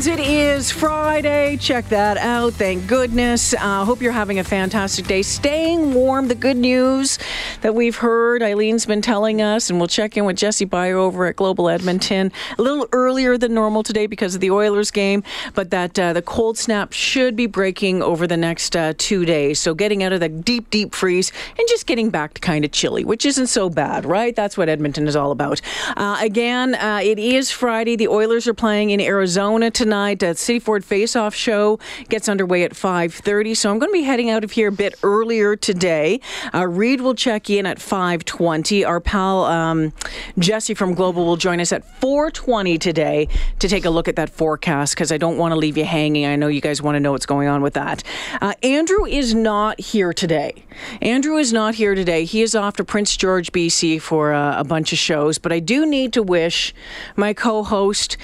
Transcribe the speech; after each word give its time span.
Friday. 0.00 0.29
Is 0.60 0.70
Friday. 0.70 1.56
Check 1.56 1.88
that 1.88 2.18
out. 2.18 2.52
Thank 2.52 2.86
goodness. 2.86 3.54
Uh, 3.54 3.82
hope 3.86 4.02
you're 4.02 4.12
having 4.12 4.40
a 4.40 4.44
fantastic 4.44 5.06
day. 5.06 5.22
Staying 5.22 5.94
warm. 5.94 6.28
The 6.28 6.34
good 6.34 6.58
news 6.58 7.18
that 7.62 7.74
we've 7.74 7.96
heard, 7.96 8.42
Eileen's 8.42 8.84
been 8.84 9.00
telling 9.00 9.40
us, 9.40 9.70
and 9.70 9.78
we'll 9.78 9.88
check 9.88 10.18
in 10.18 10.26
with 10.26 10.36
Jesse 10.36 10.66
Beyer 10.66 10.98
over 10.98 11.24
at 11.24 11.36
Global 11.36 11.70
Edmonton 11.70 12.30
a 12.58 12.62
little 12.62 12.86
earlier 12.92 13.38
than 13.38 13.54
normal 13.54 13.82
today 13.82 14.06
because 14.06 14.34
of 14.34 14.42
the 14.42 14.50
Oilers 14.50 14.90
game, 14.90 15.22
but 15.54 15.70
that 15.70 15.98
uh, 15.98 16.12
the 16.12 16.20
cold 16.20 16.58
snap 16.58 16.92
should 16.92 17.36
be 17.36 17.46
breaking 17.46 18.02
over 18.02 18.26
the 18.26 18.36
next 18.36 18.76
uh, 18.76 18.92
two 18.98 19.24
days. 19.24 19.58
So 19.58 19.72
getting 19.72 20.02
out 20.02 20.12
of 20.12 20.20
the 20.20 20.28
deep, 20.28 20.68
deep 20.68 20.94
freeze 20.94 21.32
and 21.58 21.66
just 21.68 21.86
getting 21.86 22.10
back 22.10 22.34
to 22.34 22.40
kind 22.42 22.66
of 22.66 22.70
chilly, 22.70 23.02
which 23.02 23.24
isn't 23.24 23.46
so 23.46 23.70
bad, 23.70 24.04
right? 24.04 24.36
That's 24.36 24.58
what 24.58 24.68
Edmonton 24.68 25.08
is 25.08 25.16
all 25.16 25.30
about. 25.30 25.62
Uh, 25.96 26.18
again, 26.20 26.74
uh, 26.74 27.00
it 27.02 27.18
is 27.18 27.50
Friday. 27.50 27.96
The 27.96 28.08
Oilers 28.08 28.46
are 28.46 28.52
playing 28.52 28.90
in 28.90 29.00
Arizona 29.00 29.70
tonight. 29.70 30.18
City 30.50 30.58
Ford 30.58 30.84
Face-Off 30.84 31.32
show 31.32 31.78
gets 32.08 32.28
underway 32.28 32.64
at 32.64 32.72
5:30. 32.72 33.56
So 33.56 33.70
I'm 33.70 33.78
going 33.78 33.90
to 33.90 33.92
be 33.92 34.02
heading 34.02 34.30
out 34.30 34.42
of 34.42 34.50
here 34.50 34.66
a 34.66 34.72
bit 34.72 34.96
earlier 35.04 35.54
today. 35.54 36.18
Uh, 36.52 36.66
Reed 36.66 37.02
will 37.02 37.14
check 37.14 37.48
in 37.48 37.66
at 37.66 37.78
5:20. 37.78 38.84
Our 38.84 38.98
pal 38.98 39.44
um, 39.44 39.92
Jesse 40.40 40.74
from 40.74 40.94
Global 40.94 41.24
will 41.24 41.36
join 41.36 41.60
us 41.60 41.70
at 41.70 41.84
4:20 42.00 42.80
today 42.80 43.28
to 43.60 43.68
take 43.68 43.84
a 43.84 43.90
look 43.90 44.08
at 44.08 44.16
that 44.16 44.28
forecast 44.28 44.96
because 44.96 45.12
I 45.12 45.18
don't 45.18 45.38
want 45.38 45.52
to 45.52 45.56
leave 45.56 45.76
you 45.76 45.84
hanging. 45.84 46.26
I 46.26 46.34
know 46.34 46.48
you 46.48 46.60
guys 46.60 46.82
want 46.82 46.96
to 46.96 47.00
know 47.00 47.12
what's 47.12 47.26
going 47.26 47.46
on 47.46 47.62
with 47.62 47.74
that. 47.74 48.02
Uh, 48.40 48.54
Andrew 48.64 49.04
is 49.04 49.32
not 49.32 49.80
here 49.80 50.12
today. 50.12 50.64
Andrew 51.00 51.36
is 51.36 51.52
not 51.52 51.76
here 51.76 51.94
today. 51.94 52.24
He 52.24 52.42
is 52.42 52.56
off 52.56 52.74
to 52.78 52.84
Prince 52.84 53.16
George, 53.16 53.52
BC 53.52 54.02
for 54.02 54.32
uh, 54.32 54.58
a 54.58 54.64
bunch 54.64 54.92
of 54.92 54.98
shows. 54.98 55.38
But 55.38 55.52
I 55.52 55.60
do 55.60 55.86
need 55.86 56.12
to 56.14 56.24
wish 56.24 56.74
my 57.14 57.34
co-host 57.34 58.16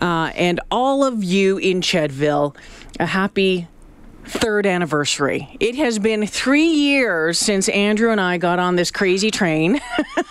uh, 0.00 0.30
and 0.34 0.60
all 0.70 1.04
of 1.04 1.22
you 1.24 1.58
in 1.58 1.80
Chedville 1.80 2.56
a 2.98 3.06
happy 3.06 3.68
third 4.24 4.66
anniversary. 4.66 5.56
It 5.60 5.76
has 5.76 5.98
been 5.98 6.26
three 6.26 6.66
years 6.66 7.38
since 7.38 7.68
Andrew 7.68 8.10
and 8.10 8.20
I 8.20 8.38
got 8.38 8.58
on 8.58 8.76
this 8.76 8.90
crazy 8.90 9.30
train. 9.30 9.80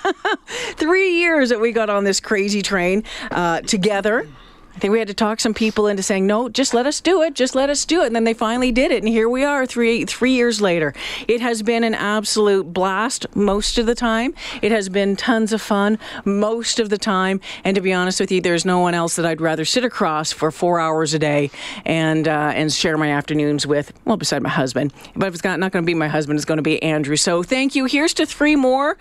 three 0.73 1.19
years 1.19 1.49
that 1.49 1.61
we 1.61 1.71
got 1.71 1.89
on 1.89 2.03
this 2.03 2.19
crazy 2.19 2.61
train 2.61 3.03
uh, 3.31 3.61
together. 3.61 4.27
I 4.75 4.79
think 4.79 4.91
we 4.91 4.99
had 4.99 5.07
to 5.07 5.13
talk 5.13 5.39
some 5.39 5.53
people 5.53 5.87
into 5.87 6.03
saying, 6.03 6.27
no, 6.27 6.49
just 6.49 6.73
let 6.73 6.85
us 6.85 6.99
do 6.99 7.21
it. 7.21 7.33
Just 7.33 7.55
let 7.55 7.69
us 7.69 7.85
do 7.85 8.03
it. 8.03 8.07
And 8.07 8.15
then 8.15 8.25
they 8.25 8.33
finally 8.33 8.73
did 8.73 8.91
it. 8.91 9.01
And 9.03 9.07
here 9.07 9.29
we 9.29 9.45
are 9.45 9.65
three, 9.65 10.03
three 10.03 10.33
years 10.33 10.59
later. 10.59 10.93
It 11.29 11.39
has 11.39 11.63
been 11.63 11.85
an 11.85 11.95
absolute 11.95 12.73
blast 12.73 13.25
most 13.35 13.77
of 13.77 13.85
the 13.85 13.95
time. 13.95 14.33
It 14.61 14.73
has 14.73 14.89
been 14.89 15.15
tons 15.15 15.53
of 15.53 15.61
fun 15.61 15.97
most 16.25 16.79
of 16.81 16.89
the 16.89 16.97
time. 16.97 17.39
And 17.63 17.75
to 17.75 17.81
be 17.81 17.93
honest 17.93 18.19
with 18.19 18.33
you, 18.33 18.41
there's 18.41 18.65
no 18.65 18.79
one 18.79 18.93
else 18.93 19.15
that 19.15 19.25
I'd 19.25 19.39
rather 19.39 19.63
sit 19.63 19.85
across 19.85 20.33
for 20.33 20.51
four 20.51 20.81
hours 20.81 21.13
a 21.13 21.19
day 21.19 21.51
and, 21.85 22.27
uh, 22.27 22.51
and 22.53 22.71
share 22.71 22.97
my 22.97 23.11
afternoons 23.11 23.65
with, 23.65 23.93
well, 24.03 24.17
beside 24.17 24.43
my 24.43 24.49
husband. 24.49 24.93
But 25.15 25.27
if 25.27 25.35
it's 25.35 25.43
not, 25.45 25.57
not 25.57 25.71
going 25.71 25.83
to 25.83 25.87
be 25.87 25.93
my 25.93 26.09
husband, 26.09 26.37
it's 26.37 26.45
going 26.45 26.57
to 26.57 26.61
be 26.61 26.83
Andrew. 26.83 27.15
So 27.15 27.43
thank 27.43 27.75
you. 27.75 27.85
Here's 27.85 28.13
to 28.15 28.25
three 28.25 28.57
more, 28.57 28.97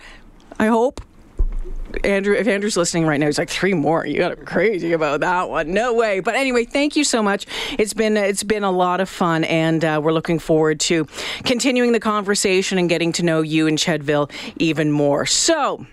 I 0.57 0.67
hope. 0.67 1.01
Andrew, 2.03 2.35
if 2.35 2.47
Andrew's 2.47 2.77
listening 2.77 3.05
right 3.05 3.19
now, 3.19 3.25
he's 3.27 3.37
like 3.37 3.49
three 3.49 3.73
more. 3.73 4.05
You 4.05 4.17
got 4.17 4.29
to 4.29 4.35
be 4.35 4.45
crazy 4.45 4.93
about 4.93 5.21
that 5.21 5.49
one. 5.49 5.73
No 5.73 5.93
way. 5.93 6.19
But 6.19 6.35
anyway, 6.35 6.65
thank 6.65 6.95
you 6.95 7.03
so 7.03 7.23
much. 7.23 7.45
It's 7.77 7.93
been 7.93 8.17
it's 8.17 8.43
been 8.43 8.63
a 8.63 8.71
lot 8.71 9.01
of 9.01 9.09
fun, 9.09 9.43
and 9.45 9.83
uh, 9.83 9.99
we're 10.03 10.13
looking 10.13 10.39
forward 10.39 10.79
to 10.81 11.07
continuing 11.43 11.91
the 11.91 11.99
conversation 11.99 12.77
and 12.77 12.89
getting 12.89 13.11
to 13.13 13.23
know 13.23 13.41
you 13.41 13.67
and 13.67 13.77
Chedville 13.77 14.31
even 14.57 14.91
more. 14.91 15.25
So. 15.25 15.85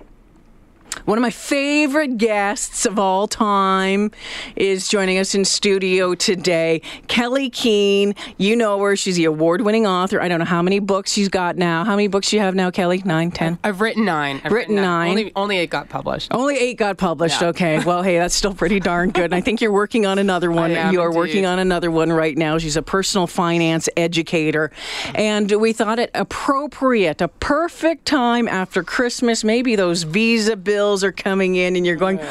One 1.04 1.18
of 1.18 1.22
my 1.22 1.30
favorite 1.30 2.18
guests 2.18 2.86
of 2.86 2.98
all 2.98 3.26
time 3.26 4.10
is 4.56 4.88
joining 4.88 5.18
us 5.18 5.34
in 5.34 5.44
studio 5.44 6.14
today. 6.14 6.80
Kelley 7.08 7.50
Keehn. 7.50 8.16
You 8.38 8.56
know 8.56 8.78
her. 8.80 8.94
She's 8.96 9.16
the 9.16 9.24
award 9.24 9.62
winning 9.62 9.86
author. 9.86 10.20
I 10.20 10.28
don't 10.28 10.38
know 10.38 10.44
how 10.44 10.62
many 10.62 10.78
books 10.78 11.12
she's 11.12 11.28
got 11.28 11.56
now. 11.56 11.84
How 11.84 11.96
many 11.96 12.08
books 12.08 12.30
do 12.30 12.36
you 12.36 12.42
have 12.42 12.54
now, 12.54 12.70
Kelly? 12.70 13.02
Nine, 13.04 13.30
ten? 13.30 13.58
I've 13.64 13.80
written 13.80 14.04
nine. 14.04 14.40
I've 14.44 14.52
Written 14.52 14.76
nine. 14.76 15.10
Only, 15.10 15.32
only 15.34 15.56
eight 15.58 15.70
got 15.70 15.88
published. 15.88 16.28
Only 16.32 16.56
eight 16.58 16.76
got 16.76 16.98
published. 16.98 17.40
Yeah. 17.40 17.48
Okay. 17.48 17.82
Well, 17.84 18.02
hey, 18.02 18.18
that's 18.18 18.34
still 18.34 18.54
pretty 18.54 18.80
darn 18.80 19.10
good. 19.10 19.24
And 19.24 19.34
I 19.34 19.40
think 19.40 19.60
you're 19.60 19.72
working 19.72 20.04
on 20.06 20.18
another 20.18 20.50
one. 20.52 20.70
am 20.72 20.92
you 20.92 21.00
are 21.00 21.06
indeed. 21.06 21.18
working 21.18 21.46
on 21.46 21.58
another 21.58 21.90
one 21.90 22.12
right 22.12 22.36
now. 22.36 22.58
She's 22.58 22.76
a 22.76 22.82
personal 22.82 23.26
finance 23.26 23.88
educator. 23.96 24.70
And 25.14 25.50
we 25.50 25.72
thought 25.72 25.98
it 25.98 26.10
appropriate, 26.14 27.20
a 27.20 27.28
perfect 27.28 28.04
time 28.04 28.46
after 28.46 28.82
Christmas. 28.82 29.42
Maybe 29.42 29.74
those 29.74 30.02
visa 30.02 30.56
bills 30.56 30.81
are 30.82 31.12
coming 31.12 31.54
in 31.56 31.76
and 31.76 31.86
you're 31.86 31.96
going, 31.96 32.18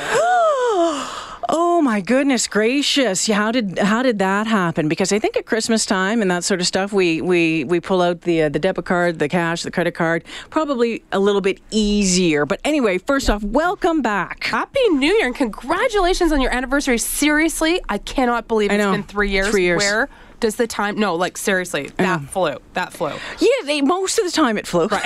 Oh 1.54 1.82
my 1.84 2.00
goodness 2.00 2.48
gracious! 2.48 3.28
How 3.28 3.52
did 3.52 3.80
how 3.80 4.04
did 4.04 4.20
that 4.20 4.48
happen? 4.48 4.88
Because 4.88 5.12
I 5.12 5.20
think 5.20 5.36
at 5.36 5.46
Christmas 5.46 5.86
time 5.86 6.22
and 6.22 6.30
that 6.30 6.44
sort 6.44 6.62
of 6.62 6.68
stuff, 6.68 6.94
we 6.94 7.22
we 7.22 7.64
we 7.64 7.80
pull 7.80 8.02
out 8.02 8.22
the 8.22 8.44
uh, 8.44 8.50
the 8.50 8.60
debit 8.60 8.86
card, 8.86 9.20
the 9.20 9.28
cash, 9.28 9.64
the 9.64 9.72
credit 9.72 9.94
card, 9.94 10.24
probably 10.50 11.04
a 11.12 11.20
little 11.20 11.42
bit 11.42 11.60
easier. 11.72 12.46
But 12.46 12.62
anyway, 12.64 13.00
first 13.00 13.30
off, 13.30 13.44
welcome 13.44 14.02
back. 14.02 14.44
Happy 14.44 14.88
New 14.90 15.12
Year 15.12 15.26
and 15.26 15.36
congratulations 15.36 16.32
on 16.32 16.40
your 16.40 16.54
anniversary. 16.54 16.98
Seriously, 17.00 17.82
I 17.90 17.98
cannot 17.98 18.48
believe 18.48 18.72
it's 18.72 18.82
been 18.82 19.04
three 19.04 19.32
years. 19.32 19.50
Three 19.50 19.64
years. 19.64 19.80
Where 19.80 20.08
does 20.42 20.58
the 20.58 20.68
time? 20.68 21.00
No, 21.00 21.16
like 21.16 21.38
seriously, 21.38 21.90
that 21.98 22.22
flew. 22.24 22.58
That 22.74 22.92
flew. 22.92 23.14
Yeah, 23.40 23.48
they, 23.66 23.82
most 23.82 24.20
of 24.20 24.26
the 24.26 24.32
time 24.32 24.58
it 24.58 24.68
flew. 24.68 24.90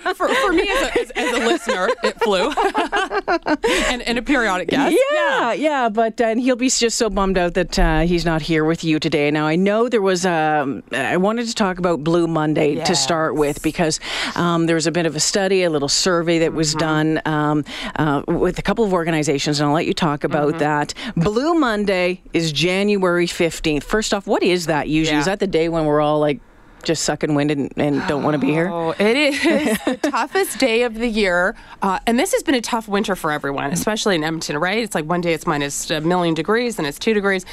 For, 0.00 0.28
for 0.28 0.52
me 0.52 0.68
as 0.68 0.82
a, 0.82 1.00
as, 1.00 1.10
as 1.10 1.32
a 1.32 1.38
listener, 1.46 1.88
it 2.02 2.18
flew. 2.20 2.50
and, 3.90 4.02
and 4.02 4.18
a 4.18 4.22
periodic 4.22 4.68
guest. 4.68 4.96
Yeah, 5.12 5.52
yeah, 5.52 5.88
but 5.88 6.20
uh, 6.20 6.24
and 6.24 6.40
he'll 6.40 6.56
be 6.56 6.70
just 6.70 6.96
so 6.96 7.10
bummed 7.10 7.36
out 7.36 7.54
that 7.54 7.78
uh, 7.78 8.00
he's 8.00 8.24
not 8.24 8.40
here 8.42 8.64
with 8.64 8.82
you 8.82 8.98
today. 8.98 9.30
Now 9.30 9.46
I 9.46 9.56
know 9.56 9.88
there 9.88 10.02
was. 10.02 10.24
Um, 10.24 10.82
I 10.92 11.16
wanted 11.16 11.46
to 11.48 11.54
talk 11.54 11.78
about 11.78 12.02
Blue 12.02 12.26
Monday 12.26 12.76
to 12.84 12.94
start 12.96 13.34
with 13.34 13.62
because 13.62 14.00
um, 14.36 14.66
there 14.66 14.74
was 14.74 14.86
a 14.86 14.92
bit 14.92 15.06
of 15.06 15.16
a 15.16 15.20
study, 15.20 15.62
a 15.62 15.70
little 15.70 15.88
survey 15.88 16.38
that 16.38 16.52
was 16.54 16.74
done 16.74 17.20
um, 17.24 17.64
uh, 17.96 18.22
with 18.26 18.58
a 18.58 18.62
couple 18.62 18.84
of 18.84 18.92
organizations, 18.92 19.60
and 19.60 19.68
I'll 19.68 19.74
let 19.74 19.86
you 19.86 19.94
talk 19.94 20.24
about 20.24 20.58
that. 20.58 20.94
Blue 21.16 21.54
Monday 21.54 22.22
is 22.32 22.52
January 22.52 23.26
fifteenth. 23.26 23.84
First 23.84 24.14
off, 24.14 24.26
what 24.30 24.44
is 24.44 24.66
that 24.66 24.88
usually? 24.88 25.16
Yeah. 25.16 25.18
Is 25.18 25.26
that 25.26 25.40
the 25.40 25.48
day 25.48 25.68
when 25.68 25.86
we're 25.86 26.00
all 26.00 26.20
like 26.20 26.40
just 26.82 27.04
sucking 27.04 27.34
wind 27.34 27.50
and, 27.50 27.72
and 27.76 28.06
don't 28.08 28.22
want 28.22 28.34
to 28.34 28.38
be 28.38 28.48
here? 28.48 28.68
Oh, 28.68 28.90
it 28.90 29.16
is 29.16 29.78
the 29.84 29.96
toughest 29.96 30.58
day 30.58 30.82
of 30.82 30.94
the 30.94 31.08
year. 31.08 31.54
Uh, 31.82 31.98
and 32.06 32.18
this 32.18 32.32
has 32.32 32.42
been 32.42 32.54
a 32.54 32.60
tough 32.60 32.88
winter 32.88 33.16
for 33.16 33.30
everyone, 33.30 33.72
especially 33.72 34.14
in 34.16 34.24
Edmonton, 34.24 34.58
right? 34.58 34.78
It's 34.78 34.94
like 34.94 35.04
one 35.04 35.20
day 35.20 35.32
it's 35.32 35.46
minus 35.46 35.90
a 35.90 36.00
million 36.00 36.34
degrees 36.34 36.78
and 36.78 36.86
it's 36.86 36.98
two 36.98 37.14
degrees. 37.14 37.44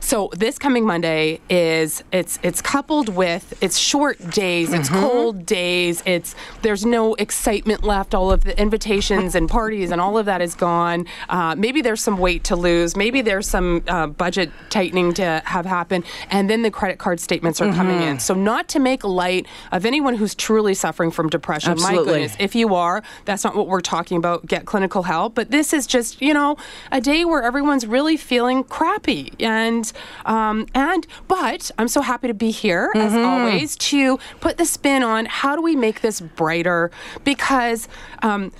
So 0.00 0.30
this 0.34 0.58
coming 0.58 0.86
Monday 0.86 1.40
is 1.48 2.02
it's 2.12 2.38
it's 2.42 2.62
coupled 2.62 3.08
with 3.08 3.56
it's 3.62 3.78
short 3.78 4.18
days, 4.30 4.72
it's 4.72 4.88
cold 4.88 5.46
days, 5.46 6.02
it's 6.06 6.34
there's 6.62 6.84
no 6.84 7.14
excitement 7.14 7.84
left. 7.84 8.14
All 8.14 8.30
of 8.30 8.44
the 8.44 8.58
invitations 8.60 9.34
and 9.34 9.48
parties 9.48 9.90
and 9.90 10.00
all 10.00 10.18
of 10.18 10.26
that 10.26 10.40
is 10.40 10.54
gone. 10.54 11.06
Uh, 11.28 11.54
maybe 11.56 11.82
there's 11.82 12.02
some 12.02 12.18
weight 12.18 12.44
to 12.44 12.56
lose. 12.56 12.96
Maybe 12.96 13.22
there's 13.22 13.48
some 13.48 13.82
uh, 13.88 14.06
budget 14.06 14.50
tightening 14.70 15.14
to 15.14 15.42
have 15.44 15.66
happen. 15.66 16.04
And 16.30 16.48
then 16.48 16.62
the 16.62 16.70
credit 16.70 16.98
card 16.98 17.20
statements 17.20 17.60
are 17.60 17.72
coming 17.72 18.02
in. 18.02 18.18
So 18.18 18.34
not 18.34 18.67
to 18.68 18.78
make 18.78 19.04
light 19.04 19.46
of 19.72 19.84
anyone 19.84 20.14
who's 20.14 20.34
truly 20.34 20.74
suffering 20.74 21.10
from 21.10 21.28
depression. 21.28 21.72
Absolutely. 21.72 22.06
My 22.06 22.12
goodness, 22.12 22.36
if 22.38 22.54
you 22.54 22.74
are, 22.74 23.02
that's 23.24 23.44
not 23.44 23.54
what 23.56 23.66
we're 23.66 23.80
talking 23.80 24.16
about. 24.16 24.46
Get 24.46 24.66
clinical 24.66 25.02
help. 25.04 25.34
But 25.34 25.50
this 25.50 25.72
is 25.72 25.86
just, 25.86 26.20
you 26.22 26.34
know, 26.34 26.56
a 26.92 27.00
day 27.00 27.24
where 27.24 27.42
everyone's 27.42 27.86
really 27.86 28.16
feeling 28.16 28.64
crappy. 28.64 29.32
And, 29.40 29.90
um, 30.26 30.66
and, 30.74 31.06
but 31.26 31.70
I'm 31.78 31.88
so 31.88 32.00
happy 32.00 32.28
to 32.28 32.34
be 32.34 32.50
here, 32.50 32.90
as 32.94 33.14
always, 33.14 33.76
to 33.76 34.18
put 34.40 34.58
the 34.58 34.64
spin 34.64 35.02
on 35.02 35.26
how 35.26 35.56
do 35.56 35.62
we 35.62 35.76
make 35.76 36.00
this 36.00 36.20
brighter? 36.20 36.90
Because, 37.24 37.88
um, 38.22 38.52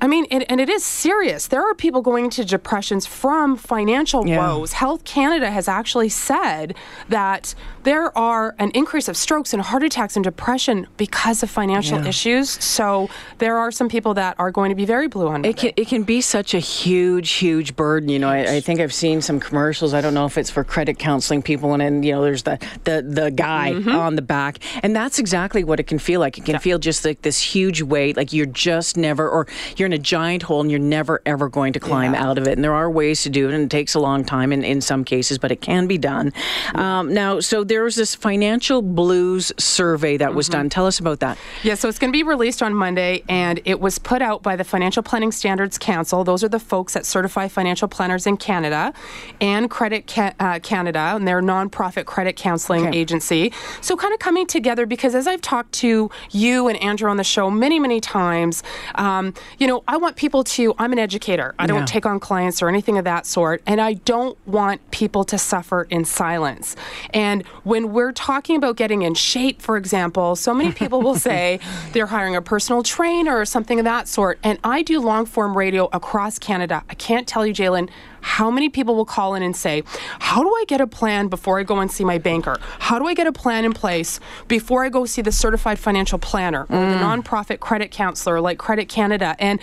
I 0.00 0.06
mean, 0.06 0.26
and, 0.30 0.44
and 0.50 0.60
it 0.60 0.68
is 0.68 0.84
serious. 0.84 1.46
There 1.48 1.62
are 1.62 1.74
people 1.74 2.02
going 2.02 2.24
into 2.24 2.44
depressions 2.44 3.06
from 3.06 3.56
financial 3.56 4.26
Yeah. 4.26 4.38
woes. 4.38 4.74
Health 4.74 5.04
Canada 5.04 5.50
has 5.50 5.68
actually 5.68 6.08
said 6.08 6.74
that 7.08 7.54
there 7.84 8.16
are 8.16 8.54
an 8.58 8.70
increase 8.74 9.08
of 9.08 9.16
strokes 9.16 9.51
and 9.52 9.62
heart 9.62 9.82
attacks 9.82 10.16
and 10.16 10.24
depression 10.24 10.86
because 10.96 11.42
of 11.42 11.50
financial 11.50 11.98
Yeah. 12.00 12.08
issues. 12.08 12.50
So 12.62 13.08
there 13.38 13.56
are 13.58 13.70
some 13.70 13.88
people 13.88 14.14
that 14.14 14.36
are 14.38 14.50
going 14.50 14.70
to 14.70 14.74
be 14.76 14.84
very 14.84 15.08
blue 15.08 15.28
on 15.28 15.44
It 15.44 15.56
can, 15.56 15.72
it 15.76 15.88
can 15.88 16.02
be 16.02 16.20
such 16.20 16.54
a 16.54 16.58
huge, 16.58 17.30
huge 17.32 17.76
burden. 17.76 18.08
You 18.08 18.18
know, 18.18 18.28
I, 18.28 18.56
I 18.56 18.60
think 18.60 18.80
I've 18.80 18.92
seen 18.94 19.20
some 19.22 19.40
commercials. 19.40 19.94
I 19.94 20.00
don't 20.00 20.14
know 20.14 20.26
if 20.26 20.38
it's 20.38 20.50
for 20.50 20.64
credit 20.64 20.98
counseling 20.98 21.42
people, 21.42 21.72
and 21.72 21.80
then 21.80 22.02
you 22.02 22.12
know, 22.12 22.22
there's 22.22 22.42
the 22.44 22.58
the, 22.84 23.02
the 23.02 23.30
guy 23.30 23.72
Mm-hmm. 23.72 23.90
on 23.90 24.16
the 24.16 24.22
back, 24.22 24.58
and 24.82 24.94
that's 24.94 25.18
exactly 25.18 25.64
what 25.64 25.78
it 25.80 25.84
can 25.86 25.98
feel 25.98 26.20
like. 26.20 26.36
It 26.36 26.44
can 26.44 26.58
feel 26.58 26.78
just 26.78 27.04
like 27.04 27.22
this 27.22 27.40
huge 27.40 27.80
weight, 27.80 28.16
like 28.16 28.32
you're 28.32 28.44
just 28.46 28.96
never, 28.96 29.28
or 29.28 29.46
you're 29.76 29.86
in 29.86 29.92
a 29.92 29.98
giant 29.98 30.42
hole, 30.42 30.60
and 30.60 30.70
you're 30.70 30.80
never 30.80 31.22
ever 31.26 31.48
going 31.48 31.72
to 31.72 31.80
climb 31.80 32.14
out 32.14 32.38
of 32.38 32.46
it. 32.46 32.52
And 32.52 32.62
there 32.64 32.74
are 32.74 32.90
ways 32.90 33.22
to 33.22 33.30
do 33.30 33.48
it, 33.48 33.54
and 33.54 33.64
it 33.64 33.70
takes 33.70 33.94
a 33.94 34.00
long 34.00 34.24
time 34.24 34.52
in, 34.52 34.62
in 34.64 34.80
some 34.80 35.04
cases, 35.04 35.38
but 35.38 35.50
it 35.50 35.60
can 35.60 35.86
be 35.86 35.96
done. 35.98 36.32
Um, 36.74 37.12
now, 37.14 37.40
so 37.40 37.64
there 37.64 37.82
was 37.84 37.94
this 37.96 38.14
financial 38.14 38.82
blues 38.82 39.41
survey 39.58 40.16
that 40.18 40.28
Mm-hmm. 40.28 40.36
was 40.36 40.48
done. 40.48 40.68
Tell 40.68 40.86
us 40.86 40.98
about 41.00 41.20
that. 41.20 41.38
Yeah, 41.62 41.74
so 41.74 41.88
it's 41.88 41.98
going 41.98 42.12
to 42.12 42.16
be 42.16 42.22
released 42.22 42.62
on 42.62 42.74
Monday, 42.74 43.22
and 43.28 43.60
it 43.64 43.80
was 43.80 43.98
put 43.98 44.20
out 44.22 44.42
by 44.42 44.54
the 44.56 44.64
Financial 44.64 45.02
Planning 45.02 45.32
Standards 45.32 45.78
Council. 45.78 46.22
Those 46.24 46.44
are 46.44 46.48
the 46.48 46.60
folks 46.60 46.92
that 46.94 47.04
certify 47.06 47.48
financial 47.48 47.88
planners 47.88 48.26
in 48.26 48.36
Canada, 48.36 48.92
and 49.40 49.70
Credit 49.70 50.06
Ca- 50.06 50.34
uh, 50.38 50.58
Canada, 50.60 50.98
and 51.14 51.26
their 51.26 51.40
nonprofit 51.42 52.04
credit 52.04 52.36
counseling 52.36 52.86
Okay. 52.88 52.98
agency. 52.98 53.52
So, 53.80 53.96
kind 53.96 54.12
of 54.12 54.20
coming 54.20 54.46
together 54.46 54.86
because 54.86 55.14
as 55.14 55.26
I've 55.26 55.40
talked 55.42 55.72
to 55.72 56.10
you 56.30 56.68
and 56.68 56.80
Andrew 56.82 57.08
on 57.10 57.16
the 57.16 57.24
show 57.24 57.50
many, 57.50 57.78
many 57.80 58.00
times, 58.00 58.62
um, 58.96 59.34
you 59.58 59.66
know, 59.66 59.82
I 59.88 59.96
want 59.96 60.16
people 60.16 60.44
to. 60.44 60.74
I'm 60.78 60.92
an 60.92 60.98
educator. 60.98 61.54
I 61.58 61.66
don't 61.66 61.86
take 61.86 62.06
on 62.06 62.20
clients 62.20 62.62
or 62.62 62.68
anything 62.68 62.98
of 62.98 63.04
that 63.04 63.26
sort, 63.26 63.62
and 63.66 63.80
I 63.80 63.94
don't 63.94 64.36
want 64.46 64.88
people 64.90 65.24
to 65.24 65.38
suffer 65.38 65.86
in 65.90 66.04
silence. 66.04 66.76
And 67.12 67.46
when 67.64 67.92
we're 67.92 68.12
talking 68.12 68.56
about 68.56 68.76
getting 68.76 69.02
in 69.02 69.14
shape, 69.32 69.62
for 69.62 69.76
example, 69.76 70.36
so 70.36 70.52
many 70.52 70.72
people 70.82 71.00
will 71.00 71.14
say 71.14 71.58
they're 71.92 72.06
hiring 72.06 72.36
a 72.36 72.42
personal 72.42 72.82
trainer 72.82 73.36
or 73.36 73.44
something 73.44 73.78
of 73.78 73.84
that 73.84 74.08
sort. 74.08 74.38
And 74.42 74.58
I 74.62 74.82
do 74.82 75.00
long 75.00 75.26
form 75.26 75.56
radio 75.56 75.88
across 75.92 76.38
Canada. 76.38 76.84
I 76.88 76.94
can't 76.94 77.26
tell 77.26 77.46
you, 77.46 77.54
J'lyn, 77.54 77.88
how 78.20 78.50
many 78.50 78.68
people 78.68 78.94
will 78.94 79.04
call 79.04 79.34
in 79.34 79.42
and 79.42 79.56
say, 79.56 79.82
How 80.20 80.42
do 80.42 80.48
I 80.48 80.64
get 80.68 80.80
a 80.80 80.86
plan 80.86 81.28
before 81.28 81.58
I 81.58 81.64
go 81.64 81.80
and 81.80 81.90
see 81.90 82.04
my 82.04 82.18
banker? 82.18 82.56
How 82.78 82.98
do 82.98 83.06
I 83.06 83.14
get 83.14 83.26
a 83.26 83.32
plan 83.32 83.64
in 83.64 83.72
place 83.72 84.20
before 84.48 84.84
I 84.84 84.88
go 84.88 85.06
see 85.06 85.22
the 85.22 85.32
certified 85.32 85.78
financial 85.78 86.18
planner 86.18 86.62
or 86.62 86.66
the 86.66 86.96
mm. 86.96 87.22
nonprofit 87.22 87.60
credit 87.60 87.90
counselor 87.90 88.40
like 88.40 88.58
Credit 88.58 88.88
Canada? 88.88 89.34
And 89.38 89.60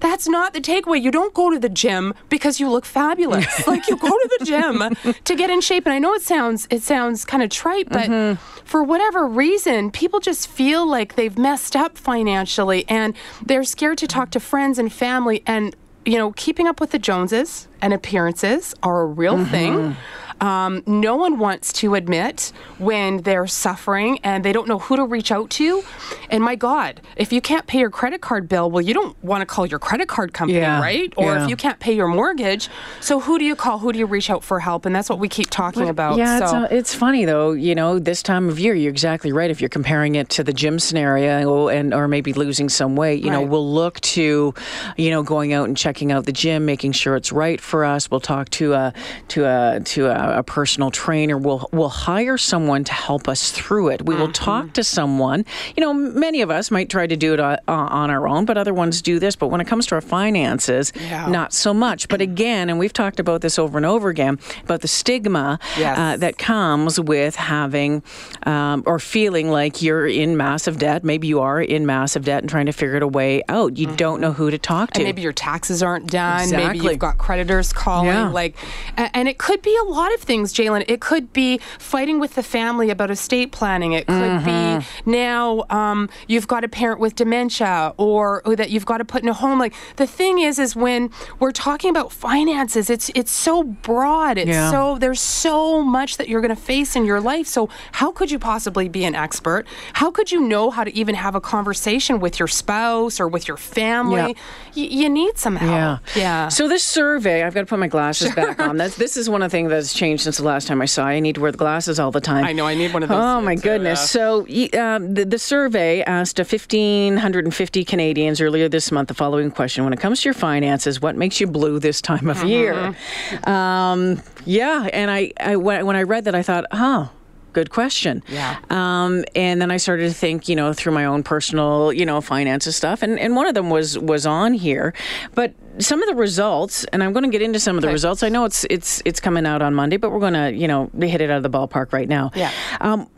that's 0.00 0.28
not 0.28 0.52
the 0.54 0.60
takeaway. 0.60 1.00
You 1.00 1.10
don't 1.10 1.34
go 1.34 1.50
to 1.50 1.58
the 1.58 1.68
gym 1.68 2.14
because 2.28 2.60
you 2.60 2.70
look 2.70 2.84
fabulous. 2.84 3.66
like 3.66 3.88
you 3.88 3.96
go 3.96 4.08
to 4.08 4.36
the 4.38 4.44
gym 4.44 5.14
to 5.24 5.34
get 5.34 5.50
in 5.50 5.60
shape. 5.60 5.86
And 5.86 5.92
I 5.92 5.98
know 5.98 6.14
it 6.14 6.22
sounds 6.22 6.66
it 6.70 6.82
sounds 6.82 7.24
kind 7.24 7.42
of 7.42 7.50
trite, 7.50 7.88
but 7.88 8.08
mm-hmm. 8.08 8.64
for 8.64 8.82
whatever 8.82 9.26
reason, 9.26 9.90
people 9.90 10.20
just 10.20 10.48
feel 10.48 10.88
like 10.88 11.14
they've 11.14 11.36
messed 11.38 11.76
up 11.76 11.96
financially 11.98 12.84
and 12.88 13.14
they're 13.44 13.64
scared 13.64 13.98
to 13.98 14.06
talk 14.06 14.30
to 14.32 14.40
friends 14.40 14.78
and 14.78 14.92
family 14.92 15.42
and 15.46 15.76
you 16.06 16.16
know, 16.16 16.32
keeping 16.32 16.68
up 16.68 16.80
with 16.80 16.92
the 16.92 17.00
Joneses 17.00 17.66
and 17.82 17.92
appearances 17.92 18.74
are 18.82 19.02
a 19.02 19.06
real 19.06 19.44
thing. 19.44 19.72
Mm-hmm. 19.72 20.00
Um, 20.40 20.82
no 20.86 21.16
one 21.16 21.38
wants 21.38 21.72
to 21.74 21.94
admit 21.94 22.52
when 22.78 23.18
they're 23.22 23.46
suffering 23.46 24.18
and 24.22 24.44
they 24.44 24.52
don't 24.52 24.68
know 24.68 24.78
who 24.78 24.96
to 24.96 25.04
reach 25.04 25.32
out 25.32 25.50
to. 25.50 25.82
And 26.30 26.42
my 26.42 26.54
God, 26.54 27.00
if 27.16 27.32
you 27.32 27.40
can't 27.40 27.66
pay 27.66 27.78
your 27.78 27.90
credit 27.90 28.20
card 28.20 28.48
bill, 28.48 28.70
well, 28.70 28.82
you 28.82 28.94
don't 28.94 29.16
want 29.24 29.42
to 29.42 29.46
call 29.46 29.66
your 29.66 29.78
credit 29.78 30.08
card 30.08 30.32
company, 30.32 30.58
Yeah, 30.58 30.80
right? 30.80 31.12
Or 31.16 31.34
yeah. 31.34 31.44
if 31.44 31.50
you 31.50 31.56
can't 31.56 31.78
pay 31.78 31.94
your 31.94 32.08
mortgage, 32.08 32.68
so 33.00 33.20
who 33.20 33.38
do 33.38 33.44
you 33.44 33.56
call? 33.56 33.78
Who 33.78 33.92
do 33.92 33.98
you 33.98 34.06
reach 34.06 34.30
out 34.30 34.44
for 34.44 34.60
help? 34.60 34.86
And 34.86 34.94
that's 34.94 35.08
what 35.08 35.18
we 35.18 35.28
keep 35.28 35.50
talking 35.50 35.88
about. 35.88 36.18
Yeah, 36.18 36.38
it's, 36.40 36.50
so. 36.50 36.56
uh, 36.58 36.68
it's 36.70 36.94
funny 36.94 37.24
though. 37.24 37.52
You 37.52 37.74
know, 37.74 37.98
this 37.98 38.22
time 38.22 38.48
of 38.48 38.58
year, 38.58 38.74
you're 38.74 38.90
exactly 38.90 39.32
right. 39.32 39.50
If 39.50 39.60
you're 39.60 39.68
comparing 39.68 40.14
it 40.16 40.28
to 40.30 40.44
the 40.44 40.52
gym 40.52 40.78
scenario, 40.78 41.68
and 41.68 41.94
or 41.94 42.08
maybe 42.08 42.32
losing 42.32 42.68
some 42.68 42.96
weight, 42.96 43.22
you 43.24 43.30
know, 43.30 43.42
we'll 43.42 43.70
look 43.72 44.00
to, 44.00 44.52
you 44.96 45.10
know, 45.10 45.22
going 45.22 45.52
out 45.52 45.68
and 45.68 45.76
checking 45.76 46.12
out 46.12 46.26
the 46.26 46.32
gym, 46.32 46.64
making 46.66 46.92
sure 46.92 47.16
it's 47.16 47.32
right 47.32 47.60
for 47.60 47.84
us. 47.84 48.10
We'll 48.10 48.20
talk 48.20 48.50
to 48.50 48.74
a 48.74 48.92
to 49.28 49.44
a 49.44 49.80
to 49.84 50.06
a, 50.06 50.25
a 50.34 50.42
personal 50.42 50.90
trainer. 50.90 51.36
We'll 51.38 51.68
we'll 51.72 51.88
hire 51.88 52.38
someone 52.38 52.84
to 52.84 52.92
help 52.92 53.28
us 53.28 53.50
through 53.50 53.88
it. 53.88 54.04
We 54.06 54.14
will 54.14 54.32
talk 54.32 54.72
to 54.74 54.84
someone. 54.84 55.44
You 55.76 55.82
know, 55.82 55.92
many 55.94 56.40
of 56.42 56.50
us 56.50 56.70
might 56.70 56.88
try 56.90 57.06
to 57.06 57.16
do 57.16 57.34
it 57.34 57.40
uh, 57.40 57.58
on 57.68 58.10
our 58.10 58.26
own, 58.28 58.44
but 58.44 58.56
other 58.58 58.74
ones 58.74 59.02
do 59.02 59.18
this. 59.18 59.36
But 59.36 59.48
when 59.48 59.60
it 59.60 59.66
comes 59.66 59.86
to 59.86 59.94
our 59.94 60.00
finances, 60.00 60.92
Yeah. 60.94 61.28
not 61.28 61.52
so 61.52 61.72
much. 61.74 62.08
But 62.08 62.20
again, 62.30 62.68
and 62.70 62.78
we've 62.78 62.92
talked 62.92 63.20
about 63.20 63.40
this 63.40 63.58
over 63.58 63.76
and 63.78 63.86
over 63.86 64.08
again 64.08 64.38
about 64.64 64.80
the 64.80 64.88
stigma 64.88 65.58
Yes. 65.78 65.98
uh, 65.98 66.16
that 66.18 66.38
comes 66.38 66.98
with 67.00 67.36
having 67.36 68.02
um, 68.44 68.82
or 68.86 68.98
feeling 68.98 69.50
like 69.50 69.82
you're 69.82 70.06
in 70.06 70.36
massive 70.36 70.78
debt. 70.78 71.04
Maybe 71.04 71.26
you 71.28 71.40
are 71.40 71.60
in 71.60 71.86
massive 71.86 72.24
debt 72.24 72.42
and 72.42 72.50
trying 72.50 72.66
to 72.66 72.72
figure 72.72 72.96
it 72.96 73.02
a 73.02 73.08
way 73.08 73.42
out. 73.48 73.76
You 73.76 73.86
don't 73.96 74.20
know 74.20 74.32
who 74.32 74.50
to 74.50 74.58
talk 74.58 74.92
to. 74.92 74.98
And 75.00 75.04
maybe 75.04 75.22
your 75.22 75.32
taxes 75.32 75.82
aren't 75.82 76.10
done. 76.10 76.50
Maybe 76.50 76.78
you've 76.78 76.98
got 76.98 77.18
creditors 77.18 77.72
calling. 77.72 78.08
Yeah. 78.08 78.28
Like, 78.30 78.56
and 78.96 79.28
it 79.28 79.38
could 79.38 79.62
be 79.62 79.76
a 79.76 79.84
lot 79.84 80.12
of 80.16 80.22
things, 80.22 80.52
J'lyn. 80.52 80.84
It 80.88 81.00
could 81.00 81.32
be 81.32 81.58
fighting 81.78 82.18
with 82.18 82.34
the 82.34 82.42
family 82.42 82.90
about 82.90 83.10
estate 83.10 83.52
planning. 83.52 83.92
It 83.92 84.06
could 84.06 84.16
Mm-hmm. 84.16 84.78
be 85.06 85.10
now 85.18 85.64
um, 85.70 86.08
you've 86.26 86.48
got 86.48 86.64
a 86.64 86.68
parent 86.68 86.98
with 87.00 87.14
dementia, 87.14 87.92
or, 87.96 88.42
or 88.46 88.56
that 88.56 88.70
you've 88.70 88.86
got 88.86 88.98
to 88.98 89.04
put 89.04 89.22
in 89.22 89.28
a 89.28 89.32
home. 89.34 89.58
Like 89.58 89.74
the 89.96 90.06
thing 90.06 90.40
is, 90.40 90.58
is 90.58 90.74
when 90.74 91.10
we're 91.38 91.52
talking 91.52 91.90
about 91.90 92.10
finances, 92.12 92.90
it's 92.90 93.10
it's 93.14 93.30
so 93.30 93.62
broad. 93.62 94.38
It's 94.38 94.48
Yeah. 94.48 94.70
so 94.70 94.98
there's 94.98 95.20
so 95.20 95.82
much 95.82 96.16
that 96.16 96.28
you're 96.28 96.40
going 96.40 96.54
to 96.54 96.60
face 96.60 96.96
in 96.96 97.04
your 97.04 97.20
life. 97.20 97.46
So 97.46 97.68
how 97.92 98.10
could 98.10 98.30
you 98.30 98.38
possibly 98.38 98.88
be 98.88 99.04
an 99.04 99.14
expert? 99.14 99.66
How 99.92 100.10
could 100.10 100.32
you 100.32 100.40
know 100.40 100.70
how 100.70 100.82
to 100.84 100.94
even 100.96 101.14
have 101.14 101.34
a 101.34 101.40
conversation 101.40 102.18
with 102.20 102.38
your 102.38 102.48
spouse 102.48 103.20
or 103.20 103.28
with 103.28 103.46
your 103.48 103.56
family? 103.58 104.34
Y- 104.76 104.82
you 105.00 105.08
need 105.08 105.36
some 105.38 105.56
help. 105.56 105.70
Yeah. 105.70 105.98
Yeah. 106.22 106.48
So 106.48 106.68
this 106.68 106.82
survey, 106.82 107.42
I've 107.42 107.54
got 107.54 107.60
to 107.60 107.66
put 107.66 107.78
my 107.78 107.88
glasses 107.88 108.34
back 108.34 108.58
on. 108.60 108.76
That's 108.76 108.96
this 108.96 109.16
is 109.16 109.28
one 109.28 109.42
of 109.42 109.50
the 109.50 109.56
things 109.56 109.68
that's 109.70 109.92
changed 109.92 110.05
since 110.18 110.36
the 110.36 110.44
last 110.44 110.66
time 110.68 110.80
I 110.80 110.86
saw. 110.86 111.08
you. 111.08 111.16
I 111.16 111.20
need 111.20 111.34
to 111.34 111.40
wear 111.40 111.50
the 111.52 111.58
glasses 111.58 111.98
all 111.98 112.10
the 112.10 112.20
time. 112.20 112.44
I 112.44 112.52
know, 112.52 112.66
I 112.66 112.74
need 112.74 112.92
one 112.94 113.02
of 113.02 113.08
those 113.08 113.18
Oh 113.22 113.40
my 113.40 113.54
goodness. 113.54 113.98
yeah. 114.00 114.04
So 114.06 114.40
um, 114.78 115.14
the, 115.14 115.24
the 115.24 115.38
survey 115.38 116.02
asked 116.02 116.38
a 116.38 116.44
1,550 116.44 117.84
Canadians 117.84 118.40
earlier 118.40 118.68
this 118.68 118.92
month 118.92 119.08
the 119.08 119.14
following 119.14 119.50
question: 119.50 119.84
When 119.84 119.92
it 119.92 120.00
comes 120.00 120.22
to 120.22 120.28
your 120.28 120.34
finances, 120.34 121.00
what 121.00 121.16
makes 121.16 121.40
you 121.40 121.46
blue 121.46 121.78
this 121.78 122.00
time 122.00 122.28
of 122.28 122.42
year? 122.44 122.74
Mm-hmm. 122.74 123.50
Um, 123.50 124.22
yeah, 124.44 124.88
and 124.92 125.10
I, 125.10 125.32
I 125.40 125.56
when 125.56 125.84
when 125.86 125.96
I 125.96 126.02
read 126.02 126.24
that, 126.24 126.34
I 126.34 126.42
thought, 126.42 126.64
huh. 126.72 127.08
Good 127.56 127.70
question. 127.70 128.22
Yeah. 128.28 128.58
Um, 128.68 129.24
and 129.34 129.62
then 129.62 129.70
I 129.70 129.78
started 129.78 130.08
to 130.08 130.12
think, 130.12 130.46
you 130.46 130.54
know, 130.54 130.74
through 130.74 130.92
my 130.92 131.06
own 131.06 131.22
personal, 131.22 131.90
you 131.90 132.04
know, 132.04 132.20
finances 132.20 132.76
stuff, 132.76 133.02
and, 133.02 133.18
and 133.18 133.34
one 133.34 133.46
of 133.46 133.54
them 133.54 133.70
was 133.70 133.98
was 133.98 134.26
on 134.26 134.52
here. 134.52 134.92
But 135.34 135.54
some 135.78 136.02
of 136.02 136.06
the 136.10 136.14
results, 136.14 136.84
and 136.92 137.02
I'm 137.02 137.14
going 137.14 137.22
to 137.24 137.30
get 137.30 137.40
into 137.40 137.58
some 137.58 137.76
of 137.76 137.80
the 137.80 137.88
Okay. 137.88 137.94
results. 137.94 138.22
I 138.22 138.28
know 138.28 138.44
it's 138.44 138.64
it's 138.68 139.00
it's 139.06 139.20
coming 139.20 139.46
out 139.46 139.62
on 139.62 139.74
Monday, 139.74 139.96
but 139.96 140.10
we're 140.12 140.20
going 140.20 140.34
to, 140.34 140.52
you 140.52 140.68
know, 140.68 140.90
hit 141.00 141.22
it 141.22 141.30
out 141.30 141.38
of 141.38 141.42
the 141.44 141.48
ballpark 141.48 141.94
right 141.94 142.10
now. 142.10 142.30
Yeah. 142.34 142.50
Um, 142.82 143.08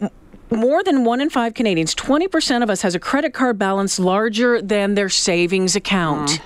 more 0.52 0.84
than 0.84 1.02
one 1.04 1.20
in 1.20 1.30
five 1.30 1.54
Canadians, 1.54 1.96
20% 1.96 2.62
of 2.62 2.70
us 2.70 2.82
has 2.82 2.94
a 2.94 3.00
credit 3.00 3.34
card 3.34 3.58
balance 3.58 3.98
larger 3.98 4.62
than 4.62 4.94
their 4.94 5.08
savings 5.08 5.74
account. 5.74 6.40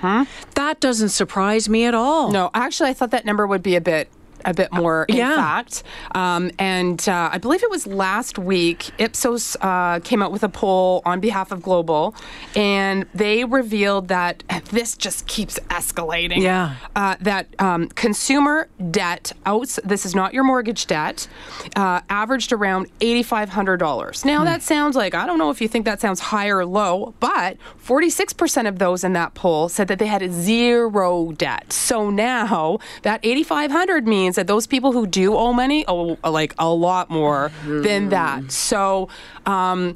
That 0.55 0.81
doesn't 0.81 1.11
surprise 1.11 1.69
me 1.69 1.85
at 1.85 1.95
all. 1.95 2.33
No, 2.33 2.51
actually, 2.55 2.89
I 2.89 2.95
thought 2.95 3.11
that 3.11 3.27
number 3.27 3.47
would 3.47 3.63
be 3.63 3.77
a 3.77 3.81
bit 3.83 4.09
a 4.45 4.55
bit 4.55 4.73
more 4.73 5.05
in 5.09 5.17
yeah. 5.17 5.37
fact. 5.37 5.83
Um, 6.15 6.51
and 6.59 7.07
uh, 7.09 7.31
I 7.33 7.39
believe 7.39 7.63
it 7.63 7.71
was 7.71 7.87
last 7.87 8.39
week, 8.39 8.91
Ipsos 8.99 9.57
uh, 9.61 10.01
came 10.01 10.23
out 10.23 10.33
with 10.33 10.43
a 10.43 10.49
poll 10.49 11.03
on 11.05 11.21
behalf 11.21 11.53
of 11.53 11.63
Global, 11.63 12.15
and 12.55 13.07
they 13.15 13.45
revealed 13.45 14.09
that 14.09 14.43
this 14.71 14.97
just 14.97 15.27
keeps 15.27 15.59
escalating. 15.71 16.43
Yeah. 16.43 16.77
Uh, 16.97 17.17
that 17.21 17.49
um, 17.59 17.89
consumer 17.89 18.69
debt, 18.91 19.33
outs- 19.47 19.81
this 19.85 20.05
is 20.07 20.15
not 20.15 20.35
your 20.35 20.45
mortgage 20.45 20.87
debt, 20.87 21.29
uh, 21.77 22.01
averaged 22.09 22.53
around 22.53 22.89
$8,500. 23.01 24.25
Now, 24.25 24.45
that 24.45 24.63
sounds 24.63 24.97
like, 24.97 25.15
I 25.15 25.27
don't 25.27 25.39
know 25.39 25.51
if 25.51 25.61
you 25.61 25.69
think 25.69 25.85
that 25.85 26.01
sounds 26.01 26.21
high 26.21 26.49
or 26.49 26.65
low, 26.65 27.15
but 27.21 27.57
46% 27.85 28.69
of 28.69 28.79
those 28.79 29.05
in 29.05 29.13
that 29.15 29.35
poll 29.35 29.69
said 29.69 29.89
that 29.89 29.99
they 29.99 30.07
had 30.07 30.23
zero 30.33 31.33
debt. 31.33 31.73
So 31.73 32.11
now 32.11 32.79
that 33.03 33.21
8,500 33.23 34.07
means 34.07 34.32
that 34.37 34.47
those 34.47 34.67
people 34.67 34.93
who 34.93 35.07
do 35.07 35.35
owe 35.37 35.53
money 35.53 35.85
owe 35.89 36.17
like 36.25 36.55
a 36.59 36.69
lot 36.69 37.11
more 37.11 37.51
than 37.65 38.09
that. 38.11 38.53
So, 38.53 39.09
um, 39.47 39.95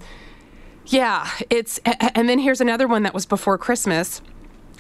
yeah, 0.86 1.28
it's, 1.50 1.80
and 2.14 2.28
then 2.28 2.38
here's 2.38 2.60
another 2.60 2.86
one 2.86 3.02
that 3.02 3.12
was 3.14 3.26
before 3.26 3.58
Christmas. 3.58 4.22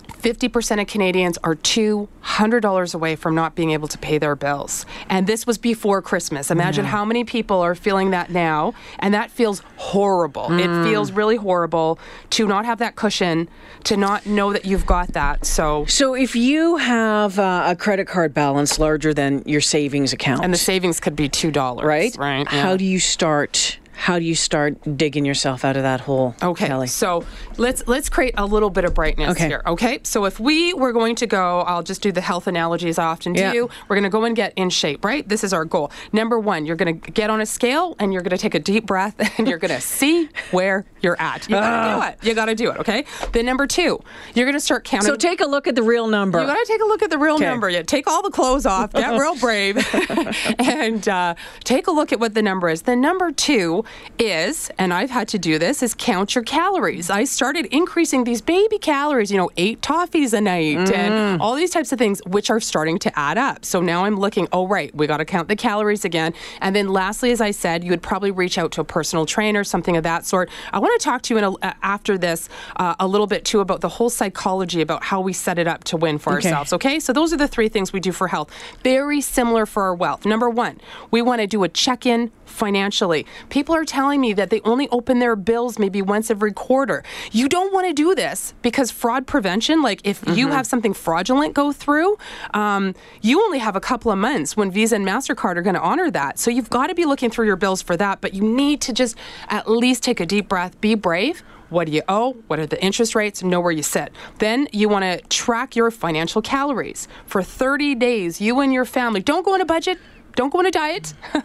50% 0.08 0.80
of 0.80 0.86
Canadians 0.86 1.38
are 1.44 1.54
$200 1.54 2.94
away 2.94 3.16
from 3.16 3.34
not 3.34 3.54
being 3.54 3.70
able 3.70 3.88
to 3.88 3.98
pay 3.98 4.18
their 4.18 4.34
bills. 4.34 4.86
And 5.08 5.26
this 5.26 5.46
was 5.46 5.58
before 5.58 6.02
Christmas. 6.02 6.50
Imagine 6.50 6.84
how 6.84 7.04
many 7.04 7.24
people 7.24 7.60
are 7.60 7.74
feeling 7.74 8.10
that 8.10 8.30
now. 8.30 8.74
And 8.98 9.14
that 9.14 9.30
feels 9.30 9.62
horrible. 9.76 10.52
It 10.52 10.84
feels 10.84 11.12
really 11.12 11.36
horrible 11.36 11.98
to 12.30 12.46
not 12.46 12.64
have 12.64 12.78
that 12.78 12.96
cushion, 12.96 13.48
to 13.84 13.96
not 13.96 14.26
know 14.26 14.52
that 14.52 14.64
you've 14.64 14.86
got 14.86 15.12
that. 15.12 15.44
So, 15.44 15.84
So 15.86 16.14
if 16.14 16.34
you 16.34 16.76
have 16.76 17.38
uh, 17.38 17.64
a 17.66 17.76
credit 17.76 18.06
card 18.06 18.34
balance 18.34 18.78
larger 18.78 19.14
than 19.14 19.42
your 19.46 19.60
savings 19.60 20.12
account, 20.12 20.42
and 20.42 20.52
the 20.52 20.58
savings 20.58 21.00
could 21.00 21.16
be 21.16 21.28
$2. 21.28 21.82
right? 21.82 22.16
Right. 22.16 22.48
How 22.48 22.76
do 22.76 22.84
you 22.84 22.98
start? 22.98 23.78
How 23.96 24.18
do 24.18 24.24
you 24.24 24.34
start 24.34 24.76
digging 24.96 25.24
yourself 25.24 25.64
out 25.64 25.76
of 25.76 25.82
that 25.82 26.00
hole? 26.02 26.34
Okay, 26.42 26.66
Kelly? 26.66 26.86
so 26.86 27.24
let's 27.56 27.82
let's 27.88 28.08
create 28.08 28.34
a 28.36 28.44
little 28.44 28.68
bit 28.70 28.84
of 28.84 28.94
brightness 28.94 29.30
Okay. 29.32 29.48
here. 29.48 29.62
Okay, 29.66 30.00
so 30.02 30.26
if 30.26 30.38
we 30.38 30.74
were 30.74 30.92
going 30.92 31.14
to 31.16 31.26
go, 31.26 31.60
I'll 31.62 31.82
just 31.82 32.02
do 32.02 32.12
the 32.12 32.20
health 32.20 32.46
analogies 32.46 32.98
I 32.98 33.04
often 33.06 33.34
Yeah. 33.34 33.52
do. 33.52 33.68
We're 33.88 33.96
going 33.96 34.04
to 34.04 34.10
go 34.10 34.24
and 34.24 34.36
get 34.36 34.52
in 34.56 34.68
shape, 34.70 35.04
right? 35.04 35.26
This 35.26 35.42
is 35.42 35.52
our 35.54 35.64
goal. 35.64 35.90
Number 36.12 36.38
one, 36.38 36.66
you're 36.66 36.76
going 36.76 37.00
to 37.00 37.10
get 37.10 37.30
on 37.30 37.40
a 37.40 37.46
scale 37.46 37.96
and 37.98 38.12
you're 38.12 38.22
going 38.22 38.36
to 38.36 38.38
take 38.38 38.54
a 38.54 38.58
deep 38.60 38.84
breath 38.86 39.14
and 39.38 39.48
you're 39.48 39.58
going 39.58 39.74
to 39.74 39.80
see 39.80 40.28
where 40.50 40.84
you're 41.00 41.20
at. 41.20 41.48
You 41.48 41.56
got 41.56 41.84
to 41.84 41.90
do 41.94 42.06
it. 42.12 42.28
You 42.28 42.34
got 42.34 42.44
to 42.46 42.54
do 42.54 42.70
it. 42.70 42.78
Okay. 42.80 43.04
Then 43.32 43.46
number 43.46 43.66
two, 43.66 44.00
you're 44.34 44.44
going 44.46 44.52
to 44.54 44.60
start 44.60 44.84
counting. 44.84 45.06
So 45.08 45.16
take 45.16 45.40
a 45.40 45.46
look 45.46 45.66
at 45.66 45.74
the 45.74 45.82
real 45.82 46.06
number. 46.06 46.38
You 46.40 46.46
got 46.46 46.54
to 46.58 46.66
take 46.66 46.82
a 46.82 46.84
look 46.86 47.02
at 47.02 47.08
the 47.10 47.18
real 47.18 47.36
Okay. 47.36 47.44
number. 47.46 47.70
Yeah, 47.70 47.82
take 47.82 48.06
all 48.06 48.22
the 48.22 48.30
clothes 48.30 48.66
off, 48.66 48.92
get 48.92 49.18
real 49.18 49.36
brave, 49.40 49.76
and 50.58 51.08
uh, 51.08 51.34
take 51.64 51.86
a 51.86 51.90
look 51.90 52.12
at 52.12 52.20
what 52.20 52.34
the 52.34 52.42
number 52.42 52.68
is. 52.68 52.82
The 52.82 52.94
number 52.96 53.32
two 53.32 53.84
is, 54.18 54.70
and 54.78 54.92
I've 54.92 55.10
had 55.10 55.28
to 55.28 55.38
do 55.38 55.58
this, 55.58 55.82
is 55.82 55.94
count 55.94 56.34
your 56.34 56.44
calories. 56.44 57.10
I 57.10 57.24
started 57.24 57.66
increasing 57.66 58.24
these 58.24 58.40
baby 58.40 58.78
calories, 58.78 59.30
you 59.30 59.36
know, 59.36 59.50
eight 59.56 59.80
toffees 59.82 60.32
a 60.32 60.40
night 60.40 60.76
Mm. 60.78 60.92
and 60.94 61.42
all 61.42 61.54
these 61.54 61.70
types 61.70 61.92
of 61.92 61.98
things, 61.98 62.20
which 62.26 62.50
are 62.50 62.60
starting 62.60 62.98
to 63.00 63.18
add 63.18 63.38
up. 63.38 63.64
So 63.64 63.80
now 63.80 64.04
I'm 64.04 64.16
looking, 64.16 64.48
oh, 64.52 64.66
right, 64.66 64.94
we 64.94 65.06
got 65.06 65.18
to 65.18 65.24
count 65.24 65.48
the 65.48 65.56
calories 65.56 66.04
again. 66.04 66.32
And 66.60 66.74
then 66.74 66.88
lastly, 66.88 67.30
as 67.30 67.40
I 67.40 67.50
said, 67.50 67.84
you 67.84 67.90
would 67.90 68.02
probably 68.02 68.30
reach 68.30 68.58
out 68.58 68.72
to 68.72 68.80
a 68.80 68.84
personal 68.84 69.26
trainer, 69.26 69.64
something 69.64 69.96
of 69.96 70.02
that 70.04 70.24
sort. 70.24 70.48
I 70.72 70.78
want 70.78 70.98
to 71.00 71.04
talk 71.04 71.22
to 71.22 71.34
you 71.34 71.38
in 71.38 71.44
a, 71.44 71.52
uh, 71.52 71.72
after 71.82 72.16
this 72.18 72.48
uh, 72.76 72.94
a 72.98 73.06
little 73.06 73.26
bit 73.26 73.44
too 73.44 73.60
about 73.60 73.80
the 73.80 73.88
whole 73.88 74.10
psychology 74.10 74.80
about 74.80 75.04
how 75.04 75.20
we 75.20 75.32
set 75.32 75.58
it 75.58 75.66
up 75.66 75.84
to 75.84 75.96
win 75.96 76.18
for 76.18 76.34
Okay. 76.36 76.48
ourselves. 76.48 76.72
Okay, 76.72 76.98
so 77.00 77.12
those 77.12 77.32
are 77.32 77.36
the 77.36 77.48
three 77.48 77.68
things 77.68 77.92
we 77.92 78.00
do 78.00 78.12
for 78.12 78.28
health. 78.28 78.50
Very 78.82 79.20
similar 79.20 79.66
for 79.66 79.82
our 79.84 79.94
wealth. 79.94 80.24
Number 80.24 80.48
one, 80.50 80.80
we 81.10 81.22
want 81.22 81.40
to 81.40 81.46
do 81.46 81.62
a 81.64 81.68
check 81.68 82.06
in 82.06 82.30
financially. 82.46 83.26
People 83.50 83.74
are 83.74 83.84
telling 83.84 84.20
me 84.20 84.32
that 84.32 84.50
they 84.50 84.60
only 84.62 84.88
open 84.88 85.18
their 85.18 85.36
bills 85.36 85.78
maybe 85.78 86.00
once 86.00 86.30
every 86.30 86.52
quarter. 86.52 87.04
You 87.32 87.48
don't 87.48 87.72
want 87.72 87.86
to 87.86 87.92
do 87.92 88.14
this 88.14 88.54
because 88.62 88.90
fraud 88.90 89.26
prevention, 89.26 89.82
like 89.82 90.00
if 90.04 90.24
you 90.26 90.48
have 90.48 90.66
something 90.66 90.94
fraudulent 90.94 91.54
go 91.54 91.72
through, 91.72 92.16
um, 92.54 92.94
you 93.20 93.42
only 93.42 93.58
have 93.58 93.76
a 93.76 93.80
couple 93.80 94.10
of 94.10 94.18
months 94.18 94.56
when 94.56 94.70
Visa 94.70 94.96
and 94.96 95.06
MasterCard 95.06 95.56
are 95.56 95.62
going 95.62 95.74
to 95.74 95.82
honor 95.82 96.10
that. 96.10 96.38
So 96.38 96.50
you've 96.50 96.70
got 96.70 96.86
to 96.86 96.94
be 96.94 97.04
looking 97.04 97.30
through 97.30 97.46
your 97.46 97.56
bills 97.56 97.82
for 97.82 97.96
that, 97.96 98.20
but 98.20 98.34
you 98.34 98.42
need 98.42 98.80
to 98.82 98.92
just 98.92 99.16
at 99.48 99.70
least 99.70 100.02
take 100.02 100.20
a 100.20 100.26
deep 100.26 100.48
breath, 100.48 100.80
be 100.80 100.94
brave. 100.94 101.42
What 101.68 101.86
do 101.86 101.92
you 101.92 102.02
owe? 102.08 102.34
What 102.46 102.60
are 102.60 102.66
the 102.66 102.82
interest 102.82 103.14
rates? 103.14 103.42
Know 103.42 103.60
where 103.60 103.72
you 103.72 103.82
sit. 103.82 104.12
Then 104.38 104.68
you 104.72 104.88
want 104.88 105.02
to 105.02 105.26
track 105.28 105.74
your 105.74 105.90
financial 105.90 106.40
calories. 106.40 107.08
For 107.26 107.42
30 107.42 107.96
days, 107.96 108.40
you 108.40 108.60
and 108.60 108.72
your 108.72 108.84
family 108.84 109.20
don't 109.20 109.44
go 109.44 109.54
on 109.54 109.60
a 109.60 109.64
budget, 109.64 109.98
don't 110.36 110.52
go 110.52 110.60
on 110.60 110.66
a 110.66 110.70
diet. 110.70 111.12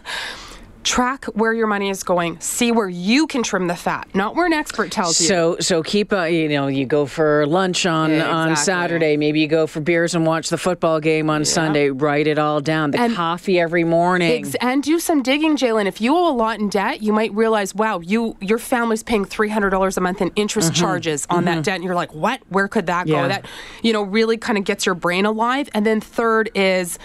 track 0.84 1.24
where 1.26 1.52
your 1.54 1.66
money 1.66 1.90
is 1.90 2.02
going, 2.02 2.38
see 2.40 2.72
where 2.72 2.88
you 2.88 3.26
can 3.26 3.42
trim 3.42 3.66
the 3.66 3.76
fat, 3.76 4.08
not 4.14 4.34
where 4.34 4.46
an 4.46 4.52
expert 4.52 4.90
tells 4.90 5.20
you. 5.20 5.26
So 5.26 5.56
so 5.60 5.82
keep 5.82 6.12
uh, 6.12 6.24
you 6.24 6.48
know 6.48 6.66
you 6.66 6.86
go 6.86 7.06
for 7.06 7.46
lunch 7.46 7.86
on 7.86 8.10
Yeah, 8.10 8.28
on. 8.30 8.56
Saturday. 8.56 9.16
Maybe 9.16 9.40
you 9.40 9.46
go 9.48 9.66
for 9.66 9.80
beers 9.80 10.14
and 10.14 10.26
watch 10.26 10.48
the 10.50 10.58
football 10.58 11.00
game 11.00 11.30
on 11.30 11.44
Sunday. 11.44 11.90
Write 11.90 12.26
it 12.26 12.38
all 12.38 12.60
down. 12.60 12.90
The 12.90 13.00
And- 13.00 13.14
coffee 13.14 13.58
every 13.60 13.84
morning. 13.84 14.44
Ex- 14.46 14.54
and 14.60 14.82
do 14.82 14.98
some 15.00 15.22
digging, 15.22 15.56
J'lyn. 15.56 15.86
If 15.86 16.00
you 16.00 16.14
owe 16.16 16.30
a 16.30 16.34
lot 16.36 16.58
in 16.60 16.68
debt, 16.68 17.02
you 17.02 17.12
might 17.12 17.32
realize, 17.34 17.74
wow, 17.74 18.00
you 18.00 18.36
your 18.40 18.58
family's 18.58 19.02
paying 19.02 19.24
three 19.24 19.48
hundred 19.48 19.70
dollars 19.70 19.96
a 19.96 20.00
month 20.00 20.20
in 20.20 20.30
interest 20.36 20.74
charges 20.74 21.26
on 21.30 21.44
that 21.46 21.64
debt, 21.64 21.76
and 21.76 21.84
you're 21.84 21.94
like, 21.94 22.14
what? 22.14 22.40
Where 22.48 22.68
could 22.68 22.86
that 22.86 23.06
Mm-hmm. 23.06 23.12
Yeah. 23.14 23.22
go? 23.22 23.28
That 23.28 23.46
you 23.82 23.92
know 23.92 24.02
really 24.02 24.36
kind 24.36 24.58
of 24.58 24.64
gets 24.64 24.86
your 24.86 24.94
brain 24.94 25.24
alive. 25.26 25.68
And 25.74 25.84
then 25.86 26.00
third 26.00 26.50
is. 26.54 26.98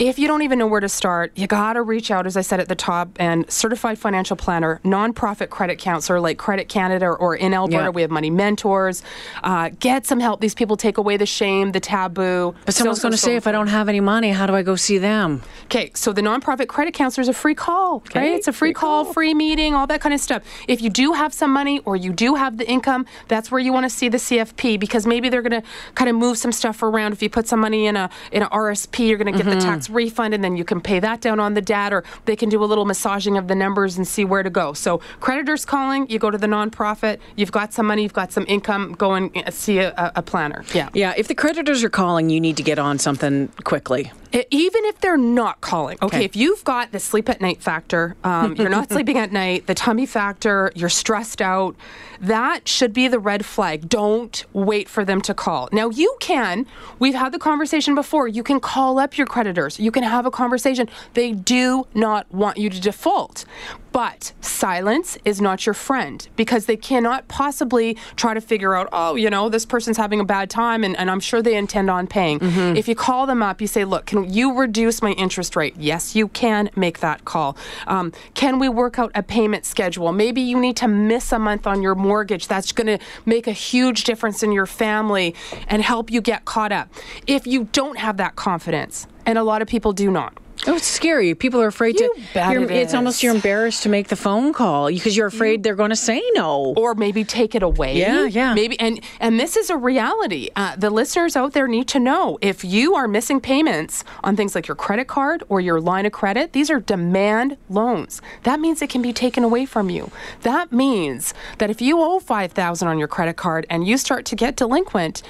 If 0.00 0.18
you 0.18 0.26
don't 0.28 0.40
even 0.40 0.58
know 0.58 0.66
where 0.66 0.80
to 0.80 0.88
start, 0.88 1.30
you 1.36 1.46
got 1.46 1.74
to 1.74 1.82
reach 1.82 2.10
out, 2.10 2.26
as 2.26 2.34
I 2.34 2.40
said 2.40 2.58
at 2.58 2.68
the 2.68 2.74
top, 2.74 3.10
and 3.20 3.48
certified 3.52 3.98
financial 3.98 4.34
planner, 4.34 4.80
nonprofit 4.82 5.50
credit 5.50 5.78
counselor 5.78 6.18
like 6.20 6.38
Credit 6.38 6.70
Canada 6.70 7.04
or 7.08 7.36
in 7.36 7.52
Alberta, 7.52 7.90
we 7.92 8.00
have 8.00 8.10
money 8.10 8.30
mentors. 8.30 9.02
Uh, 9.42 9.68
get 9.78 10.06
some 10.06 10.18
help. 10.18 10.40
These 10.40 10.54
people 10.54 10.78
take 10.78 10.96
away 10.96 11.18
the 11.18 11.26
shame, 11.26 11.72
the 11.72 11.80
taboo. 11.80 12.54
but 12.64 12.74
someone's 12.74 12.96
So, 12.96 13.02
so, 13.02 13.08
going 13.08 13.12
to 13.12 13.18
so 13.18 13.26
say, 13.26 13.36
if 13.36 13.46
I 13.46 13.52
don't 13.52 13.66
have 13.66 13.90
any 13.90 14.00
money, 14.00 14.30
how 14.30 14.46
do 14.46 14.54
I 14.54 14.62
go 14.62 14.74
see 14.74 14.96
them? 14.96 15.42
Okay, 15.66 15.90
so 15.94 16.14
the 16.14 16.22
nonprofit 16.22 16.68
credit 16.68 16.94
counselor 16.94 17.20
is 17.20 17.28
a 17.28 17.34
free 17.34 17.54
call, 17.54 18.02
right? 18.14 18.32
It's 18.32 18.48
a 18.48 18.54
free, 18.54 18.68
free 18.68 18.72
call, 18.72 19.04
call. 19.04 19.12
free 19.12 19.34
meeting, 19.34 19.74
all 19.74 19.86
that 19.88 20.00
kind 20.00 20.14
of 20.14 20.20
stuff. 20.22 20.42
If 20.66 20.80
you 20.80 20.88
do 20.88 21.12
have 21.12 21.34
some 21.34 21.52
money 21.52 21.80
or 21.80 21.94
you 21.94 22.14
do 22.14 22.36
have 22.36 22.56
the 22.56 22.66
income, 22.66 23.04
that's 23.28 23.50
where 23.50 23.60
you 23.60 23.74
want 23.74 23.84
to 23.84 23.90
see 23.90 24.08
the 24.08 24.16
CFP 24.16 24.80
because 24.80 25.06
maybe 25.06 25.28
they're 25.28 25.42
going 25.42 25.60
to 25.60 25.68
kind 25.94 26.08
of 26.08 26.16
move 26.16 26.38
some 26.38 26.52
stuff 26.52 26.82
around. 26.82 27.12
If 27.12 27.22
you 27.22 27.28
put 27.28 27.46
some 27.46 27.60
money 27.60 27.84
in 27.84 27.96
a 27.96 28.08
in 28.32 28.42
a 28.42 28.48
RSP, 28.48 29.06
you're 29.06 29.18
going 29.18 29.30
to 29.30 29.36
get 29.36 29.44
the 29.44 29.60
tax 29.60 29.89
refund, 29.90 30.34
and 30.34 30.42
then 30.42 30.56
you 30.56 30.64
can 30.64 30.80
pay 30.80 31.00
that 31.00 31.20
down 31.20 31.40
on 31.40 31.54
the 31.54 31.60
debt, 31.60 31.92
or 31.92 32.04
they 32.24 32.36
can 32.36 32.48
do 32.48 32.62
a 32.62 32.66
little 32.66 32.84
massaging 32.84 33.36
of 33.36 33.48
the 33.48 33.54
numbers 33.54 33.96
and 33.96 34.06
see 34.06 34.24
where 34.24 34.42
to 34.42 34.50
go. 34.50 34.72
So 34.72 34.98
creditors 35.20 35.64
calling, 35.64 36.08
you 36.08 36.18
go 36.18 36.30
to 36.30 36.38
the 36.38 36.46
nonprofit. 36.46 37.18
You've 37.36 37.52
got 37.52 37.72
some 37.72 37.86
money, 37.86 38.02
you've 38.02 38.12
got 38.12 38.32
some 38.32 38.44
income. 38.48 38.94
Go 38.98 39.14
and 39.14 39.30
see 39.50 39.78
a- 39.78 40.12
a 40.16 40.22
planner. 40.22 40.64
Yeah. 40.74 40.88
Yeah, 40.94 41.14
if 41.16 41.28
the 41.28 41.34
creditors 41.34 41.82
are 41.84 41.90
calling, 41.90 42.30
you 42.30 42.40
need 42.40 42.56
to 42.56 42.62
get 42.62 42.78
on 42.78 42.98
something 42.98 43.48
quickly. 43.64 44.12
Even 44.50 44.84
if 44.84 45.00
they're 45.00 45.16
not 45.16 45.60
calling 45.60 45.96
okay, 46.02 46.16
Okay. 46.18 46.24
if 46.24 46.36
you've 46.36 46.62
got 46.64 46.92
the 46.92 47.00
sleep 47.00 47.28
at 47.28 47.40
night 47.40 47.62
factor 47.62 48.16
um, 48.24 48.54
you're 48.58 48.68
not 48.68 48.90
sleeping 48.90 49.18
at 49.18 49.32
night 49.32 49.66
the 49.66 49.74
tummy 49.74 50.06
factor 50.06 50.70
you're 50.74 50.88
stressed 50.88 51.40
out 51.42 51.74
that 52.20 52.68
should 52.68 52.92
be 52.92 53.08
the 53.08 53.18
red 53.18 53.46
flag. 53.46 53.88
Don't 53.88 54.44
wait 54.52 54.88
for 54.90 55.04
them 55.06 55.22
to 55.22 55.32
call. 55.32 55.68
Now 55.72 55.88
you 55.88 56.16
can 56.20 56.66
we've 56.98 57.14
had 57.14 57.32
the 57.32 57.38
conversation 57.38 57.94
before 57.94 58.28
you 58.28 58.42
can 58.42 58.60
call 58.60 58.98
up 58.98 59.16
your 59.18 59.26
creditors 59.26 59.80
you 59.80 59.90
can 59.90 60.02
have 60.02 60.26
a 60.26 60.30
conversation. 60.30 60.88
They 61.14 61.32
do 61.32 61.86
not 61.94 62.30
want 62.32 62.56
you 62.58 62.68
to 62.70 62.80
default 62.80 63.44
but 63.92 64.32
silence 64.40 65.18
is 65.24 65.40
not 65.40 65.66
your 65.66 65.74
friend 65.74 66.28
because 66.36 66.66
they 66.66 66.76
cannot 66.76 67.26
possibly 67.28 67.96
try 68.16 68.34
to 68.34 68.40
figure 68.40 68.74
out, 68.74 68.88
oh, 68.92 69.14
you 69.16 69.30
know, 69.30 69.48
this 69.48 69.66
person's 69.66 69.96
having 69.96 70.20
a 70.20 70.24
bad 70.24 70.50
time 70.50 70.84
and, 70.84 70.96
and 70.96 71.10
I'm 71.10 71.20
sure 71.20 71.42
they 71.42 71.56
intend 71.56 71.90
on 71.90 72.06
paying. 72.06 72.38
If 72.76 72.86
you 72.88 72.94
call 72.94 73.26
them 73.26 73.42
up, 73.42 73.60
you 73.60 73.66
say, 73.66 73.84
look, 73.84 74.06
can 74.06 74.32
you 74.32 74.56
reduce 74.56 75.02
my 75.02 75.12
interest 75.12 75.56
rate? 75.56 75.74
Yes, 75.78 76.14
you 76.14 76.28
can 76.28 76.70
make 76.76 77.00
that 77.00 77.24
call. 77.24 77.56
Um, 77.86 78.12
can 78.34 78.58
we 78.58 78.68
work 78.68 78.98
out 78.98 79.10
a 79.14 79.22
payment 79.22 79.64
schedule? 79.64 80.12
Maybe 80.12 80.40
you 80.40 80.58
need 80.60 80.76
to 80.76 80.88
miss 80.88 81.32
a 81.32 81.38
month 81.38 81.66
on 81.66 81.82
your 81.82 81.94
mortgage. 81.94 82.46
That's 82.46 82.72
going 82.72 82.98
to 82.98 83.04
make 83.26 83.46
a 83.46 83.52
huge 83.52 84.04
difference 84.04 84.42
in 84.42 84.52
your 84.52 84.66
family 84.66 85.34
and 85.68 85.82
help 85.82 86.10
you 86.10 86.20
get 86.20 86.44
caught 86.44 86.72
up. 86.72 86.88
If 87.26 87.46
you 87.46 87.64
don't 87.72 87.98
have 87.98 88.16
that 88.18 88.36
confidence, 88.36 89.06
and 89.26 89.36
a 89.38 89.42
lot 89.42 89.62
of 89.62 89.68
people 89.68 89.92
do 89.92 90.10
not, 90.10 90.32
Oh, 90.66 90.76
it's 90.76 90.86
scary. 90.86 91.34
People 91.34 91.60
are 91.62 91.66
afraid 91.68 91.98
You 91.98 92.14
to. 92.14 92.20
bet 92.34 92.54
it 92.56 92.70
it's 92.70 92.92
almost 92.92 93.22
you're 93.22 93.34
embarrassed 93.34 93.82
to 93.84 93.88
make 93.88 94.08
the 94.08 94.16
phone 94.16 94.52
call 94.52 94.88
because 94.88 95.16
you're 95.16 95.26
afraid 95.26 95.62
they're 95.62 95.74
going 95.74 95.90
to 95.90 95.96
say 95.96 96.22
no. 96.34 96.74
or 96.76 96.94
maybe 96.94 97.24
take 97.24 97.54
it 97.54 97.62
away. 97.62 97.96
Yeah, 97.98 98.26
yeah. 98.26 98.52
Maybe 98.52 98.78
and 98.78 99.00
and 99.20 99.40
this 99.40 99.56
is 99.56 99.70
a 99.70 99.76
reality. 99.76 100.50
Uh, 100.56 100.76
the 100.76 100.90
listeners 100.90 101.34
out 101.34 101.54
there 101.54 101.66
need 101.66 101.88
to 101.88 101.98
know 101.98 102.38
if 102.42 102.62
you 102.62 102.94
are 102.94 103.08
missing 103.08 103.40
payments 103.40 104.04
on 104.22 104.36
things 104.36 104.54
like 104.54 104.68
your 104.68 104.74
credit 104.74 105.08
card 105.08 105.42
or 105.48 105.60
your 105.62 105.80
line 105.80 106.04
of 106.04 106.12
credit. 106.12 106.52
These 106.52 106.70
are 106.70 106.78
demand 106.80 107.56
loans. 107.70 108.20
That 108.42 108.60
means 108.60 108.82
it 108.82 108.90
can 108.90 109.00
be 109.02 109.12
taken 109.14 109.42
away 109.44 109.64
from 109.64 109.88
you. 109.88 110.10
That 110.42 110.72
means 110.72 111.32
that 111.58 111.70
if 111.70 111.80
you 111.80 112.00
owe 112.00 112.18
five 112.20 112.52
thousand 112.52 112.88
on 112.88 112.98
your 112.98 113.08
credit 113.08 113.36
card 113.36 113.66
and 113.70 113.86
you 113.86 113.96
start 113.96 114.26
to 114.26 114.36
get 114.36 114.56
delinquent. 114.56 115.22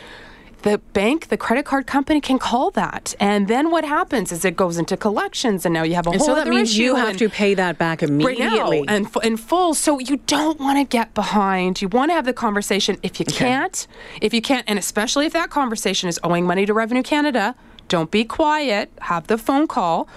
The 0.62 0.78
bank, 0.92 1.28
the 1.28 1.36
credit 1.36 1.64
card 1.64 1.86
company 1.86 2.20
can 2.20 2.38
call 2.38 2.70
that. 2.72 3.14
And 3.18 3.48
then 3.48 3.70
what 3.70 3.84
happens 3.84 4.30
is 4.30 4.44
it 4.44 4.56
goes 4.56 4.76
into 4.76 4.96
collections 4.96 5.64
and 5.64 5.72
now 5.72 5.82
you 5.82 5.94
have 5.94 6.06
a 6.06 6.10
and 6.10 6.18
whole 6.18 6.28
so 6.28 6.34
that 6.34 6.48
means 6.48 6.76
you 6.76 6.96
have 6.96 7.16
to 7.16 7.28
pay 7.28 7.54
that 7.54 7.78
back 7.78 8.02
immediately 8.02 8.80
right 8.80 8.86
now 8.86 8.94
and 8.94 9.08
in 9.22 9.36
full. 9.36 9.74
So 9.74 9.98
you 9.98 10.18
don't 10.26 10.60
want 10.60 10.78
to 10.78 10.84
get 10.84 11.14
behind. 11.14 11.80
You 11.80 11.88
want 11.88 12.10
to 12.10 12.14
have 12.14 12.26
the 12.26 12.32
conversation. 12.32 12.98
If 13.02 13.18
you 13.18 13.26
can't, 13.26 13.86
if 14.20 14.34
you 14.34 14.42
can't, 14.42 14.64
and 14.68 14.78
especially 14.78 15.26
if 15.26 15.32
that 15.32 15.50
conversation 15.50 16.08
is 16.08 16.20
owing 16.22 16.44
money 16.46 16.66
to 16.66 16.74
Revenue 16.74 17.02
Canada, 17.02 17.54
don't 17.88 18.10
be 18.10 18.24
quiet. 18.24 18.90
Have 19.00 19.26
the 19.26 19.36
phone 19.36 19.66
call. 19.66 20.08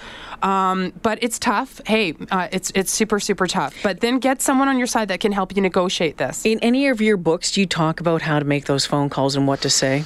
Um, 0.43 0.93
but 1.01 1.17
it's 1.21 1.39
tough. 1.39 1.81
Hey, 1.87 2.13
uh, 2.31 2.49
it's 2.51 2.71
it's 2.75 2.91
super 2.91 3.19
super 3.19 3.47
tough. 3.47 3.75
But 3.81 4.01
then 4.01 4.19
get 4.19 4.41
someone 4.41 4.67
on 4.67 4.77
your 4.77 4.87
side 4.87 5.07
that 5.07 5.21
can 5.21 5.31
help 5.31 5.55
you 5.55 5.61
negotiate 5.61 6.17
this. 6.17 6.45
In 6.45 6.59
any 6.59 6.87
of 6.87 7.01
your 7.01 7.17
books, 7.17 7.51
do 7.51 7.61
you 7.61 7.65
talk 7.65 7.99
about 7.99 8.21
how 8.21 8.39
to 8.39 8.45
make 8.45 8.65
those 8.65 8.85
phone 8.85 9.09
calls 9.09 9.35
and 9.35 9.47
what 9.47 9.61
to 9.61 9.69
say? 9.69 10.03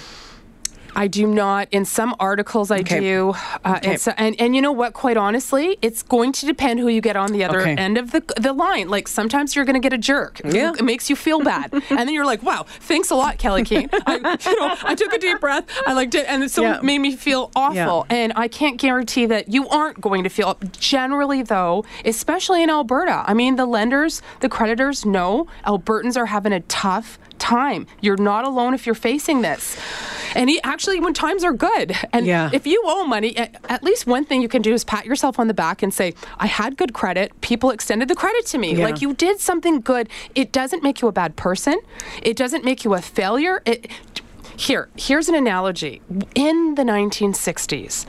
I 0.97 1.07
do 1.07 1.27
not. 1.27 1.67
In 1.71 1.85
some 1.85 2.15
articles, 2.19 2.71
I 2.71 2.79
Okay. 2.79 2.99
do. 2.99 3.35
Uh, 3.63 3.75
Okay. 3.77 3.91
and, 3.91 4.01
so, 4.01 4.11
and 4.17 4.35
and 4.41 4.55
you 4.55 4.61
know 4.61 4.71
what? 4.71 4.93
Quite 4.93 5.15
honestly, 5.15 5.77
it's 5.81 6.01
going 6.03 6.31
to 6.33 6.45
depend 6.47 6.79
who 6.79 6.87
you 6.89 7.01
get 7.01 7.15
on 7.15 7.31
the 7.31 7.43
other 7.45 7.61
Okay. 7.61 7.75
end 7.75 7.97
of 7.97 8.11
the 8.11 8.23
the 8.35 8.51
line. 8.51 8.89
Like 8.89 9.07
sometimes 9.07 9.55
you're 9.55 9.63
going 9.65 9.75
to 9.81 9.85
get 9.89 9.93
a 9.93 9.97
jerk. 9.97 10.41
Yeah. 10.43 10.73
it 10.77 10.83
makes 10.83 11.09
you 11.09 11.15
feel 11.15 11.39
bad, 11.39 11.71
and 11.89 11.99
then 11.99 12.13
you're 12.13 12.25
like, 12.25 12.41
"Wow, 12.43 12.65
thanks 12.81 13.11
a 13.11 13.15
lot, 13.15 13.37
Kelley 13.37 13.63
Keehn." 13.63 13.87
I, 14.07 14.15
you 14.49 14.59
know, 14.59 14.75
I 14.83 14.95
took 14.95 15.13
a 15.13 15.19
deep 15.19 15.39
breath. 15.39 15.65
I 15.85 15.93
liked 15.93 16.15
it, 16.15 16.25
and 16.27 16.49
so 16.49 16.63
Yeah. 16.63 16.77
it 16.77 16.83
made 16.83 16.99
me 16.99 17.15
feel 17.15 17.51
awful. 17.55 18.05
And 18.09 18.33
I 18.35 18.47
can't 18.47 18.77
guarantee 18.77 19.27
that 19.27 19.49
you 19.53 19.67
aren't 19.69 20.01
going 20.01 20.23
to 20.23 20.29
feel. 20.29 20.57
Generally, 20.79 21.43
though, 21.43 21.85
especially 22.05 22.63
in 22.63 22.69
Alberta, 22.71 23.23
I 23.27 23.33
mean, 23.35 23.55
the 23.55 23.65
lenders, 23.67 24.21
the 24.39 24.49
creditors 24.49 25.05
know 25.05 25.45
Albertans 25.65 26.17
are 26.17 26.25
having 26.27 26.53
a 26.53 26.61
tough 26.61 27.19
time. 27.39 27.87
You're 28.01 28.17
not 28.17 28.45
alone 28.45 28.73
if 28.73 28.85
you're 28.85 28.95
facing 28.95 29.41
this. 29.41 29.77
And 30.35 30.49
he, 30.49 30.61
actually, 30.63 30.99
when 30.99 31.13
times 31.13 31.43
are 31.43 31.53
good, 31.53 31.95
and 32.13 32.25
Yeah. 32.27 32.49
if 32.53 32.67
you 32.67 32.81
owe 32.85 33.05
money, 33.05 33.35
at 33.37 33.83
least 33.83 34.05
one 34.05 34.25
thing 34.25 34.41
you 34.41 34.49
can 34.49 34.61
do 34.61 34.73
is 34.73 34.83
pat 34.83 35.05
yourself 35.05 35.39
on 35.39 35.47
the 35.47 35.53
back 35.53 35.81
and 35.81 35.93
say, 35.93 36.13
"I 36.37 36.47
had 36.47 36.77
good 36.77 36.93
credit. 36.93 37.39
People 37.41 37.69
extended 37.71 38.07
the 38.07 38.15
credit 38.15 38.45
to 38.47 38.57
me. 38.57 38.75
Yeah. 38.75 38.83
Like 38.85 39.01
you 39.01 39.13
did 39.13 39.39
something 39.39 39.79
good. 39.81 40.09
It 40.35 40.51
doesn't 40.51 40.83
make 40.83 41.01
you 41.01 41.07
a 41.07 41.11
bad 41.11 41.35
person. 41.37 41.79
It 42.21 42.35
doesn't 42.35 42.63
make 42.65 42.83
you 42.83 42.93
a 42.93 43.01
failure. 43.01 43.61
It, 43.65 43.89
here, 44.57 44.89
here's 44.95 45.29
an 45.29 45.35
analogy. 45.35 46.01
In 46.35 46.75
the 46.75 46.83
1960s, 46.83 48.05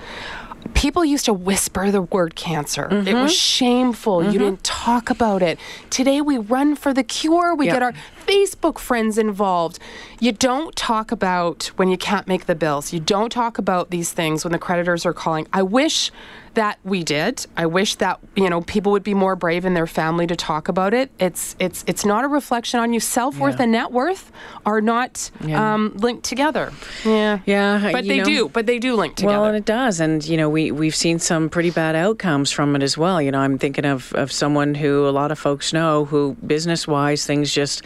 people 0.78 1.04
used 1.04 1.25
to 1.25 1.32
whisper 1.32 1.90
the 1.90 2.00
word 2.02 2.37
cancer. 2.37 2.85
It 2.87 2.92
Mm-hmm. 3.06 3.23
was 3.23 3.35
shameful. 3.35 4.23
You 4.32 4.38
didn't 4.38 4.62
talk 4.62 5.11
about 5.11 5.42
it. 5.42 5.58
Today, 5.90 6.20
we 6.20 6.38
run 6.38 6.76
for 6.76 6.94
the 6.94 7.02
cure. 7.02 7.52
We 7.54 7.66
Yep. 7.66 7.75
get 7.75 7.82
our 7.82 7.92
Facebook 8.26 8.78
friends 8.78 9.18
involved. 9.18 9.80
You 10.20 10.30
don't 10.32 10.76
talk 10.76 11.11
about 11.11 11.73
when 11.76 11.88
you 11.88 11.99
can't 11.99 12.28
make 12.28 12.47
the 12.47 12.54
bills. 12.54 12.92
You 12.92 13.00
don't 13.00 13.30
talk 13.30 13.58
about 13.58 13.90
these 13.90 14.12
things 14.12 14.44
when 14.44 14.52
the 14.52 14.58
creditors 14.58 15.04
are 15.04 15.12
calling. 15.12 15.49
I 15.52 15.62
wish 15.62 16.12
that 16.59 16.79
we 16.83 17.05
did. 17.05 17.47
I 17.57 17.67
wish 17.67 17.95
that 17.97 18.19
you 18.37 18.50
know 18.50 18.61
people 18.62 18.91
would 18.93 19.05
be 19.05 19.15
more 19.15 19.37
brave 19.37 19.65
in 19.65 19.75
their 19.75 19.87
family 19.87 20.27
to 20.27 20.35
talk 20.37 20.69
about 20.69 20.93
it. 20.93 21.11
It's 21.21 21.55
it's 21.61 21.85
it's 21.87 22.05
not 22.05 22.25
a 22.25 22.29
reflection 22.29 22.81
on 22.81 22.93
you. 22.93 22.99
Self 23.00 23.38
worth 23.38 23.57
Yeah. 23.59 23.62
and 23.62 23.73
net 23.73 23.93
worth 23.93 24.33
are 24.67 24.81
not 24.81 25.31
Yeah. 25.41 25.75
um, 25.75 25.93
linked 25.97 26.25
together. 26.25 26.73
Yeah, 27.05 27.38
Yeah, 27.47 27.91
but 27.93 28.05
they 28.07 28.19
know- 28.19 28.25
do. 28.25 28.49
But 28.49 28.67
they 28.67 28.79
do 28.81 28.95
link 28.97 29.15
together. 29.15 29.35
Well, 29.38 29.45
and 29.45 29.57
it 29.57 29.65
does, 29.65 30.00
and 30.00 30.25
you 30.27 30.37
know, 30.37 30.49
we 30.49 30.73
we've 30.73 30.97
seen 30.97 31.19
some 31.21 31.49
pretty 31.49 31.71
bad 31.71 31.95
outcomes 31.95 32.50
from 32.50 32.75
it 32.77 32.83
as 32.83 32.99
well. 32.99 33.23
You 33.23 33.31
know, 33.31 33.38
I'm 33.41 33.57
thinking 33.59 33.85
of 33.85 34.12
of 34.15 34.33
someone 34.33 34.75
who 34.75 35.07
a 35.09 35.11
lot 35.21 35.31
of 35.31 35.38
folks 35.38 35.73
know 35.73 36.05
who, 36.07 36.37
business 36.47 36.88
wise, 36.88 37.25
things 37.25 37.53
just 37.55 37.83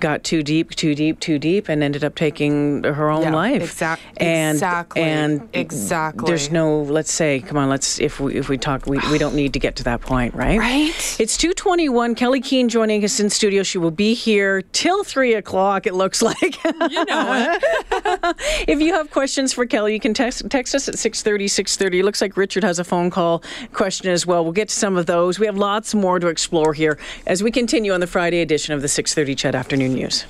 got 0.00 0.24
too 0.24 0.42
deep, 0.42 0.70
too 0.70 0.94
deep, 0.94 1.20
too 1.20 1.38
deep, 1.38 1.68
and 1.68 1.82
ended 1.82 2.02
up 2.04 2.14
taking 2.14 2.84
her 2.84 3.10
own 3.10 3.22
Yeah, 3.24 3.34
life. 3.34 3.62
exact- 3.62 4.02
and 4.16 4.56
exactly, 4.56 5.02
and 5.02 5.48
exactly. 5.52 6.26
There's 6.26 6.50
no. 6.50 6.64
Let's 6.94 7.12
say, 7.12 7.40
come 7.40 7.58
on, 7.58 7.68
let's 7.68 8.00
if 8.00 8.13
we 8.20 8.34
if 8.34 8.48
we 8.48 8.58
talk, 8.58 8.86
we, 8.86 8.98
we 9.10 9.18
don't 9.18 9.34
need 9.34 9.52
to 9.52 9.58
get 9.58 9.76
to 9.76 9.84
that 9.84 10.00
point, 10.00 10.34
right? 10.34 10.58
Right. 10.58 11.16
It's 11.18 11.36
2:21. 11.36 12.16
Kelley 12.16 12.40
Keehn 12.40 12.68
joining 12.68 13.04
us 13.04 13.20
in 13.20 13.30
studio. 13.30 13.62
She 13.62 13.78
will 13.78 13.90
be 13.90 14.14
here 14.14 14.62
till 14.72 15.04
three 15.04 15.34
o'clock. 15.34 15.86
It 15.86 15.94
looks 15.94 16.22
like. 16.30 16.62
you 16.64 17.04
know 17.04 17.58
it. 17.60 18.36
If 18.66 18.80
you 18.80 18.94
have 18.94 19.10
questions 19.10 19.52
for 19.52 19.66
Kelly, 19.66 19.92
you 19.94 20.00
can 20.00 20.14
text, 20.14 20.48
text 20.50 20.74
us 20.74 20.88
at 20.88 20.98
630, 20.98 21.48
630. 21.48 22.00
It 22.00 22.04
looks 22.04 22.20
like 22.20 22.36
Richard 22.36 22.64
has 22.64 22.78
a 22.78 22.84
phone 22.84 23.10
call 23.10 23.42
question 23.72 24.10
as 24.10 24.26
well. 24.26 24.42
We'll 24.42 24.52
get 24.52 24.68
to 24.68 24.74
some 24.74 24.96
of 24.96 25.06
those. 25.06 25.38
We 25.38 25.46
have 25.46 25.56
lots 25.56 25.94
more 25.94 26.18
to 26.18 26.28
explore 26.28 26.72
here 26.72 26.98
as 27.26 27.42
we 27.42 27.50
continue 27.50 27.92
on 27.92 28.00
the 28.00 28.06
Friday 28.06 28.40
edition 28.40 28.74
of 28.74 28.82
the 28.82 28.88
630 28.88 29.34
CHED 29.34 29.54
Afternoon 29.54 29.94
News. 29.94 30.24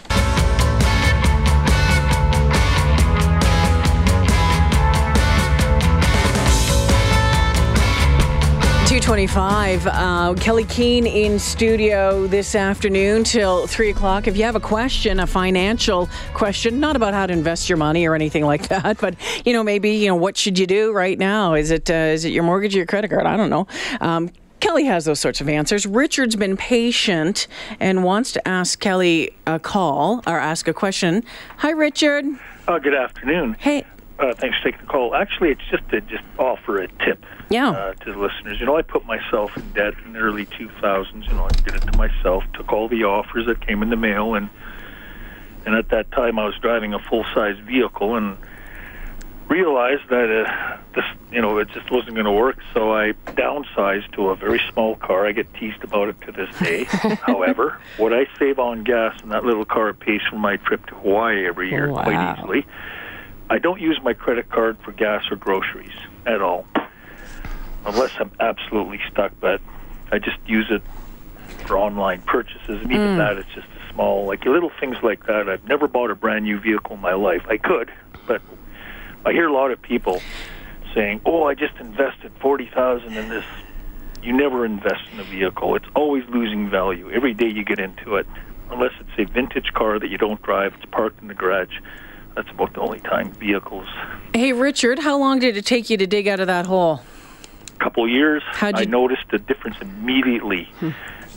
Two 9.04 9.08
twenty-five. 9.08 9.86
Uh, 9.86 10.34
Kelley 10.40 10.64
Keehn 10.64 11.04
in 11.04 11.38
studio 11.38 12.26
this 12.26 12.54
afternoon 12.54 13.22
till 13.22 13.66
three 13.66 13.90
o'clock. 13.90 14.26
If 14.26 14.34
you 14.38 14.44
have 14.44 14.56
a 14.56 14.60
question, 14.60 15.20
a 15.20 15.26
financial 15.26 16.08
question, 16.32 16.80
not 16.80 16.96
about 16.96 17.12
how 17.12 17.26
to 17.26 17.32
invest 17.34 17.68
your 17.68 17.76
money 17.76 18.06
or 18.06 18.14
anything 18.14 18.44
like 18.44 18.68
that, 18.68 18.96
but 18.98 19.14
you 19.44 19.52
know, 19.52 19.62
maybe 19.62 19.90
you 19.90 20.08
know, 20.08 20.14
what 20.14 20.38
should 20.38 20.58
you 20.58 20.66
do 20.66 20.90
right 20.92 21.18
now? 21.18 21.52
Is 21.52 21.70
it 21.70 21.90
uh, 21.90 22.14
is 22.14 22.24
it 22.24 22.30
your 22.30 22.44
mortgage 22.44 22.74
or 22.74 22.78
your 22.78 22.86
credit 22.86 23.10
card? 23.10 23.26
I 23.26 23.36
don't 23.36 23.50
know. 23.50 23.66
Um, 24.00 24.30
Kelly 24.60 24.84
has 24.84 25.04
those 25.04 25.20
sorts 25.20 25.42
of 25.42 25.50
answers. 25.50 25.84
Richard's 25.84 26.36
been 26.36 26.56
patient 26.56 27.46
and 27.80 28.04
wants 28.04 28.32
to 28.32 28.48
ask 28.48 28.80
Kelly 28.80 29.34
a 29.46 29.58
call 29.58 30.22
or 30.26 30.38
ask 30.38 30.66
a 30.66 30.72
question. 30.72 31.24
Hi, 31.58 31.72
Richard. 31.72 32.24
Uh, 32.66 32.78
good 32.78 32.94
afternoon. 32.94 33.56
Hey. 33.58 33.84
Uh, 34.18 34.32
thanks 34.34 34.56
for 34.58 34.64
taking 34.70 34.80
the 34.80 34.86
call. 34.92 35.14
Actually, 35.14 35.50
it's 35.50 35.60
just 35.70 35.88
to 35.88 36.00
just 36.02 36.22
offer 36.38 36.78
a 36.80 36.86
tip 37.04 37.24
Yeah. 37.50 37.70
uh, 37.70 37.94
to 37.94 38.12
the 38.12 38.18
listeners. 38.18 38.60
You 38.60 38.66
know, 38.66 38.76
I 38.76 38.82
put 38.82 39.04
myself 39.06 39.56
in 39.56 39.68
debt 39.72 39.94
in 40.04 40.12
the 40.12 40.20
early 40.20 40.46
2000s. 40.46 41.26
You 41.26 41.32
know, 41.34 41.44
I 41.46 41.48
did 41.48 41.74
it 41.74 41.80
to 41.90 41.98
myself. 41.98 42.44
Took 42.54 42.72
all 42.72 42.86
the 42.88 43.04
offers 43.04 43.46
that 43.46 43.60
came 43.66 43.82
in 43.82 43.90
the 43.90 43.96
mail, 43.96 44.34
and 44.34 44.48
and 45.66 45.74
at 45.74 45.88
that 45.88 46.12
time, 46.12 46.38
I 46.38 46.44
was 46.44 46.54
driving 46.60 46.94
a 46.94 46.98
full 47.00 47.24
size 47.34 47.56
vehicle 47.66 48.16
and 48.16 48.36
realized 49.48 50.08
that 50.10 50.30
uh, 50.46 50.76
this, 50.94 51.04
you 51.32 51.40
know, 51.42 51.58
it 51.58 51.68
just 51.70 51.90
wasn't 51.90 52.14
going 52.14 52.24
to 52.26 52.32
work. 52.32 52.58
So 52.72 52.92
I 52.94 53.12
downsized 53.32 54.12
to 54.12 54.28
a 54.28 54.36
very 54.36 54.60
small 54.72 54.94
car. 54.96 55.26
I 55.26 55.32
get 55.32 55.52
teased 55.54 55.82
about 55.82 56.08
it 56.08 56.20
to 56.22 56.32
this 56.32 56.48
day. 56.60 56.84
However, 57.26 57.78
what 57.96 58.12
I 58.12 58.26
save 58.38 58.58
on 58.58 58.84
gas 58.84 59.20
in 59.22 59.30
that 59.30 59.44
little 59.44 59.64
car 59.64 59.92
pays 59.92 60.20
for 60.30 60.36
my 60.38 60.56
trip 60.56 60.86
to 60.86 60.94
Hawaii 60.96 61.46
every 61.46 61.70
year 61.70 61.90
Wow. 61.90 62.02
quite 62.04 62.38
easily. 62.38 62.66
I 63.50 63.58
don't 63.58 63.80
use 63.80 64.00
my 64.02 64.14
credit 64.14 64.48
card 64.48 64.78
for 64.84 64.92
gas 64.92 65.24
or 65.30 65.36
groceries 65.36 65.92
at 66.26 66.40
all, 66.40 66.66
unless 67.84 68.12
I'm 68.18 68.30
absolutely 68.40 69.00
stuck. 69.10 69.32
But 69.40 69.60
I 70.10 70.18
just 70.18 70.38
use 70.46 70.66
it 70.70 70.82
for 71.66 71.76
online 71.76 72.22
purchases, 72.22 72.80
and 72.82 72.90
even 72.90 73.12
hmm. 73.12 73.18
that, 73.18 73.36
it's 73.36 73.52
just 73.54 73.66
a 73.66 73.92
small, 73.92 74.26
like 74.26 74.44
little 74.44 74.70
things 74.80 74.96
like 75.02 75.26
that. 75.26 75.48
I've 75.48 75.64
never 75.64 75.88
bought 75.88 76.10
a 76.10 76.14
brand 76.14 76.44
new 76.44 76.58
vehicle 76.58 76.96
in 76.96 77.00
my 77.00 77.14
life. 77.14 77.42
I 77.48 77.58
could, 77.58 77.92
but 78.26 78.40
I 79.26 79.32
hear 79.32 79.48
a 79.48 79.52
lot 79.52 79.70
of 79.70 79.80
people 79.80 80.22
saying, 80.94 81.20
"Oh, 81.26 81.44
I 81.44 81.54
just 81.54 81.76
invested 81.76 82.32
forty 82.40 82.66
thousand 82.66 83.14
in 83.14 83.28
this." 83.28 83.44
You 84.22 84.32
never 84.32 84.64
invest 84.64 85.02
in 85.12 85.20
a 85.20 85.24
vehicle; 85.24 85.76
it's 85.76 85.88
always 85.94 86.24
losing 86.30 86.70
value 86.70 87.10
every 87.10 87.34
day 87.34 87.48
you 87.48 87.62
get 87.62 87.78
into 87.78 88.16
it. 88.16 88.26
Unless 88.70 88.92
it's 88.98 89.10
a 89.18 89.30
vintage 89.30 89.74
car 89.74 89.98
that 89.98 90.08
you 90.08 90.16
don't 90.16 90.40
drive, 90.40 90.72
it's 90.76 90.86
parked 90.90 91.20
in 91.20 91.28
the 91.28 91.34
garage. 91.34 91.78
That's 92.34 92.50
about 92.50 92.74
the 92.74 92.80
only 92.80 93.00
time 93.00 93.32
vehicles. 93.32 93.86
Hey, 94.34 94.52
Richard. 94.52 94.98
How 94.98 95.16
long 95.18 95.38
did 95.38 95.56
it 95.56 95.64
take 95.64 95.88
you 95.90 95.96
to 95.96 96.06
dig 96.06 96.26
out 96.28 96.40
of 96.40 96.46
that 96.48 96.66
hole? 96.66 97.02
A 97.74 97.76
couple 97.84 98.08
years, 98.08 98.42
How'd 98.52 98.76
I 98.76 98.80
you- 98.82 98.86
noticed 98.86 99.24
the 99.30 99.38
difference 99.38 99.76
immediately. 99.80 100.68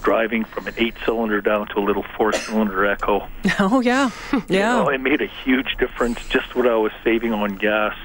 Driving 0.03 0.43
from 0.45 0.67
an 0.67 0.73
eight-cylinder 0.77 1.41
down 1.41 1.67
to 1.69 1.79
a 1.79 1.81
little 1.83 2.05
four-cylinder 2.15 2.86
Echo, 2.86 3.27
Oh 3.60 3.81
yeah, 3.81 4.12
yeah. 4.47 4.77
you 4.77 4.83
know, 4.83 4.89
it 4.89 5.01
made 5.01 5.21
a 5.21 5.25
huge 5.43 5.75
difference. 5.79 6.19
Just 6.29 6.55
what 6.55 6.67
I 6.67 6.75
was 6.75 6.91
saving 7.03 7.33
on 7.33 7.55
gas 7.55 7.95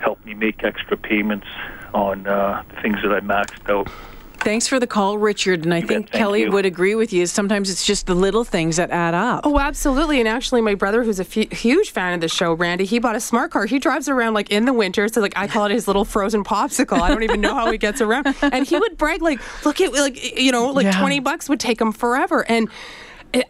helped 0.00 0.24
me 0.24 0.34
make 0.34 0.62
extra 0.64 0.96
payments 0.96 1.46
on 1.92 2.26
uh, 2.26 2.62
the 2.68 2.80
things 2.80 2.98
that 3.02 3.12
I 3.12 3.20
maxed 3.20 3.68
out. 3.68 3.88
Thanks 4.46 4.68
for 4.68 4.78
the 4.78 4.86
call, 4.86 5.18
Richard. 5.18 5.64
And 5.64 5.74
I 5.74 5.80
bet. 5.80 5.88
think 5.88 6.10
Thank 6.10 6.20
Kelly 6.22 6.42
you. 6.42 6.52
would 6.52 6.64
agree 6.64 6.94
with 6.94 7.12
you. 7.12 7.26
Sometimes 7.26 7.68
it's 7.68 7.84
just 7.84 8.06
the 8.06 8.14
little 8.14 8.44
things 8.44 8.76
that 8.76 8.92
add 8.92 9.12
up. 9.12 9.40
Oh, 9.44 9.58
absolutely. 9.58 10.20
And 10.20 10.28
actually, 10.28 10.60
my 10.60 10.76
brother, 10.76 11.02
who's 11.02 11.18
a 11.18 11.24
huge 11.24 11.90
fan 11.90 12.14
of 12.14 12.20
the 12.20 12.28
show, 12.28 12.52
Randy, 12.54 12.84
he 12.84 13.00
bought 13.00 13.16
a 13.16 13.20
smart 13.20 13.50
car. 13.50 13.66
He 13.66 13.80
drives 13.80 14.08
around 14.08 14.34
like 14.34 14.48
in 14.50 14.64
the 14.64 14.72
winter. 14.72 15.08
So, 15.08 15.20
like, 15.20 15.32
I 15.36 15.48
call 15.48 15.66
it 15.66 15.72
his 15.72 15.88
little 15.88 16.04
frozen 16.04 16.44
popsicle. 16.44 17.00
I 17.00 17.08
don't 17.08 17.24
even 17.24 17.40
know 17.40 17.54
how 17.54 17.68
he 17.72 17.76
gets 17.76 18.00
around. 18.00 18.34
And 18.40 18.64
he 18.66 18.78
would 18.78 18.96
brag, 18.96 19.20
like, 19.20 19.40
look 19.64 19.80
at, 19.80 19.92
like, 19.92 20.38
you 20.40 20.52
know, 20.52 20.66
like 20.70 20.84
Yeah. 20.84 21.00
20 21.00 21.18
bucks 21.20 21.48
would 21.48 21.58
take 21.58 21.80
him 21.80 21.90
forever. 21.90 22.48
And 22.48 22.68
it- 22.68 22.72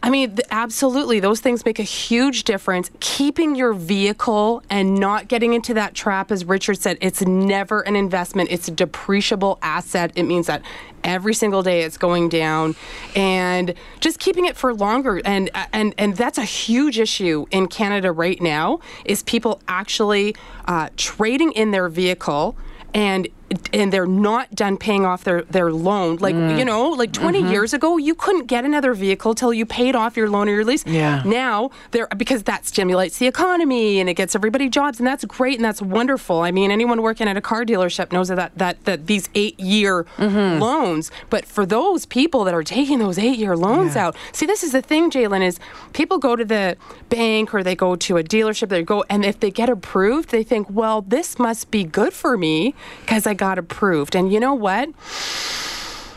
I 0.03 0.09
mean, 0.09 0.37
absolutely, 0.49 1.19
those 1.19 1.39
things 1.39 1.63
make 1.63 1.79
a 1.79 1.83
huge 1.83 2.43
difference. 2.43 2.89
Keeping 2.99 3.55
your 3.55 3.73
vehicle 3.73 4.63
and 4.69 4.95
not 4.95 5.27
getting 5.27 5.53
into 5.53 5.73
that 5.75 5.93
trap, 5.93 6.31
as 6.31 6.45
Richard 6.45 6.79
said, 6.79 6.97
it's 6.99 7.21
never 7.21 7.81
an 7.81 7.95
investment. 7.95 8.51
It's 8.51 8.67
a 8.67 8.71
depreciable 8.71 9.59
asset. 9.61 10.11
It 10.15 10.23
means 10.23 10.47
that 10.47 10.61
every 11.03 11.33
single 11.33 11.63
day 11.63 11.83
it's 11.83 11.97
going 11.97 12.29
down, 12.29 12.75
and 13.15 13.73
just 13.99 14.19
keeping 14.19 14.45
it 14.45 14.57
for 14.57 14.73
longer. 14.73 15.21
And 15.23 15.49
and 15.71 15.93
and 15.97 16.15
that's 16.15 16.37
a 16.37 16.45
huge 16.45 16.99
issue 16.99 17.45
in 17.51 17.67
Canada 17.67 18.11
right 18.11 18.41
now. 18.41 18.79
Is 19.05 19.23
people 19.23 19.61
actually 19.67 20.35
uh, 20.65 20.89
trading 20.97 21.51
in 21.51 21.71
their 21.71 21.87
vehicle 21.87 22.57
and 22.93 23.27
and 23.71 23.93
they're 23.93 24.05
not 24.05 24.53
done 24.53 24.75
paying 24.77 25.05
off 25.05 25.23
their, 25.23 25.43
their 25.43 25.71
loan. 25.71 26.17
Like, 26.17 26.35
Mm. 26.35 26.59
you 26.59 26.65
know, 26.65 26.89
like 26.89 27.13
20 27.13 27.39
Mm-hmm. 27.41 27.51
years 27.51 27.73
ago, 27.73 27.95
you 27.97 28.13
couldn't 28.13 28.47
get 28.47 28.65
another 28.65 28.93
vehicle 28.93 29.33
till 29.35 29.53
you 29.53 29.65
paid 29.65 29.95
off 29.95 30.17
your 30.17 30.29
loan 30.29 30.49
or 30.49 30.53
your 30.53 30.65
lease. 30.65 30.85
Yeah. 30.85 31.21
Now, 31.25 31.69
there 31.91 32.07
because 32.17 32.43
that 32.43 32.65
stimulates 32.65 33.17
the 33.19 33.27
economy 33.27 33.99
and 33.99 34.09
it 34.09 34.15
gets 34.15 34.35
everybody 34.35 34.67
jobs, 34.69 34.99
and 34.99 35.07
that's 35.07 35.23
great 35.25 35.55
and 35.55 35.63
that's 35.63 35.81
wonderful. 35.81 36.41
I 36.41 36.51
mean, 36.51 36.71
anyone 36.71 37.01
working 37.01 37.27
at 37.27 37.37
a 37.37 37.41
car 37.41 37.63
dealership 37.63 38.11
knows 38.11 38.27
that 38.27 38.51
that, 38.57 38.83
that 38.85 39.07
these 39.07 39.29
eight 39.35 39.57
year 39.59 40.05
Mm-hmm. 40.17 40.61
loans. 40.61 41.09
But 41.29 41.45
for 41.45 41.65
those 41.65 42.05
people 42.05 42.43
that 42.43 42.53
are 42.53 42.63
taking 42.63 42.99
those 42.99 43.17
eight 43.17 43.37
year 43.37 43.55
loans 43.55 43.95
Yeah. 43.95 44.07
out, 44.07 44.15
see, 44.33 44.45
this 44.45 44.61
is 44.63 44.71
the 44.73 44.81
thing, 44.81 45.09
J'lyn, 45.09 45.41
is 45.45 45.59
people 45.93 46.17
go 46.17 46.35
to 46.35 46.43
the 46.43 46.75
bank 47.09 47.53
or 47.53 47.63
they 47.63 47.75
go 47.75 47.95
to 47.95 48.17
a 48.17 48.23
dealership, 48.23 48.69
they 48.69 48.83
go, 48.83 49.05
and 49.09 49.23
if 49.23 49.39
they 49.39 49.51
get 49.51 49.69
approved, 49.69 50.29
they 50.29 50.43
think, 50.43 50.67
well, 50.69 51.01
this 51.01 51.39
must 51.39 51.71
be 51.71 51.83
good 51.85 52.13
for 52.13 52.37
me 52.37 52.75
because 53.01 53.25
I 53.25 53.33
got 53.37 53.57
approved. 53.57 54.15
And 54.15 54.31
you 54.31 54.39
know 54.39 54.53
what? 54.53 54.89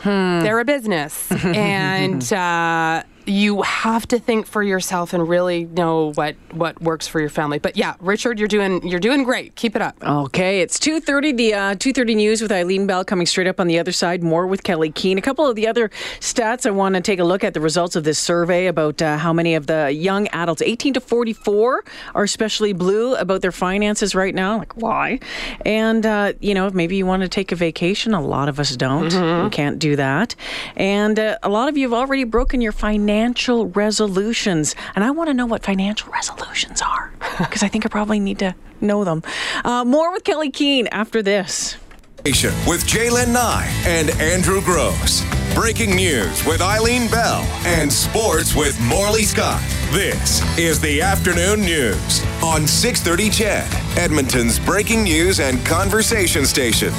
They're 0.03 0.59
a 0.59 0.65
business, 0.65 1.31
and 1.45 2.33
uh, 2.33 3.03
you 3.25 3.61
have 3.61 4.07
to 4.07 4.19
think 4.19 4.47
for 4.47 4.63
yourself 4.63 5.13
and 5.13 5.27
really 5.27 5.65
know 5.65 6.11
what 6.13 6.35
what 6.51 6.81
works 6.81 7.07
for 7.07 7.19
your 7.19 7.29
family. 7.29 7.59
But 7.59 7.77
yeah, 7.77 7.95
Richard, 7.99 8.39
you're 8.39 8.47
doing 8.47 8.85
you're 8.87 8.99
doing 8.99 9.23
great. 9.23 9.55
Keep 9.55 9.75
it 9.75 9.81
up. 9.81 9.95
Okay, 10.03 10.61
it's 10.61 10.77
2.30, 10.79 11.37
the 11.37 11.53
uh, 11.53 11.75
2.30 11.75 12.15
news 12.15 12.41
with 12.41 12.51
Eileen 12.51 12.87
Bell 12.87 13.05
coming 13.05 13.25
straight 13.25 13.47
up 13.47 13.59
on 13.59 13.67
the 13.67 13.79
other 13.79 13.91
side. 13.91 14.23
More 14.23 14.47
with 14.47 14.63
Kelley 14.63 14.91
Keehn. 14.91 15.17
A 15.17 15.21
couple 15.21 15.45
of 15.45 15.55
the 15.55 15.67
other 15.67 15.89
stats 16.19 16.65
I 16.65 16.71
want 16.71 16.95
to 16.95 17.01
take 17.01 17.19
a 17.19 17.23
look 17.23 17.43
at 17.43 17.53
the 17.53 17.61
results 17.61 17.95
of 17.95 18.03
this 18.03 18.19
survey 18.19 18.67
about 18.67 19.01
uh, 19.01 19.17
how 19.17 19.33
many 19.33 19.55
of 19.55 19.67
the 19.67 19.91
young 19.91 20.27
adults, 20.29 20.61
18 20.61 20.93
to 20.95 21.01
44, 21.01 21.83
are 22.15 22.23
especially 22.23 22.73
blue 22.73 23.15
about 23.15 23.41
their 23.41 23.51
finances 23.51 24.15
right 24.15 24.33
now. 24.33 24.57
Like, 24.57 24.73
why? 24.75 25.19
And, 25.65 26.05
uh, 26.05 26.33
you 26.39 26.53
know, 26.53 26.69
maybe 26.71 26.95
you 26.95 27.05
want 27.05 27.21
to 27.23 27.29
take 27.29 27.51
a 27.51 27.55
vacation. 27.55 28.13
A 28.13 28.21
lot 28.21 28.49
of 28.49 28.59
us 28.59 28.75
don't. 28.75 29.11
We 29.43 29.49
can't 29.49 29.79
do 29.79 29.95
that. 29.95 30.35
And 30.75 31.19
uh, 31.19 31.37
a 31.43 31.49
lot 31.49 31.69
of 31.69 31.77
you 31.77 31.89
have 31.89 31.97
already 31.97 32.23
broken 32.23 32.61
your 32.61 32.71
financial 32.71 33.11
resolutions. 33.65 34.75
And 34.95 35.03
I 35.03 35.11
want 35.11 35.29
to 35.29 35.33
know 35.33 35.45
what 35.45 35.63
financial 35.63 36.11
resolutions 36.11 36.81
are 36.81 37.13
because 37.37 37.63
I 37.63 37.67
think 37.67 37.85
I 37.85 37.89
probably 37.89 38.19
need 38.19 38.39
to 38.39 38.55
know 38.79 39.03
them. 39.03 39.23
Uh, 39.63 39.85
more 39.85 40.11
with 40.11 40.23
Kelley 40.23 40.51
Keehn 40.51 40.87
after 40.91 41.21
this. 41.21 41.77
With 42.67 42.85
J'lyn 42.85 43.33
Nye 43.33 43.83
and 43.85 44.09
Andrew 44.21 44.61
Grose. 44.61 45.23
Breaking 45.55 45.95
news 45.95 46.45
with 46.45 46.61
Eileen 46.61 47.09
Bell 47.09 47.41
and 47.65 47.91
sports 47.91 48.55
with 48.55 48.79
Morley 48.81 49.23
Scott. 49.23 49.61
This 49.91 50.41
is 50.57 50.79
the 50.79 51.01
afternoon 51.01 51.61
news 51.61 52.23
on 52.43 52.65
630 52.67 53.29
CHED, 53.29 53.97
Edmonton's 53.97 54.59
breaking 54.59 55.03
news 55.03 55.39
and 55.39 55.63
conversation 55.65 56.45
station. 56.45 56.93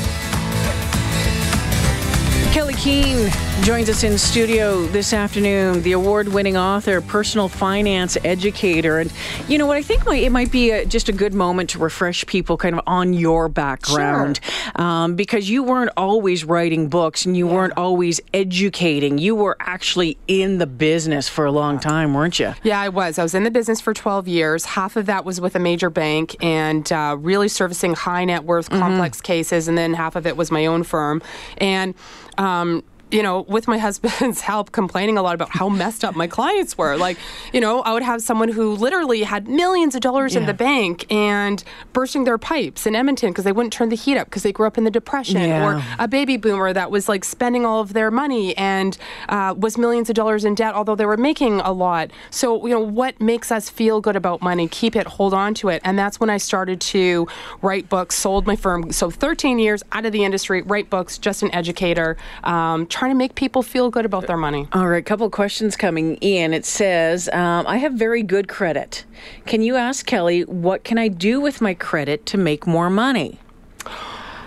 Kelley 2.52 2.74
Keehn 2.74 3.64
joins 3.64 3.88
us 3.88 4.02
in 4.04 4.18
studio 4.18 4.84
this 4.88 5.14
afternoon, 5.14 5.80
the 5.80 5.92
award 5.92 6.28
winning 6.28 6.54
author, 6.54 7.00
personal 7.00 7.48
finance 7.48 8.18
educator. 8.24 8.98
And 8.98 9.10
you 9.48 9.56
know 9.56 9.64
what? 9.64 9.78
I 9.78 9.82
think 9.82 10.04
might, 10.04 10.22
it 10.22 10.28
might 10.28 10.52
be 10.52 10.70
a, 10.70 10.84
just 10.84 11.08
a 11.08 11.12
good 11.12 11.32
moment 11.32 11.70
to 11.70 11.78
refresh 11.78 12.26
people 12.26 12.58
kind 12.58 12.74
of 12.74 12.82
on 12.86 13.14
your 13.14 13.48
background 13.48 14.38
um, 14.76 15.16
because 15.16 15.48
you 15.48 15.62
weren't 15.62 15.92
always 15.96 16.44
writing 16.44 16.90
books 16.90 17.24
and 17.24 17.38
you 17.38 17.46
weren't 17.46 17.72
always 17.78 18.20
educating. 18.34 19.16
You 19.16 19.34
were 19.34 19.56
actually 19.58 20.18
in 20.28 20.58
the 20.58 20.66
business 20.66 21.30
for 21.30 21.46
a 21.46 21.52
long 21.52 21.80
time, 21.80 22.12
weren't 22.12 22.38
you? 22.38 22.52
Yeah, 22.62 22.82
I 22.82 22.90
was. 22.90 23.18
I 23.18 23.22
was 23.22 23.34
in 23.34 23.44
the 23.44 23.50
business 23.50 23.80
for 23.80 23.94
12 23.94 24.28
years. 24.28 24.66
Half 24.66 24.96
of 24.96 25.06
that 25.06 25.24
was 25.24 25.40
with 25.40 25.56
a 25.56 25.58
major 25.58 25.88
bank 25.88 26.36
and 26.44 26.92
uh, 26.92 27.16
really 27.18 27.48
servicing 27.48 27.94
high 27.94 28.26
net 28.26 28.44
worth 28.44 28.68
complex 28.68 29.22
cases, 29.22 29.68
and 29.68 29.78
then 29.78 29.94
half 29.94 30.16
of 30.16 30.26
it 30.26 30.36
was 30.36 30.50
my 30.50 30.66
own 30.66 30.82
firm. 30.82 31.22
And 31.56 31.94
um, 32.38 32.82
you 33.12 33.22
know, 33.22 33.42
with 33.42 33.68
my 33.68 33.78
husband's 33.86 34.40
help, 34.40 34.72
complaining 34.72 35.16
a 35.18 35.22
lot 35.22 35.34
about 35.34 35.50
how 35.50 35.68
messed 35.68 36.04
up 36.04 36.16
my 36.16 36.26
clients 36.26 36.76
were. 36.76 36.96
Like, 36.96 37.18
you 37.52 37.60
know, 37.60 37.82
I 37.82 37.92
would 37.92 38.02
have 38.02 38.22
someone 38.22 38.48
who 38.48 38.74
literally 38.74 39.22
had 39.22 39.46
millions 39.48 39.94
of 39.94 40.00
dollars 40.00 40.34
in 40.34 40.46
the 40.46 40.54
bank 40.54 41.10
and 41.12 41.62
bursting 41.92 42.24
their 42.24 42.38
pipes 42.38 42.86
in 42.86 42.94
Edmonton 42.96 43.30
because 43.30 43.44
they 43.44 43.52
wouldn't 43.52 43.72
turn 43.72 43.88
the 43.90 43.96
heat 43.96 44.16
up 44.16 44.28
because 44.28 44.42
they 44.42 44.52
grew 44.52 44.66
up 44.66 44.78
in 44.78 44.84
the 44.84 44.90
Depression, 44.90 45.40
Yeah. 45.40 45.64
or 45.78 45.82
a 45.98 46.08
baby 46.08 46.36
boomer 46.36 46.72
that 46.72 46.90
was 46.90 47.08
like 47.08 47.24
spending 47.24 47.64
all 47.66 47.80
of 47.80 47.92
their 47.92 48.10
money 48.10 48.56
and 48.56 48.96
uh, 49.28 49.54
was 49.56 49.76
millions 49.78 50.08
of 50.08 50.14
dollars 50.16 50.44
in 50.44 50.54
debt, 50.54 50.74
although 50.74 50.94
they 50.94 51.06
were 51.06 51.16
making 51.16 51.60
a 51.60 51.72
lot. 51.72 52.10
So, 52.30 52.66
you 52.66 52.72
know, 52.72 52.80
what 52.80 53.20
makes 53.20 53.52
us 53.52 53.68
feel 53.68 54.00
good 54.00 54.16
about 54.16 54.40
money? 54.42 54.68
Keep 54.68 54.96
it, 54.96 55.06
hold 55.06 55.34
on 55.34 55.54
to 55.54 55.68
it. 55.68 55.82
And 55.84 55.98
that's 55.98 56.18
when 56.18 56.30
I 56.30 56.38
started 56.38 56.80
to 56.80 57.26
write 57.60 57.88
books, 57.88 58.14
sold 58.16 58.46
my 58.46 58.56
firm. 58.56 58.92
So, 58.92 59.10
13 59.10 59.58
years 59.58 59.82
out 59.92 60.06
of 60.06 60.12
the 60.12 60.24
industry, 60.24 60.62
write 60.62 60.88
books, 60.90 61.18
just 61.18 61.42
an 61.42 61.54
educator, 61.54 62.16
um, 62.44 62.86
trying 63.02 63.10
to 63.10 63.18
make 63.18 63.34
people 63.34 63.64
feel 63.64 63.90
good 63.90 64.04
about 64.04 64.28
their 64.28 64.36
money. 64.36 64.68
All 64.72 64.86
right, 64.86 65.04
couple 65.04 65.26
of 65.26 65.32
questions 65.32 65.74
coming 65.74 66.14
in. 66.18 66.54
It 66.54 66.64
says, 66.64 67.28
um, 67.32 67.66
I 67.66 67.78
have 67.78 67.94
very 67.94 68.22
good 68.22 68.46
credit. 68.46 69.04
Can 69.44 69.60
you 69.60 69.74
ask 69.74 70.06
Kelly, 70.06 70.44
what 70.44 70.84
can 70.84 70.98
I 70.98 71.08
do 71.08 71.40
with 71.40 71.60
my 71.60 71.74
credit 71.74 72.26
to 72.26 72.38
make 72.38 72.64
more 72.64 72.88
money? 72.88 73.40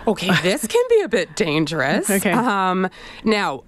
Okay, 0.06 0.30
this 0.40 0.66
can 0.66 0.82
be 0.88 1.02
a 1.02 1.08
bit 1.08 1.36
dangerous. 1.36 2.08
Okay. 2.08 2.32
Um, 2.32 2.88
now, 3.24 3.62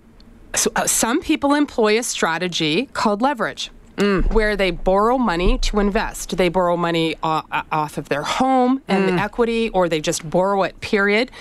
so, 0.54 0.70
uh, 0.74 0.86
some 0.86 1.20
people 1.20 1.52
employ 1.52 1.98
a 1.98 2.02
strategy 2.02 2.86
called 2.94 3.20
leverage. 3.20 3.70
Where 4.32 4.56
they 4.56 4.70
borrow 4.70 5.18
money 5.18 5.58
to 5.58 5.80
invest. 5.80 6.36
They 6.36 6.48
borrow 6.48 6.76
money 6.76 7.16
uh, 7.22 7.42
off 7.72 7.98
of 7.98 8.08
their 8.08 8.22
home 8.22 8.80
and 8.86 9.08
the 9.08 9.20
equity, 9.20 9.70
or 9.70 9.88
they 9.88 10.00
just 10.00 10.30
borrow 10.30 10.62
it, 10.62 10.80
period. 10.80 11.32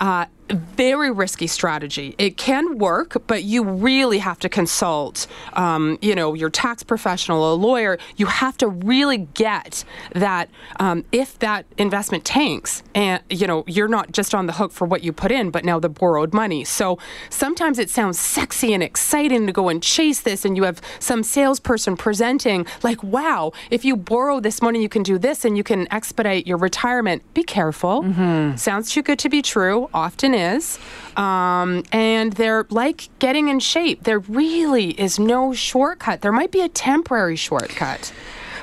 Uh, 0.00 0.26
very 0.50 1.10
risky 1.10 1.46
strategy. 1.46 2.14
It 2.18 2.36
can 2.36 2.78
work, 2.78 3.22
but 3.26 3.44
you 3.44 3.64
really 3.64 4.18
have 4.18 4.38
to 4.40 4.48
consult, 4.48 5.26
um, 5.54 5.98
you 6.00 6.14
know, 6.14 6.34
your 6.34 6.50
tax 6.50 6.82
professional, 6.82 7.52
a 7.52 7.56
lawyer. 7.56 7.98
You 8.16 8.26
have 8.26 8.56
to 8.58 8.68
really 8.68 9.18
get 9.18 9.84
that 10.12 10.48
um, 10.78 11.04
if 11.12 11.38
that 11.40 11.66
investment 11.78 12.24
tanks, 12.24 12.82
and 12.94 13.22
you 13.28 13.46
know, 13.46 13.64
you're 13.66 13.88
not 13.88 14.12
just 14.12 14.34
on 14.34 14.46
the 14.46 14.52
hook 14.52 14.72
for 14.72 14.86
what 14.86 15.02
you 15.02 15.12
put 15.12 15.32
in, 15.32 15.50
but 15.50 15.64
now 15.64 15.80
the 15.80 15.88
borrowed 15.88 16.32
money. 16.32 16.64
So 16.64 16.98
sometimes 17.30 17.78
it 17.78 17.90
sounds 17.90 18.18
sexy 18.18 18.72
and 18.72 18.82
exciting 18.82 19.46
to 19.46 19.52
go 19.52 19.68
and 19.68 19.82
chase 19.82 20.20
this, 20.20 20.44
and 20.44 20.56
you 20.56 20.64
have 20.64 20.80
some 20.98 21.22
salesperson 21.22 21.96
presenting 21.96 22.66
like, 22.82 23.02
"Wow, 23.02 23.52
if 23.70 23.84
you 23.84 23.96
borrow 23.96 24.40
this 24.40 24.62
money, 24.62 24.80
you 24.82 24.88
can 24.88 25.02
do 25.02 25.18
this, 25.18 25.44
and 25.44 25.56
you 25.56 25.64
can 25.64 25.92
expedite 25.92 26.46
your 26.46 26.58
retirement." 26.58 27.22
Be 27.34 27.42
careful. 27.42 28.04
Sounds 28.56 28.90
too 28.92 29.02
good 29.02 29.18
to 29.18 29.28
be 29.28 29.42
true. 29.42 29.88
Often 29.92 30.35
is. 30.36 30.78
Um, 31.16 31.82
and 31.92 32.32
they're 32.34 32.66
like 32.70 33.08
getting 33.18 33.48
in 33.48 33.58
shape. 33.60 34.04
There 34.04 34.20
really 34.20 34.90
is 35.00 35.18
no 35.18 35.52
shortcut. 35.54 36.20
There 36.20 36.32
might 36.32 36.52
be 36.52 36.60
a 36.60 36.68
temporary 36.68 37.36
shortcut. 37.36 38.12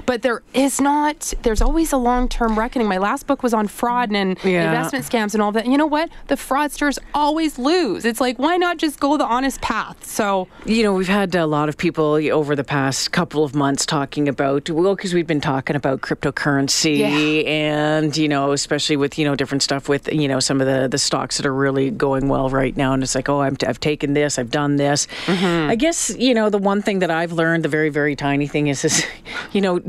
But 0.06 0.22
there 0.22 0.42
is 0.54 0.82
not, 0.82 1.34
there's 1.44 1.62
always 1.62 1.92
a 1.94 1.98
long 1.98 2.28
term 2.28 2.58
reckoning. 2.60 2.88
My 2.88 2.98
last 2.98 3.26
book 3.28 3.42
was 3.44 3.54
on 3.54 3.68
fraud 3.68 4.12
and 4.12 4.38
Yeah. 4.44 4.66
investment 4.72 5.06
scams 5.06 5.34
and 5.34 5.42
all 5.42 5.52
that. 5.54 5.64
And 5.64 5.72
you 5.72 5.78
know 5.78 5.86
what? 5.86 6.10
The 6.28 6.36
fraudsters 6.36 7.00
always 7.14 7.58
lose. 7.58 8.04
It's 8.06 8.20
like, 8.22 8.38
why 8.38 8.58
not 8.58 8.78
just 8.78 9.00
go 9.00 9.16
the 9.18 9.26
honest 9.26 9.62
path? 9.62 10.06
So, 10.06 10.48
You 10.66 10.84
know, 10.84 10.94
we've 10.94 11.08
had 11.08 11.34
a 11.36 11.46
lot 11.46 11.70
of 11.70 11.78
people 11.78 12.14
over 12.32 12.56
the 12.56 12.64
past 12.64 13.12
couple 13.12 13.44
of 13.44 13.56
months 13.56 13.86
talking 13.86 14.28
about, 14.28 14.70
well, 14.70 14.96
because 14.96 15.14
we've 15.14 15.28
been 15.28 15.42
talking 15.42 15.76
about 15.76 16.02
cryptocurrency 16.02 17.00
Yeah. 17.00 17.08
and, 17.08 18.16
you 18.18 18.28
know, 18.28 18.52
especially 18.52 18.98
with, 18.98 19.18
you 19.18 19.26
know, 19.26 19.36
different 19.36 19.64
stuff 19.64 19.88
with, 19.90 20.12
you 20.12 20.28
know, 20.28 20.40
some 20.40 20.60
of 20.62 20.68
the, 20.68 20.88
the 20.88 20.98
stocks 20.98 21.38
that 21.38 21.46
are 21.46 21.54
really 21.54 21.90
going 21.92 22.28
well 22.28 22.50
right 22.50 22.76
now. 22.76 22.94
And 22.94 23.04
it's 23.04 23.16
like, 23.16 23.30
oh, 23.30 23.42
I'm 23.42 23.56
t- 23.56 23.68
I've 23.68 23.80
taken 23.80 24.14
this, 24.14 24.38
I've 24.40 24.52
done 24.52 24.76
this. 24.78 25.08
Mm-hmm. 25.26 25.70
I 25.70 25.76
guess, 25.76 26.14
you 26.18 26.34
know, 26.34 26.50
the 26.50 26.58
one 26.58 26.82
thing 26.82 27.00
that 27.00 27.12
I've 27.12 27.32
learned, 27.32 27.64
the 27.64 27.70
very, 27.70 27.90
very 27.90 28.16
tiny 28.16 28.48
thing 28.48 28.68
is, 28.68 28.84
is 28.86 29.06
you 29.52 29.62
know, 29.62 29.82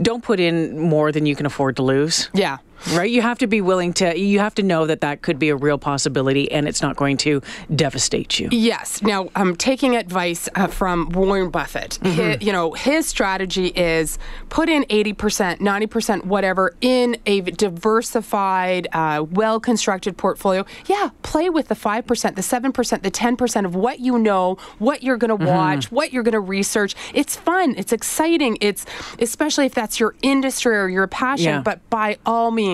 don't 0.00 0.22
put 0.22 0.40
in 0.40 0.78
more 0.78 1.12
than 1.12 1.26
you 1.26 1.34
can 1.36 1.46
afford 1.46 1.76
to 1.76 1.82
lose. 1.82 2.28
yeah. 2.34 2.58
Right? 2.94 3.10
You 3.10 3.22
have 3.22 3.38
to 3.38 3.46
be 3.46 3.60
willing 3.60 3.92
to, 3.94 4.18
you 4.18 4.38
have 4.38 4.54
to 4.56 4.62
know 4.62 4.86
that 4.86 5.00
that 5.02 5.22
could 5.22 5.38
be 5.38 5.48
a 5.48 5.56
real 5.56 5.78
possibility 5.78 6.50
and 6.50 6.66
it's 6.68 6.82
not 6.82 6.96
going 6.96 7.16
to 7.18 7.40
devastate 7.74 8.38
you. 8.38 8.48
Yes. 8.50 9.02
Now, 9.02 9.28
I'm 9.36 9.56
taking 9.56 9.96
advice 9.96 10.48
uh, 10.54 10.66
from 10.66 11.08
Warren 11.10 11.50
Buffett. 11.50 11.98
Hi- 12.02 12.38
you 12.40 12.52
know, 12.52 12.72
his 12.72 13.06
strategy 13.06 13.68
is 13.68 14.18
put 14.48 14.68
in 14.68 14.84
80%, 14.84 15.58
90%, 15.58 16.24
whatever, 16.24 16.74
in 16.80 17.16
a 17.26 17.40
diversified, 17.40 18.88
uh, 18.92 19.24
well 19.30 19.60
constructed 19.60 20.16
portfolio. 20.16 20.64
Yeah, 20.86 21.10
play 21.22 21.48
with 21.50 21.68
the 21.68 21.74
5%, 21.74 22.34
the 22.34 22.42
7%, 22.42 23.02
the 23.02 23.10
10% 23.10 23.64
of 23.64 23.74
what 23.74 24.00
you 24.00 24.18
know, 24.18 24.56
what 24.78 25.02
you're 25.02 25.16
going 25.16 25.36
to 25.38 25.44
watch, 25.46 25.90
what 25.92 26.12
you're 26.12 26.22
going 26.22 26.32
to 26.32 26.40
research. 26.40 26.94
It's 27.14 27.36
fun. 27.36 27.74
It's 27.76 27.92
exciting. 27.92 28.58
It's 28.60 28.86
especially 29.18 29.66
if 29.66 29.74
that's 29.74 30.00
your 30.00 30.14
industry 30.22 30.76
or 30.76 30.88
your 30.88 31.06
passion. 31.06 31.44
Yeah. 31.46 31.62
But 31.62 31.88
by 31.90 32.18
all 32.26 32.50
means, 32.50 32.71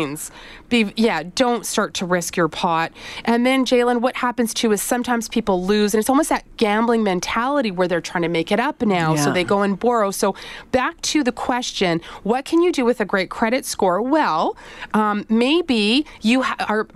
be 0.68 0.92
yeah, 0.96 1.22
don't 1.34 1.64
start 1.64 1.94
to 1.94 2.06
risk 2.06 2.36
your 2.36 2.48
pot. 2.48 2.92
And 3.24 3.44
then 3.46 3.64
J'lyn, 3.64 4.00
what 4.00 4.16
happens 4.16 4.52
too 4.52 4.72
is 4.72 4.82
sometimes 4.82 5.28
people 5.28 5.64
lose, 5.64 5.94
and 5.94 6.00
it's 6.00 6.10
almost 6.10 6.28
that 6.28 6.44
gambling 6.56 7.02
mentality 7.02 7.70
where 7.70 7.88
they're 7.88 8.00
trying 8.00 8.22
to 8.22 8.28
make 8.28 8.52
it 8.52 8.60
up 8.60 8.82
now, 8.82 9.16
so 9.16 9.32
they 9.32 9.44
go 9.44 9.62
and 9.62 9.78
borrow. 9.78 10.10
So 10.10 10.34
back 10.72 11.00
to 11.02 11.24
the 11.24 11.32
question, 11.32 12.00
what 12.22 12.44
can 12.44 12.60
you 12.62 12.70
do 12.72 12.84
with 12.84 13.00
a 13.00 13.04
great 13.04 13.30
credit 13.30 13.64
score? 13.64 14.02
Well, 14.02 14.56
um, 14.94 15.24
maybe 15.28 16.04
you 16.20 16.42
ha- 16.42 16.56
are 16.68 16.86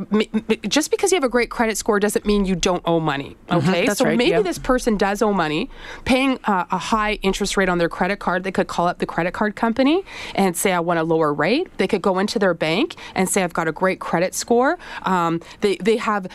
just 0.69 0.91
because 0.91 1.11
you 1.13 1.17
have 1.17 1.25
a 1.25 1.29
great 1.29 1.51
credit 1.51 1.77
score 1.79 1.99
doesn't 1.99 2.27
mean 2.27 2.45
you 2.45 2.55
don't 2.55 2.83
owe 2.85 3.01
money. 3.01 3.37
Okay, 3.51 3.83
Mm-hmm. 3.83 3.93
so 3.95 4.05
right, 4.05 4.19
maybe 4.19 4.31
yeah. 4.31 4.43
this 4.43 4.59
person 4.59 4.97
does 4.97 5.23
owe 5.23 5.33
money, 5.33 5.71
paying 6.05 6.39
uh, 6.45 6.67
a 6.71 6.79
high 6.79 7.15
interest 7.23 7.57
rate 7.57 7.69
on 7.69 7.79
their 7.79 7.89
credit 7.89 8.19
card. 8.19 8.45
They 8.45 8.53
could 8.53 8.67
call 8.69 8.87
up 8.87 8.99
the 8.99 9.07
credit 9.07 9.33
card 9.33 9.57
company 9.57 10.05
and 10.35 10.57
say, 10.57 10.73
I 10.73 10.81
want 10.81 10.99
a 11.01 11.05
lower 11.05 11.33
rate. 11.33 11.69
They 11.79 11.87
could 11.89 12.03
go 12.03 12.19
into 12.19 12.39
their 12.39 12.55
bank 12.55 12.92
and 13.15 13.29
say, 13.29 13.43
I've 13.43 13.53
got 13.53 13.69
a 13.69 13.73
great 13.73 14.01
credit 14.01 14.35
score. 14.35 14.79
Um, 15.03 15.41
they, 15.61 15.77
they 15.77 15.97
have 15.97 16.29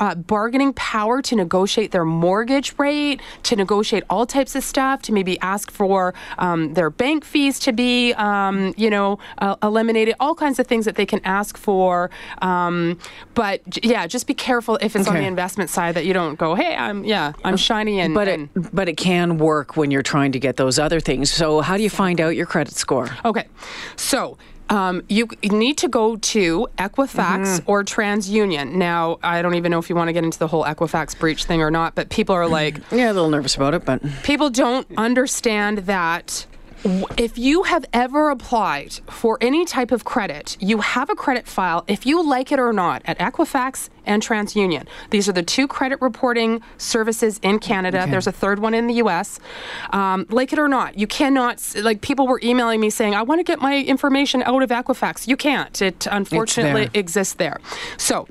uh, 0.00 0.14
bargaining 0.14 0.72
power 0.72 1.22
to 1.22 1.36
negotiate 1.36 1.90
their 1.90 2.04
mortgage 2.04 2.74
rate, 2.78 3.20
to 3.44 3.56
negotiate 3.56 4.04
all 4.08 4.26
types 4.26 4.54
of 4.54 4.64
stuff, 4.64 5.02
to 5.02 5.12
maybe 5.12 5.38
ask 5.40 5.70
for 5.70 6.14
um, 6.38 6.74
their 6.74 6.90
bank 6.90 7.24
fees 7.24 7.58
to 7.60 7.72
be, 7.72 8.12
um, 8.14 8.74
you 8.76 8.90
know, 8.90 9.18
uh, 9.38 9.56
eliminated, 9.62 10.14
all 10.20 10.34
kinds 10.34 10.58
of 10.58 10.66
things 10.66 10.84
that 10.84 10.96
they 10.96 11.06
can 11.06 11.20
ask 11.24 11.56
for. 11.56 12.10
Um, 12.42 12.98
but 13.34 13.60
yeah, 13.84 14.06
just 14.06 14.26
be 14.26 14.34
careful 14.34 14.78
if 14.80 14.96
it's 14.96 15.08
on 15.08 15.14
the 15.14 15.26
investment 15.26 15.70
side 15.70 15.94
that 15.94 16.04
you 16.04 16.12
don't 16.12 16.36
go, 16.36 16.54
hey, 16.54 16.74
I'm 16.74 17.04
yeah, 17.04 17.32
I'm 17.44 17.56
shiny 17.56 18.00
and. 18.00 18.14
But 18.14 18.28
and 18.28 18.48
it 18.56 18.74
but 18.74 18.88
it 18.88 18.96
can 18.96 19.38
work 19.38 19.76
when 19.76 19.90
you're 19.90 20.02
trying 20.02 20.32
to 20.32 20.38
get 20.38 20.56
those 20.56 20.78
other 20.78 21.00
things. 21.00 21.30
So 21.30 21.60
how 21.60 21.76
do 21.76 21.82
you 21.82 21.90
find 21.90 22.20
out 22.20 22.30
your 22.30 22.46
credit 22.46 22.74
score? 22.74 23.10
Okay, 23.24 23.46
so. 23.96 24.38
Um, 24.68 25.02
you 25.08 25.28
need 25.44 25.78
to 25.78 25.88
go 25.88 26.16
to 26.16 26.68
Equifax 26.78 27.62
or 27.66 27.84
TransUnion. 27.84 28.72
Now, 28.72 29.18
I 29.22 29.40
don't 29.42 29.54
even 29.54 29.70
know 29.70 29.78
if 29.78 29.88
you 29.88 29.96
want 29.96 30.08
to 30.08 30.12
get 30.12 30.24
into 30.24 30.38
the 30.38 30.48
whole 30.48 30.64
Equifax 30.64 31.18
breach 31.18 31.44
thing 31.44 31.62
or 31.62 31.70
not, 31.70 31.94
but 31.94 32.08
people 32.10 32.34
are 32.34 32.48
like, 32.48 32.80
Yeah, 32.90 33.12
a 33.12 33.14
little 33.14 33.30
nervous 33.30 33.54
about 33.54 33.74
it, 33.74 33.84
but 33.84 34.02
people 34.24 34.50
don't 34.50 34.86
understand 34.96 35.78
that 35.78 36.46
if 36.84 37.38
you 37.38 37.64
have 37.64 37.84
ever 37.92 38.30
applied 38.30 38.94
for 39.08 39.38
any 39.40 39.64
type 39.64 39.90
of 39.90 40.04
credit, 40.04 40.56
you 40.60 40.78
have 40.78 41.10
a 41.10 41.14
credit 41.14 41.46
file, 41.46 41.84
if 41.88 42.06
you 42.06 42.26
like 42.26 42.52
it 42.52 42.58
or 42.58 42.72
not, 42.72 43.02
at 43.04 43.18
Equifax 43.18 43.88
and 44.04 44.22
TransUnion. 44.22 44.86
These 45.10 45.28
are 45.28 45.32
the 45.32 45.42
two 45.42 45.66
credit 45.66 46.00
reporting 46.00 46.62
services 46.78 47.40
in 47.42 47.58
Canada. 47.58 48.06
There's 48.08 48.26
a 48.26 48.32
third 48.32 48.58
one 48.60 48.74
in 48.74 48.86
the 48.86 48.94
US. 48.94 49.40
Um, 49.90 50.26
like 50.30 50.52
it 50.52 50.58
or 50.58 50.68
not, 50.68 50.98
you 50.98 51.06
cannot, 51.06 51.62
like, 51.82 52.00
people 52.00 52.26
were 52.26 52.40
emailing 52.42 52.80
me 52.80 52.90
saying, 52.90 53.14
I 53.14 53.22
want 53.22 53.40
to 53.40 53.44
get 53.44 53.60
my 53.60 53.80
information 53.80 54.42
out 54.42 54.62
of 54.62 54.70
Equifax. 54.70 55.26
You 55.26 55.36
can't. 55.36 55.80
It 55.82 56.06
unfortunately 56.10 56.82
there. 56.82 56.90
exists 56.94 57.34
there. 57.34 57.60
So, 57.96 58.28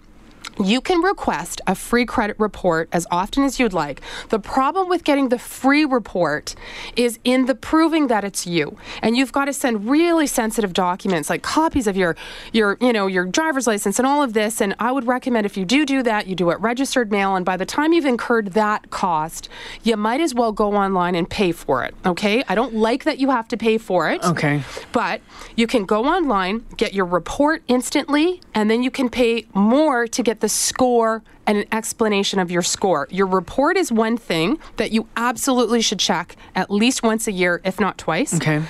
you 0.63 0.81
can 0.81 1.01
request 1.01 1.61
a 1.67 1.75
free 1.75 2.05
credit 2.05 2.35
report 2.39 2.89
as 2.91 3.05
often 3.11 3.43
as 3.43 3.59
you'd 3.59 3.73
like. 3.73 4.01
The 4.29 4.39
problem 4.39 4.87
with 4.89 5.03
getting 5.03 5.29
the 5.29 5.39
free 5.39 5.85
report 5.85 6.55
is 6.95 7.19
in 7.23 7.45
the 7.45 7.55
proving 7.55 8.07
that 8.07 8.23
it's 8.23 8.47
you. 8.47 8.77
And 9.01 9.17
you've 9.17 9.31
got 9.31 9.45
to 9.45 9.53
send 9.53 9.89
really 9.89 10.27
sensitive 10.27 10.73
documents 10.73 11.29
like 11.29 11.41
copies 11.41 11.87
of 11.87 11.97
your 11.97 12.15
your 12.53 12.77
you 12.81 12.93
know 12.93 13.07
your 13.07 13.25
driver's 13.25 13.67
license 13.67 13.99
and 13.99 14.07
all 14.07 14.21
of 14.23 14.33
this 14.33 14.61
and 14.61 14.75
I 14.79 14.91
would 14.91 15.07
recommend 15.07 15.45
if 15.45 15.57
you 15.57 15.65
do 15.65 15.85
do 15.85 16.03
that, 16.03 16.27
you 16.27 16.35
do 16.35 16.49
it 16.51 16.59
registered 16.59 17.11
mail 17.11 17.35
and 17.35 17.45
by 17.45 17.57
the 17.57 17.65
time 17.65 17.93
you've 17.93 18.05
incurred 18.05 18.53
that 18.53 18.89
cost, 18.89 19.49
you 19.83 19.97
might 19.97 20.21
as 20.21 20.33
well 20.33 20.51
go 20.51 20.75
online 20.75 21.15
and 21.15 21.29
pay 21.29 21.51
for 21.51 21.83
it, 21.83 21.93
okay? 22.05 22.43
I 22.47 22.55
don't 22.55 22.75
like 22.75 23.03
that 23.03 23.19
you 23.19 23.29
have 23.29 23.47
to 23.49 23.57
pay 23.57 23.77
for 23.77 24.09
it. 24.09 24.23
Okay. 24.23 24.63
But 24.91 25.21
you 25.55 25.67
can 25.67 25.85
go 25.85 26.05
online, 26.05 26.65
get 26.77 26.93
your 26.93 27.05
report 27.05 27.63
instantly, 27.67 28.41
and 28.53 28.69
then 28.69 28.83
you 28.83 28.91
can 28.91 29.09
pay 29.09 29.47
more 29.53 30.07
to 30.07 30.23
get 30.23 30.39
the 30.39 30.44
score 30.49 31.23
and 31.47 31.57
an 31.57 31.65
explanation 31.71 32.39
of 32.39 32.49
your 32.49 32.61
score. 32.61 33.07
Your 33.11 33.27
report 33.27 33.77
is 33.77 33.91
one 33.91 34.17
thing 34.17 34.59
that 34.77 34.91
you 34.91 35.07
absolutely 35.15 35.81
should 35.81 35.99
check 35.99 36.35
at 36.55 36.71
least 36.71 37.03
once 37.03 37.27
a 37.27 37.31
year, 37.31 37.61
if 37.63 37.79
not 37.79 37.97
twice. 37.97 38.33
Okay. 38.35 38.63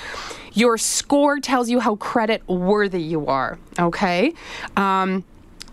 Your 0.52 0.78
score 0.78 1.38
tells 1.38 1.68
you 1.68 1.80
how 1.80 1.96
credit 1.96 2.46
worthy 2.48 3.02
you 3.02 3.26
are, 3.26 3.58
okay? 3.78 4.32
Um, 4.76 5.24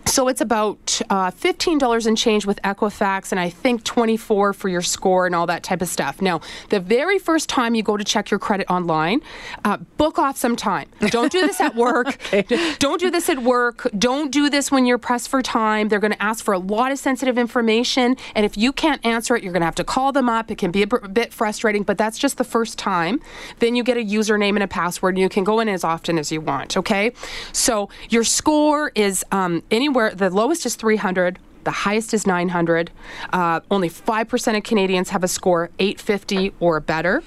so 0.06 0.28
it's 0.28 0.40
about 0.40 1.00
uh, 1.10 1.30
$15 1.30 2.06
and 2.06 2.16
change 2.16 2.46
with 2.46 2.60
Equifax, 2.62 3.30
and 3.32 3.40
I 3.40 3.48
think 3.50 3.84
24 3.84 4.52
for 4.52 4.68
your 4.68 4.82
score 4.82 5.26
and 5.26 5.34
all 5.34 5.46
that 5.46 5.62
type 5.62 5.82
of 5.82 5.88
stuff. 5.88 6.20
Now, 6.22 6.40
the 6.70 6.78
very 6.80 7.18
first 7.18 7.48
time 7.48 7.74
you 7.74 7.82
go 7.82 7.96
to 7.96 8.04
check 8.04 8.30
your 8.30 8.38
credit 8.38 8.66
online, 8.70 9.20
uh, 9.64 9.78
book 9.96 10.18
off 10.18 10.36
some 10.36 10.56
time. 10.56 10.88
Don't 11.08 11.32
do 11.32 11.40
this 11.40 11.60
at 11.60 11.74
work. 11.84 12.18
D- 12.30 12.74
Don't 12.78 13.00
do 13.00 13.10
this 13.10 13.28
at 13.28 13.40
work. 13.42 13.88
Don't 13.98 14.30
do 14.30 14.50
this 14.50 14.70
when 14.70 14.84
you're 14.86 14.98
pressed 14.98 15.28
for 15.28 15.40
time. 15.42 15.88
They're 15.88 15.98
going 16.00 16.12
to 16.12 16.22
ask 16.22 16.44
for 16.44 16.52
a 16.54 16.58
lot 16.58 16.92
of 16.92 16.98
sensitive 16.98 17.38
information, 17.38 18.16
and 18.34 18.44
if 18.44 18.56
you 18.56 18.72
can't 18.72 19.04
answer 19.04 19.34
it, 19.36 19.42
you're 19.42 19.52
going 19.52 19.62
to 19.62 19.66
have 19.66 19.74
to 19.76 19.84
call 19.84 20.12
them 20.12 20.28
up. 20.28 20.50
It 20.50 20.58
can 20.58 20.70
be 20.70 20.82
a 20.82 20.86
bit 20.86 21.32
frustrating, 21.32 21.82
but 21.82 21.96
that's 21.98 22.18
just 22.18 22.36
the 22.38 22.44
first 22.44 22.78
time. 22.78 23.20
Then 23.58 23.74
you 23.74 23.82
get 23.82 23.96
a 23.96 24.00
username 24.04 24.50
and 24.54 24.62
a 24.62 24.68
password, 24.68 25.14
and 25.14 25.22
you 25.22 25.28
can 25.28 25.44
go 25.44 25.60
in 25.60 25.68
as 25.68 25.82
often 25.82 26.18
as 26.18 26.30
you 26.30 26.40
want. 26.40 26.76
Okay, 26.76 27.12
so 27.52 27.88
your 28.10 28.22
score 28.24 28.92
is 28.94 29.24
um, 29.32 29.62
anywhere. 29.70 29.93
The 29.94 30.30
lowest 30.30 30.66
is 30.66 30.74
300. 30.74 31.38
The 31.64 31.70
highest 31.70 32.12
is 32.12 32.26
900. 32.26 32.90
Uh, 33.32 33.60
only 33.70 33.88
5% 33.88 34.56
of 34.56 34.62
Canadians 34.62 35.10
have 35.10 35.24
a 35.24 35.28
score 35.28 35.70
850 35.78 36.52
or 36.60 36.80
better. 36.80 37.22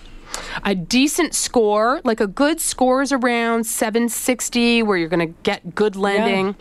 A 0.64 0.76
decent 0.76 1.34
score, 1.36 2.02
like 2.04 2.20
a 2.20 2.28
good 2.28 2.60
score, 2.60 3.02
is 3.02 3.12
around 3.12 3.66
760, 3.66 4.84
where 4.84 4.98
you're 4.98 5.10
going 5.10 5.34
to 5.34 5.34
get 5.44 5.76
good 5.76 5.96
lending. 5.96 6.56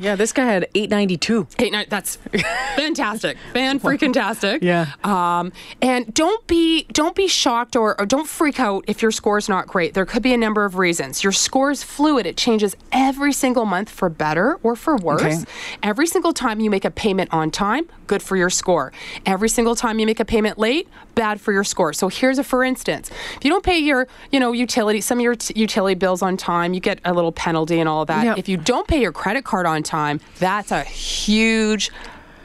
yeah, 0.00 0.14
this 0.16 0.32
guy 0.32 0.44
had 0.44 0.68
892. 0.74 1.48
Hey, 1.58 1.70
no, 1.70 1.82
that's 1.88 2.16
fantastic, 2.76 3.36
fan 3.52 3.80
freaking 3.80 4.12
tastic. 4.12 4.62
Yeah. 4.62 4.92
Um, 5.02 5.52
and 5.82 6.12
don't 6.14 6.46
be 6.46 6.84
don't 6.92 7.14
be 7.16 7.26
shocked 7.28 7.74
or, 7.76 8.00
or 8.00 8.06
don't 8.06 8.28
freak 8.28 8.60
out 8.60 8.84
if 8.86 9.02
your 9.02 9.10
score 9.10 9.38
is 9.38 9.48
not 9.48 9.66
great. 9.66 9.94
There 9.94 10.06
could 10.06 10.22
be 10.22 10.32
a 10.32 10.36
number 10.36 10.64
of 10.64 10.76
reasons. 10.76 11.22
Your 11.22 11.32
score 11.32 11.70
is 11.70 11.82
fluid; 11.82 12.26
it 12.26 12.36
changes 12.36 12.76
every 12.92 13.32
single 13.32 13.64
month 13.64 13.90
for 13.90 14.08
better 14.08 14.58
or 14.62 14.76
for 14.76 14.96
worse. 14.96 15.22
Okay. 15.22 15.44
Every 15.82 16.06
single 16.06 16.32
time 16.32 16.60
you 16.60 16.70
make 16.70 16.84
a 16.84 16.90
payment 16.90 17.32
on 17.32 17.50
time, 17.50 17.88
good 18.06 18.22
for 18.22 18.36
your 18.36 18.50
score. 18.50 18.92
Every 19.26 19.48
single 19.48 19.74
time 19.74 19.98
you 19.98 20.06
make 20.06 20.20
a 20.20 20.24
payment 20.24 20.58
late, 20.58 20.88
bad 21.18 21.40
for 21.40 21.52
your 21.52 21.64
score. 21.64 21.92
So 21.92 22.08
here's 22.08 22.38
a 22.38 22.44
for 22.44 22.64
instance: 22.64 23.10
if 23.36 23.44
you 23.44 23.50
don't 23.50 23.64
pay 23.64 23.78
your 23.78 24.08
you 24.30 24.40
know 24.40 24.52
utility 24.52 25.00
some 25.00 25.18
of 25.18 25.22
your 25.22 25.34
t- 25.34 25.54
utility 25.58 25.94
bills 25.94 26.22
on 26.22 26.36
time, 26.36 26.74
you 26.74 26.80
get 26.80 27.00
a 27.04 27.12
little 27.12 27.32
penalty 27.32 27.80
and 27.80 27.88
all 27.88 28.02
of 28.02 28.08
that. 28.08 28.24
Yep. 28.24 28.38
If 28.38 28.48
you 28.48 28.56
don't 28.56 28.88
pay 28.88 29.00
your 29.00 29.12
credit 29.12 29.44
card 29.44 29.66
on 29.66 29.82
time, 29.82 30.20
that's 30.38 30.70
a 30.70 30.82
huge 30.84 31.90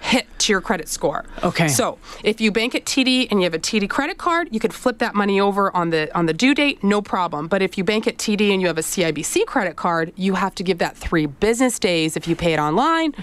hit 0.04 0.28
to 0.40 0.52
your 0.52 0.60
credit 0.60 0.90
score. 0.90 1.24
Okay. 1.44 1.70
So 1.70 1.98
if 2.24 2.42
you 2.42 2.52
bank 2.52 2.76
at 2.76 2.84
TD 2.84 3.28
and 3.32 3.40
you 3.40 3.46
have 3.46 3.54
a 3.54 3.60
TD 3.60 3.90
credit 3.90 4.18
card, 4.18 4.50
you 4.52 4.60
could 4.60 4.74
flip 4.74 4.98
that 5.00 5.16
money 5.16 5.40
over 5.40 5.74
on 5.76 5.92
the 5.92 6.14
on 6.18 6.26
the 6.26 6.34
due 6.34 6.54
date, 6.54 6.84
no 6.84 7.02
problem. 7.02 7.48
But 7.48 7.62
if 7.62 7.78
you 7.78 7.84
bank 7.86 8.06
at 8.08 8.18
TD 8.18 8.52
and 8.52 8.62
you 8.62 8.68
have 8.68 8.78
a 8.78 8.82
CIBC 8.82 9.46
credit 9.46 9.78
card, 9.78 10.12
you 10.18 10.36
have 10.36 10.54
to 10.56 10.64
give 10.64 10.80
that 10.80 10.98
three 10.98 11.26
business 11.26 11.80
days 11.80 12.18
if 12.18 12.28
you 12.28 12.36
pay 12.36 12.54
it 12.54 12.60
online. 12.60 13.14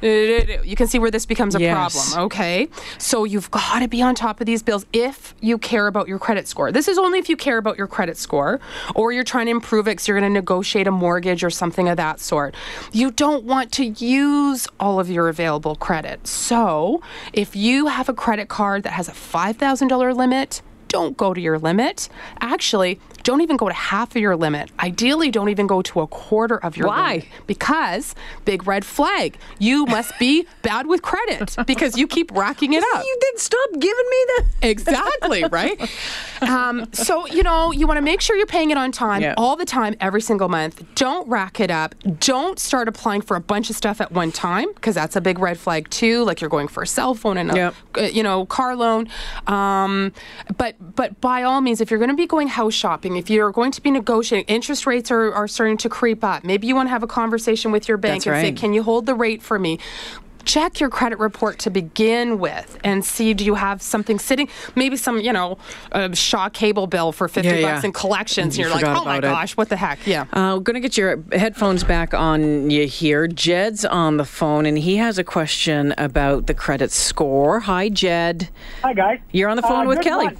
You 0.00 0.74
can 0.76 0.86
see 0.86 0.98
where 0.98 1.10
this 1.10 1.26
becomes 1.26 1.54
a 1.54 1.60
Yes. 1.60 1.72
problem. 2.14 2.24
Okay. 2.26 2.68
So 2.98 3.24
you've 3.24 3.50
got 3.50 3.80
to 3.80 3.88
be 3.88 4.00
on 4.02 4.14
top 4.14 4.40
of 4.40 4.46
these 4.46 4.62
bills 4.62 4.86
if 4.92 5.34
you 5.40 5.58
care 5.58 5.86
about 5.86 6.08
your 6.08 6.18
credit 6.18 6.48
score. 6.48 6.72
This 6.72 6.88
is 6.88 6.96
only 6.98 7.18
if 7.18 7.28
you 7.28 7.36
care 7.36 7.58
about 7.58 7.76
your 7.78 7.86
credit 7.86 8.16
score 8.16 8.58
or 8.94 9.12
you're 9.12 9.22
trying 9.24 9.46
to 9.46 9.50
improve 9.52 9.86
it 9.86 9.92
because 9.92 10.08
you're 10.08 10.18
going 10.18 10.30
to 10.32 10.34
negotiate 10.40 10.86
a 10.86 10.90
mortgage 10.90 11.44
or 11.44 11.50
something 11.50 11.88
of 11.88 11.96
that 11.98 12.20
sort. 12.20 12.54
You 12.92 13.10
don't 13.10 13.44
want 13.44 13.70
to 13.72 13.84
use 13.84 14.66
all 14.80 14.98
of 14.98 15.10
your 15.10 15.28
available 15.28 15.76
credit. 15.76 16.21
So 16.24 17.02
if 17.32 17.56
you 17.56 17.86
have 17.86 18.08
a 18.08 18.14
credit 18.14 18.48
card 18.48 18.82
that 18.84 18.92
has 18.92 19.08
a 19.08 19.12
$5,000 19.12 20.16
limit, 20.16 20.62
don't 20.88 21.16
go 21.16 21.32
to 21.32 21.40
your 21.40 21.58
limit. 21.58 22.08
Actually, 22.40 23.00
don't 23.22 23.40
even 23.40 23.56
go 23.56 23.68
to 23.68 23.74
half 23.74 24.10
of 24.14 24.20
your 24.22 24.36
limit. 24.36 24.70
Ideally, 24.80 25.30
don't 25.30 25.48
even 25.48 25.66
go 25.66 25.82
to 25.82 26.00
a 26.00 26.06
quarter 26.06 26.56
of 26.56 26.76
your 26.76 26.88
Why? 26.88 27.08
limit. 27.12 27.28
Because 27.46 28.14
big 28.44 28.66
red 28.66 28.84
flag. 28.84 29.36
You 29.58 29.86
must 29.86 30.18
be 30.18 30.46
bad 30.62 30.86
with 30.86 31.02
credit 31.02 31.56
because 31.66 31.96
you 31.96 32.06
keep 32.06 32.30
racking 32.32 32.72
it 32.72 32.82
up. 32.94 33.02
You 33.04 33.18
did 33.20 33.38
stop 33.40 33.70
giving 33.72 34.08
me 34.10 34.26
the. 34.36 34.44
Exactly, 34.72 35.44
right? 35.50 35.78
Um, 36.40 36.88
so, 36.92 37.26
you 37.26 37.42
know, 37.42 37.72
you 37.72 37.86
want 37.86 37.98
to 37.98 38.02
make 38.02 38.20
sure 38.20 38.36
you're 38.36 38.46
paying 38.46 38.70
it 38.70 38.76
on 38.76 38.90
time 38.92 39.20
Yeah. 39.22 39.34
all 39.36 39.54
the 39.56 39.64
time, 39.64 39.94
every 40.00 40.20
single 40.20 40.48
month. 40.48 40.82
Don't 40.94 41.28
rack 41.28 41.60
it 41.60 41.70
up. 41.70 41.94
Don't 42.20 42.58
start 42.58 42.88
applying 42.88 43.20
for 43.22 43.36
a 43.36 43.40
bunch 43.40 43.70
of 43.70 43.76
stuff 43.76 44.00
at 44.00 44.12
one 44.12 44.32
time 44.32 44.72
because 44.74 44.94
that's 44.94 45.14
a 45.16 45.20
big 45.20 45.38
red 45.38 45.58
flag, 45.58 45.90
too. 45.90 46.24
Like 46.24 46.40
you're 46.40 46.50
going 46.50 46.68
for 46.68 46.82
a 46.82 46.86
cell 46.86 47.14
phone 47.14 47.36
and 47.38 47.50
a, 47.50 47.54
Yep. 47.54 47.74
uh, 47.98 48.00
you 48.02 48.22
know, 48.22 48.46
car 48.46 48.74
loan. 48.76 49.08
Um, 49.46 50.12
but, 50.56 50.76
but 50.96 51.20
by 51.20 51.42
all 51.42 51.60
means, 51.60 51.80
if 51.80 51.90
you're 51.90 51.98
going 52.00 52.10
to 52.10 52.16
be 52.16 52.26
going 52.26 52.48
house 52.48 52.74
shopping, 52.74 53.11
if 53.16 53.30
you're 53.30 53.50
going 53.52 53.72
to 53.72 53.80
be 53.80 53.90
negotiating, 53.90 54.46
interest 54.54 54.86
rates 54.86 55.10
are, 55.10 55.32
are 55.32 55.48
starting 55.48 55.76
to 55.78 55.88
creep 55.88 56.22
up. 56.24 56.44
Maybe 56.44 56.66
you 56.66 56.74
want 56.74 56.86
to 56.88 56.90
have 56.90 57.02
a 57.02 57.06
conversation 57.08 57.72
with 57.72 57.88
your 57.88 57.96
bank 57.98 58.24
That's 58.24 58.44
and 58.44 58.56
say, 58.56 58.60
can 58.60 58.72
you 58.72 58.82
hold 58.82 59.06
the 59.06 59.14
rate 59.14 59.42
for 59.42 59.58
me? 59.58 59.78
Check 60.44 60.80
your 60.80 60.90
credit 60.90 61.20
report 61.20 61.60
to 61.60 61.70
begin 61.70 62.40
with 62.40 62.76
and 62.82 63.04
see 63.04 63.32
do 63.32 63.44
you 63.44 63.54
have 63.54 63.80
something 63.80 64.18
sitting, 64.18 64.48
maybe 64.74 64.96
some, 64.96 65.20
you 65.20 65.32
know, 65.32 65.56
uh, 65.92 66.12
Shaw 66.14 66.48
cable 66.48 66.88
bill 66.88 67.12
for 67.12 67.28
50 67.28 67.48
Yeah, 67.48 67.54
yeah. 67.54 67.72
bucks 67.74 67.84
in 67.84 67.92
collections. 67.92 68.58
You 68.58 68.64
and 68.64 68.74
you're 68.80 68.82
like, 68.82 68.84
oh 69.00 69.04
my 69.04 69.18
about 69.18 69.30
it. 69.30 69.32
gosh, 69.32 69.56
what 69.56 69.68
the 69.68 69.76
heck? 69.76 70.04
Yeah. 70.04 70.22
Uh, 70.32 70.54
we're 70.56 70.62
going 70.64 70.74
to 70.74 70.80
get 70.80 70.96
your 70.96 71.22
headphones 71.30 71.84
back 71.84 72.12
on 72.12 72.70
you 72.70 72.88
here. 72.88 73.28
Jed's 73.28 73.84
on 73.84 74.16
the 74.16 74.24
phone, 74.24 74.66
and 74.66 74.76
he 74.76 74.96
has 74.96 75.16
a 75.16 75.22
question 75.22 75.94
about 75.96 76.48
the 76.48 76.54
credit 76.54 76.90
score. 76.90 77.60
Hi, 77.60 77.88
Jed. 77.88 78.48
Hi, 78.82 78.94
guys. 78.94 79.20
You're 79.30 79.48
on 79.48 79.54
the 79.56 79.62
phone 79.62 79.86
Uh, 79.86 79.90
with 79.90 80.00
Kelly. 80.00 80.24
one. 80.24 80.38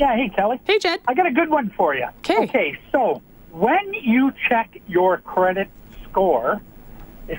Yeah, 0.00 0.16
hey, 0.16 0.30
Kelly. 0.34 0.58
Hey, 0.64 0.78
Jed. 0.78 0.98
I 1.06 1.12
got 1.12 1.26
a 1.26 1.30
good 1.30 1.50
one 1.50 1.70
for 1.76 1.94
you. 1.94 2.06
'Kay. 2.22 2.38
Okay, 2.44 2.78
so 2.90 3.20
when 3.52 3.92
you 4.02 4.32
check 4.48 4.70
your 4.86 5.18
credit 5.18 5.68
score, 6.04 6.62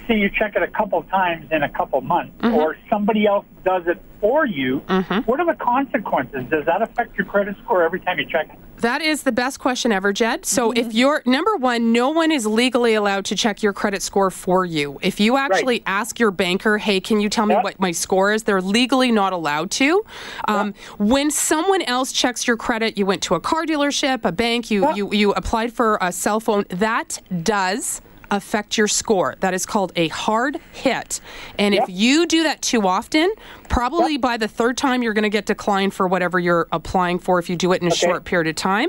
see 0.07 0.13
you 0.13 0.29
check 0.29 0.55
it 0.55 0.61
a 0.61 0.67
couple 0.67 1.01
times 1.03 1.47
in 1.51 1.63
a 1.63 1.69
couple 1.69 1.99
months, 2.01 2.37
Mm-hmm. 2.41 2.53
or 2.55 2.77
somebody 2.87 3.25
else 3.25 3.45
does 3.65 3.87
it 3.87 3.99
for 4.21 4.45
you, 4.45 4.81
Mm-hmm. 4.87 5.19
what 5.29 5.39
are 5.39 5.45
the 5.45 5.57
consequences? 5.61 6.45
Does 6.49 6.65
that 6.65 6.81
affect 6.81 7.17
your 7.17 7.25
credit 7.25 7.55
score 7.63 7.83
every 7.83 7.99
time 7.99 8.19
you 8.19 8.25
check 8.25 8.49
it? 8.53 8.57
That 8.81 9.01
is 9.01 9.23
the 9.23 9.31
best 9.31 9.59
question 9.59 9.91
ever, 9.91 10.13
Jed. 10.13 10.45
So, 10.45 10.69
Mm-hmm. 10.71 10.79
if 10.87 10.93
you're 10.93 11.21
number 11.25 11.55
one, 11.57 11.91
no 11.91 12.09
one 12.09 12.31
is 12.31 12.45
legally 12.45 12.93
allowed 12.93 13.25
to 13.25 13.35
check 13.35 13.61
your 13.61 13.73
credit 13.73 14.01
score 14.01 14.31
for 14.31 14.63
you. 14.65 14.97
If 15.01 15.19
you 15.19 15.37
actually 15.37 15.83
ask 15.85 16.19
your 16.19 16.31
banker, 16.31 16.77
hey, 16.77 16.99
can 17.01 17.19
you 17.19 17.29
tell 17.29 17.45
me 17.45 17.55
Yep. 17.55 17.63
what 17.63 17.79
my 17.79 17.91
score 17.91 18.31
is? 18.31 18.43
They're 18.43 18.61
legally 18.61 19.11
not 19.11 19.33
allowed 19.33 19.71
to. 19.71 20.03
Um, 20.47 20.73
When 20.97 21.29
someone 21.31 21.81
else 21.83 22.11
checks 22.11 22.47
your 22.47 22.57
credit, 22.57 22.97
you 22.97 23.05
went 23.05 23.21
to 23.23 23.35
a 23.35 23.39
car 23.39 23.65
dealership, 23.65 24.23
a 24.23 24.31
bank, 24.31 24.71
you, 24.71 24.81
Yep. 24.83 24.95
you, 24.97 25.11
you 25.13 25.31
applied 25.33 25.73
for 25.73 25.97
a 26.01 26.11
cell 26.11 26.39
phone, 26.39 26.65
that 26.69 27.21
does 27.43 28.01
affect 28.31 28.77
your 28.77 28.87
score. 28.87 29.35
That 29.41 29.53
is 29.53 29.65
called 29.65 29.91
a 29.95 30.07
hard 30.07 30.57
hit. 30.71 31.19
And 31.59 31.75
Yep. 31.75 31.83
if 31.83 31.89
you 31.95 32.25
do 32.25 32.43
that 32.43 32.61
too 32.61 32.87
often, 32.87 33.31
probably 33.69 34.17
by 34.17 34.37
the 34.37 34.47
third 34.47 34.77
time 34.77 35.03
you're 35.03 35.13
going 35.13 35.23
to 35.23 35.29
get 35.29 35.45
declined 35.45 35.93
for 35.93 36.07
whatever 36.07 36.39
you're 36.39 36.67
applying 36.71 37.19
for 37.19 37.37
if 37.39 37.49
you 37.49 37.55
do 37.55 37.73
it 37.73 37.81
in 37.81 37.87
a 37.87 37.91
Okay. 37.91 37.97
short 38.07 38.23
period 38.25 38.47
of 38.47 38.55
time. 38.55 38.87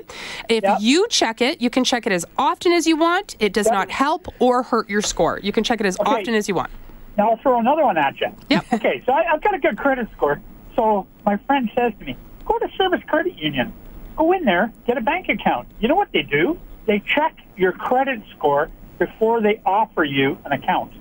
If 0.49 0.63
Yep. 0.65 0.77
you 0.81 1.07
check 1.11 1.41
it, 1.43 1.61
you 1.61 1.69
can 1.71 1.85
check 1.85 2.07
it 2.07 2.13
as 2.13 2.25
often 2.39 2.73
as 2.73 2.87
you 2.87 2.97
want. 2.97 3.35
It 3.41 3.53
does 3.53 3.67
Yep. 3.67 3.75
not 3.75 3.91
help 3.91 4.29
or 4.39 4.63
hurt 4.63 4.89
your 4.89 5.03
score. 5.03 5.41
You 5.43 5.53
can 5.53 5.65
check 5.65 5.81
it 5.81 5.87
as 5.87 5.99
Okay. 6.01 6.11
often 6.11 6.35
as 6.35 6.49
you 6.49 6.55
want. 6.55 6.71
Now 7.19 7.31
I'll 7.31 7.37
throw 7.39 7.59
another 7.59 7.83
one 7.85 7.99
at 7.99 8.19
you. 8.21 8.29
Yep. 8.49 8.65
Okay, 8.73 9.03
so 9.05 9.13
I, 9.13 9.25
I've 9.33 9.43
got 9.43 9.55
a 9.55 9.59
good 9.59 9.77
credit 9.77 10.09
score. 10.17 10.41
So 10.77 11.07
my 11.27 11.37
friend 11.47 11.69
says 11.75 11.93
to 11.99 12.05
me, 12.07 12.17
go 12.47 12.59
to 12.59 12.69
Servus 12.79 13.01
Credit 13.07 13.37
Union. 13.39 13.73
Go 14.17 14.33
in 14.33 14.45
there, 14.45 14.73
get 14.87 14.97
a 14.97 15.01
bank 15.01 15.29
account. 15.29 15.69
You 15.81 15.89
know 15.89 15.95
what 15.95 16.09
they 16.13 16.23
do? 16.23 16.59
They 16.87 17.01
check 17.01 17.37
your 17.57 17.73
credit 17.73 18.23
score 18.37 18.71
before 19.07 19.41
they 19.41 19.61
offer 19.67 20.05
you 20.05 20.39
an 20.45 20.53
account. 20.53 20.93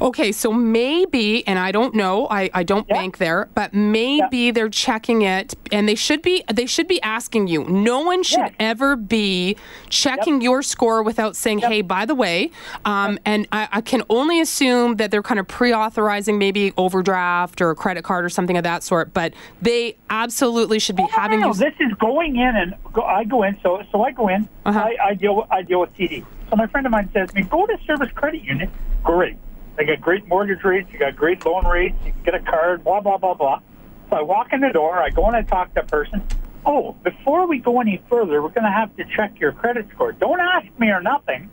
Okay, 0.00 0.32
so 0.32 0.52
maybe, 0.52 1.46
and 1.46 1.58
I 1.58 1.70
don't 1.70 1.94
know, 1.94 2.26
I, 2.28 2.50
I 2.52 2.64
don't 2.64 2.86
Yeah. 2.88 2.96
bank 2.96 3.18
there, 3.18 3.48
but 3.54 3.72
maybe 3.72 4.50
they're 4.50 4.68
checking 4.68 5.22
it, 5.22 5.54
and 5.70 5.88
they 5.88 5.94
should 5.94 6.22
be 6.22 6.42
they 6.52 6.66
should 6.66 6.88
be 6.88 7.00
asking 7.02 7.46
you. 7.46 7.64
No 7.64 8.00
one 8.00 8.22
should 8.24 8.40
Yeah. 8.40 8.48
ever 8.72 8.96
be 8.96 9.56
checking 9.90 10.40
your 10.40 10.60
score 10.62 11.02
without 11.02 11.36
saying, 11.36 11.58
"Hey, 11.60 11.82
by 11.82 12.04
the 12.04 12.14
way," 12.16 12.50
um, 12.84 13.18
and 13.24 13.46
I, 13.52 13.68
I 13.70 13.80
can 13.80 14.02
only 14.10 14.40
assume 14.40 14.96
that 14.96 15.10
they're 15.12 15.22
kind 15.22 15.38
of 15.38 15.46
pre-authorizing 15.46 16.36
maybe 16.36 16.72
overdraft 16.76 17.60
or 17.62 17.70
a 17.70 17.76
credit 17.76 18.02
card 18.02 18.24
or 18.24 18.28
something 18.28 18.56
of 18.56 18.64
that 18.64 18.82
sort. 18.82 19.14
But 19.14 19.34
they 19.62 19.96
absolutely 20.10 20.78
should 20.80 20.96
be 20.96 21.06
having 21.12 21.40
no, 21.40 21.48
you. 21.48 21.52
no, 21.52 21.58
this 21.58 21.74
is 21.78 21.92
going 21.98 22.36
in 22.36 22.56
and 22.56 22.74
go, 22.92 23.02
I 23.02 23.22
go 23.24 23.44
in. 23.44 23.56
So 23.62 23.82
so 23.92 24.02
I 24.02 24.10
go 24.10 24.28
in. 24.28 24.48
Uh-huh. 24.66 24.80
I, 24.80 25.10
I 25.10 25.14
deal 25.14 25.46
I 25.50 25.62
deal 25.62 25.80
with 25.80 25.96
TD. 25.96 26.24
So 26.52 26.56
my 26.56 26.66
friend 26.66 26.84
of 26.84 26.92
mine 26.92 27.08
says 27.14 27.30
to 27.30 27.34
me, 27.34 27.44
go 27.44 27.66
to 27.66 27.78
Servus 27.86 28.12
Credit 28.12 28.44
Union. 28.44 28.70
Great. 29.02 29.38
They 29.78 29.86
got 29.86 30.02
great 30.02 30.28
mortgage 30.28 30.62
rates. 30.62 30.86
You 30.92 30.98
got 30.98 31.16
great 31.16 31.46
loan 31.46 31.64
rates. 31.66 31.96
You 32.04 32.12
can 32.12 32.22
get 32.24 32.34
a 32.34 32.40
card. 32.40 32.84
Blah 32.84 33.00
blah 33.00 33.16
blah 33.16 33.32
blah. 33.32 33.62
So 34.10 34.16
I 34.16 34.20
walk 34.20 34.52
in 34.52 34.60
the 34.60 34.68
door. 34.68 34.98
I 34.98 35.08
go 35.08 35.26
in 35.30 35.34
and 35.34 35.46
I 35.46 35.48
talk 35.48 35.72
to 35.72 35.80
a 35.80 35.86
person. 35.86 36.22
Oh, 36.66 36.92
before 37.04 37.46
we 37.46 37.58
go 37.58 37.80
any 37.80 38.02
further, 38.10 38.42
we're 38.42 38.50
going 38.50 38.64
to 38.64 38.70
have 38.70 38.94
to 38.96 39.04
check 39.16 39.40
your 39.40 39.52
credit 39.52 39.86
score. 39.94 40.12
Don't 40.12 40.40
ask 40.40 40.66
me 40.78 40.90
or 40.90 41.00
nothing. 41.00 41.48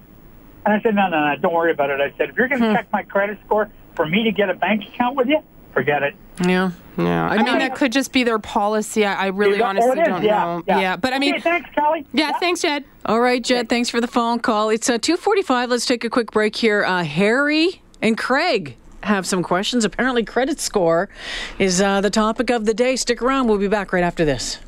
And 0.65 0.73
I 0.73 0.81
said, 0.81 0.95
no, 0.95 1.07
no, 1.07 1.27
no, 1.27 1.35
don't 1.41 1.53
worry 1.53 1.71
about 1.71 1.89
it. 1.89 2.01
I 2.01 2.15
said, 2.17 2.31
if 2.31 2.35
you're 2.35 2.49
going 2.49 2.62
to 2.62 2.67
hmm. 2.67 2.75
check 2.75 2.91
my 2.91 3.03
credit 3.03 3.39
score 3.45 3.71
for 3.95 4.05
me 4.05 4.25
to 4.25 4.31
get 4.31 4.49
a 4.49 4.53
bank 4.53 4.83
account 4.83 5.15
with 5.15 5.29
you, 5.29 5.41
forget 5.73 6.03
it. 6.03 6.15
Yeah. 6.45 6.71
yeah, 6.97 7.27
I, 7.27 7.38
mean 7.38 7.45
mean- 7.45 7.60
that 7.60 7.75
could 7.75 7.91
just 7.91 8.12
be 8.13 8.23
their 8.23 8.39
policy. 8.39 9.05
I, 9.05 9.25
I 9.25 9.27
really 9.27 9.60
Yeah, 9.60 9.67
honestly 9.69 9.91
it 9.99 10.01
is. 10.03 10.08
don't 10.08 10.23
yeah, 10.23 10.43
know. 10.45 10.63
Yeah. 10.67 10.95
but 10.95 11.13
I 11.13 11.19
mean, 11.19 11.34
okay, 11.36 11.41
thanks, 11.41 11.69
Kelley. 11.75 12.05
yeah, 12.13 12.32
thanks, 12.39 12.62
Jed. 12.62 12.86
All 13.05 13.19
right, 13.19 13.43
Jed, 13.43 13.67
thanks 13.69 13.89
for 13.89 13.99
the 13.99 14.08
phone 14.08 14.39
call. 14.39 14.69
It's 14.69 14.89
uh, 14.89 14.97
245. 14.97 15.69
Let's 15.69 15.86
take 15.86 16.03
a 16.03 16.10
quick 16.10 16.32
break 16.32 16.55
here. 16.55 16.84
Uh, 16.86 17.03
Harry 17.03 17.82
and 18.01 18.17
Craig 18.17 18.77
have 19.03 19.25
some 19.25 19.43
questions. 19.43 19.84
Apparently, 19.86 20.23
credit 20.23 20.60
score 20.60 21.10
is 21.58 21.82
uh, 21.82 21.99
the 22.01 22.10
topic 22.10 22.49
of 22.49 22.65
the 22.65 22.73
day. 22.73 22.95
Stick 22.95 23.21
around. 23.21 23.47
We'll 23.47 23.58
be 23.58 23.67
back 23.67 23.91
right 23.93 24.03
after 24.03 24.23
this. 24.25 24.60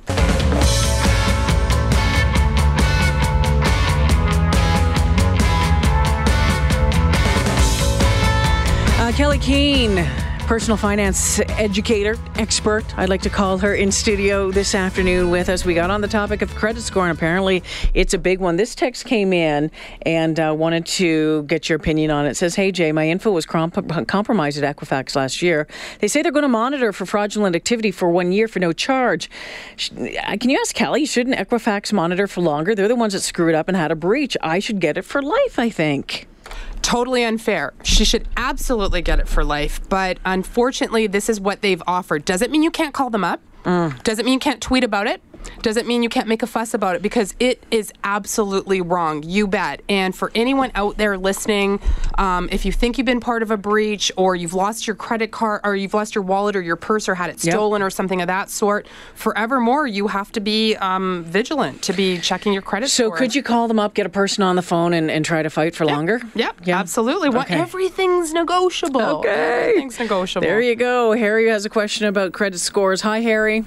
Uh, 8.99 9.11
Kelley 9.13 9.39
Keehn, 9.39 10.07
personal 10.51 10.75
finance 10.75 11.39
educator, 11.51 12.17
expert, 12.35 12.83
I'd 12.97 13.07
like 13.07 13.21
to 13.21 13.29
call 13.29 13.57
her 13.59 13.73
in 13.73 13.89
studio 13.89 14.51
this 14.51 14.75
afternoon 14.75 15.29
with 15.29 15.47
us. 15.47 15.63
We 15.63 15.73
got 15.73 15.89
on 15.89 16.01
the 16.01 16.09
topic 16.09 16.41
of 16.41 16.53
credit 16.55 16.81
score, 16.81 17.07
and 17.07 17.17
apparently 17.17 17.63
it's 17.93 18.13
a 18.13 18.17
big 18.17 18.41
one. 18.41 18.57
This 18.57 18.75
text 18.75 19.05
came 19.05 19.31
in 19.31 19.71
and 20.01 20.37
uh, 20.37 20.53
wanted 20.53 20.85
to 20.87 21.43
get 21.43 21.69
your 21.69 21.77
opinion 21.77 22.11
on 22.11 22.25
it. 22.25 22.31
It 22.31 22.35
says, 22.35 22.55
Hey, 22.55 22.73
Jay, 22.73 22.91
my 22.91 23.07
info 23.07 23.31
was 23.31 23.45
comp- 23.45 24.07
compromised 24.09 24.61
at 24.61 24.75
Equifax 24.75 25.15
last 25.15 25.41
year. 25.41 25.67
They 25.99 26.09
say 26.09 26.21
they're 26.21 26.33
going 26.33 26.43
to 26.43 26.49
monitor 26.49 26.91
for 26.91 27.05
fraudulent 27.05 27.55
activity 27.55 27.91
for 27.91 28.09
one 28.09 28.33
year 28.33 28.49
for 28.49 28.59
no 28.59 28.73
charge. 28.73 29.29
Uh, 29.89 30.35
Can 30.37 30.49
you 30.49 30.59
ask 30.59 30.75
Kelley, 30.75 31.05
shouldn't 31.05 31.37
Equifax 31.37 31.93
monitor 31.93 32.27
for 32.27 32.41
longer? 32.41 32.75
They're 32.75 32.89
the 32.89 32.95
ones 32.97 33.13
that 33.13 33.21
screwed 33.21 33.55
up 33.55 33.69
and 33.69 33.77
had 33.77 33.89
a 33.89 33.95
breach. 33.95 34.35
I 34.41 34.59
should 34.59 34.81
get 34.81 34.97
it 34.97 35.05
for 35.05 35.21
life, 35.21 35.57
I 35.57 35.69
think. 35.69 36.27
Totally 36.81 37.23
unfair. 37.23 37.73
She 37.83 38.05
should 38.05 38.27
absolutely 38.37 39.01
get 39.01 39.19
it 39.19 39.27
for 39.27 39.43
life. 39.43 39.79
But 39.89 40.17
unfortunately, 40.25 41.07
this 41.07 41.29
is 41.29 41.39
what 41.39 41.61
they've 41.61 41.81
offered. 41.87 42.25
Does 42.25 42.41
it 42.41 42.51
mean 42.51 42.63
you 42.63 42.71
can't 42.71 42.93
call 42.93 43.09
them 43.09 43.23
up? 43.23 43.39
Mm. 43.63 44.01
Does 44.03 44.19
it 44.19 44.25
mean 44.25 44.33
you 44.33 44.39
can't 44.39 44.61
tweet 44.61 44.83
about 44.83 45.07
it? 45.07 45.21
Does 45.61 45.77
it 45.77 45.85
mean 45.85 46.01
you 46.03 46.09
can't 46.09 46.27
make 46.27 46.41
a 46.43 46.47
fuss 46.47 46.73
about 46.73 46.95
it? 46.95 47.01
Because 47.01 47.35
it 47.39 47.63
is 47.71 47.91
absolutely 48.03 48.81
wrong. 48.81 49.23
You 49.23 49.47
bet. 49.47 49.81
And 49.89 50.15
for 50.15 50.31
anyone 50.33 50.71
out 50.75 50.97
there 50.97 51.17
listening, 51.17 51.79
um, 52.17 52.49
if 52.51 52.65
you 52.65 52.71
think 52.71 52.97
you've 52.97 53.05
been 53.05 53.19
part 53.19 53.43
of 53.43 53.51
a 53.51 53.57
breach 53.57 54.11
or 54.17 54.35
you've 54.35 54.53
lost 54.53 54.87
your 54.87 54.95
credit 54.95 55.31
card 55.31 55.61
or 55.63 55.75
you've 55.75 55.93
lost 55.93 56.15
your 56.15 56.23
wallet 56.23 56.55
or 56.55 56.61
your 56.61 56.75
purse 56.75 57.07
or 57.07 57.15
had 57.15 57.29
it 57.29 57.43
Yep. 57.43 57.53
stolen 57.53 57.81
or 57.81 57.89
something 57.89 58.21
of 58.21 58.27
that 58.27 58.49
sort, 58.49 58.87
forevermore, 59.15 59.87
you 59.87 60.07
have 60.07 60.31
to 60.33 60.39
be 60.39 60.75
um, 60.77 61.23
vigilant 61.27 61.81
to 61.83 61.93
be 61.93 62.17
checking 62.19 62.53
your 62.53 62.61
credit 62.61 62.89
score. 62.89 63.05
So 63.05 63.09
score. 63.09 63.17
could 63.17 63.35
you 63.35 63.43
call 63.43 63.67
them 63.67 63.79
up, 63.79 63.93
get 63.93 64.05
a 64.05 64.09
person 64.09 64.43
on 64.43 64.55
the 64.55 64.61
phone, 64.61 64.93
and, 64.93 65.09
and 65.11 65.23
try 65.23 65.41
to 65.43 65.49
fight 65.49 65.75
for 65.75 65.85
longer? 65.85 66.21
Yep, 66.35 66.55
Yeah. 66.65 66.79
absolutely. 66.79 67.29
What 67.29 67.47
Okay. 67.47 67.59
everything's 67.59 68.33
negotiable. 68.33 69.01
Okay. 69.01 69.29
Everything's 69.69 69.99
negotiable. 69.99 70.47
There 70.47 70.61
you 70.61 70.75
go. 70.75 71.13
Harry 71.13 71.47
has 71.49 71.65
a 71.65 71.69
question 71.69 72.07
about 72.07 72.33
credit 72.33 72.59
scores. 72.59 73.01
Hi, 73.01 73.19
Harry. 73.21 73.63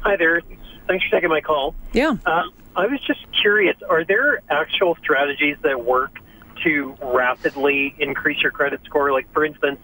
Hi 0.00 0.16
there. 0.16 0.40
Thanks 0.86 1.04
for 1.04 1.10
taking 1.10 1.28
my 1.28 1.40
call. 1.40 1.74
Yeah. 1.92 2.16
Uh, 2.24 2.42
I 2.74 2.86
was 2.86 3.00
just 3.06 3.20
curious 3.40 3.76
are 3.88 4.04
there 4.04 4.40
actual 4.50 4.96
strategies 4.96 5.56
that 5.62 5.84
work 5.84 6.18
to 6.64 6.96
rapidly 7.02 7.94
increase 7.98 8.40
your 8.42 8.50
credit 8.50 8.80
score? 8.84 9.12
Like, 9.12 9.32
for 9.32 9.44
instance, 9.44 9.80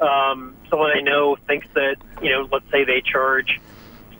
um, 0.00 0.54
someone 0.70 0.90
I 0.96 1.00
know 1.00 1.36
thinks 1.46 1.66
that, 1.74 1.96
you 2.22 2.30
know, 2.30 2.48
let's 2.50 2.70
say 2.70 2.84
they 2.84 3.00
charge 3.00 3.60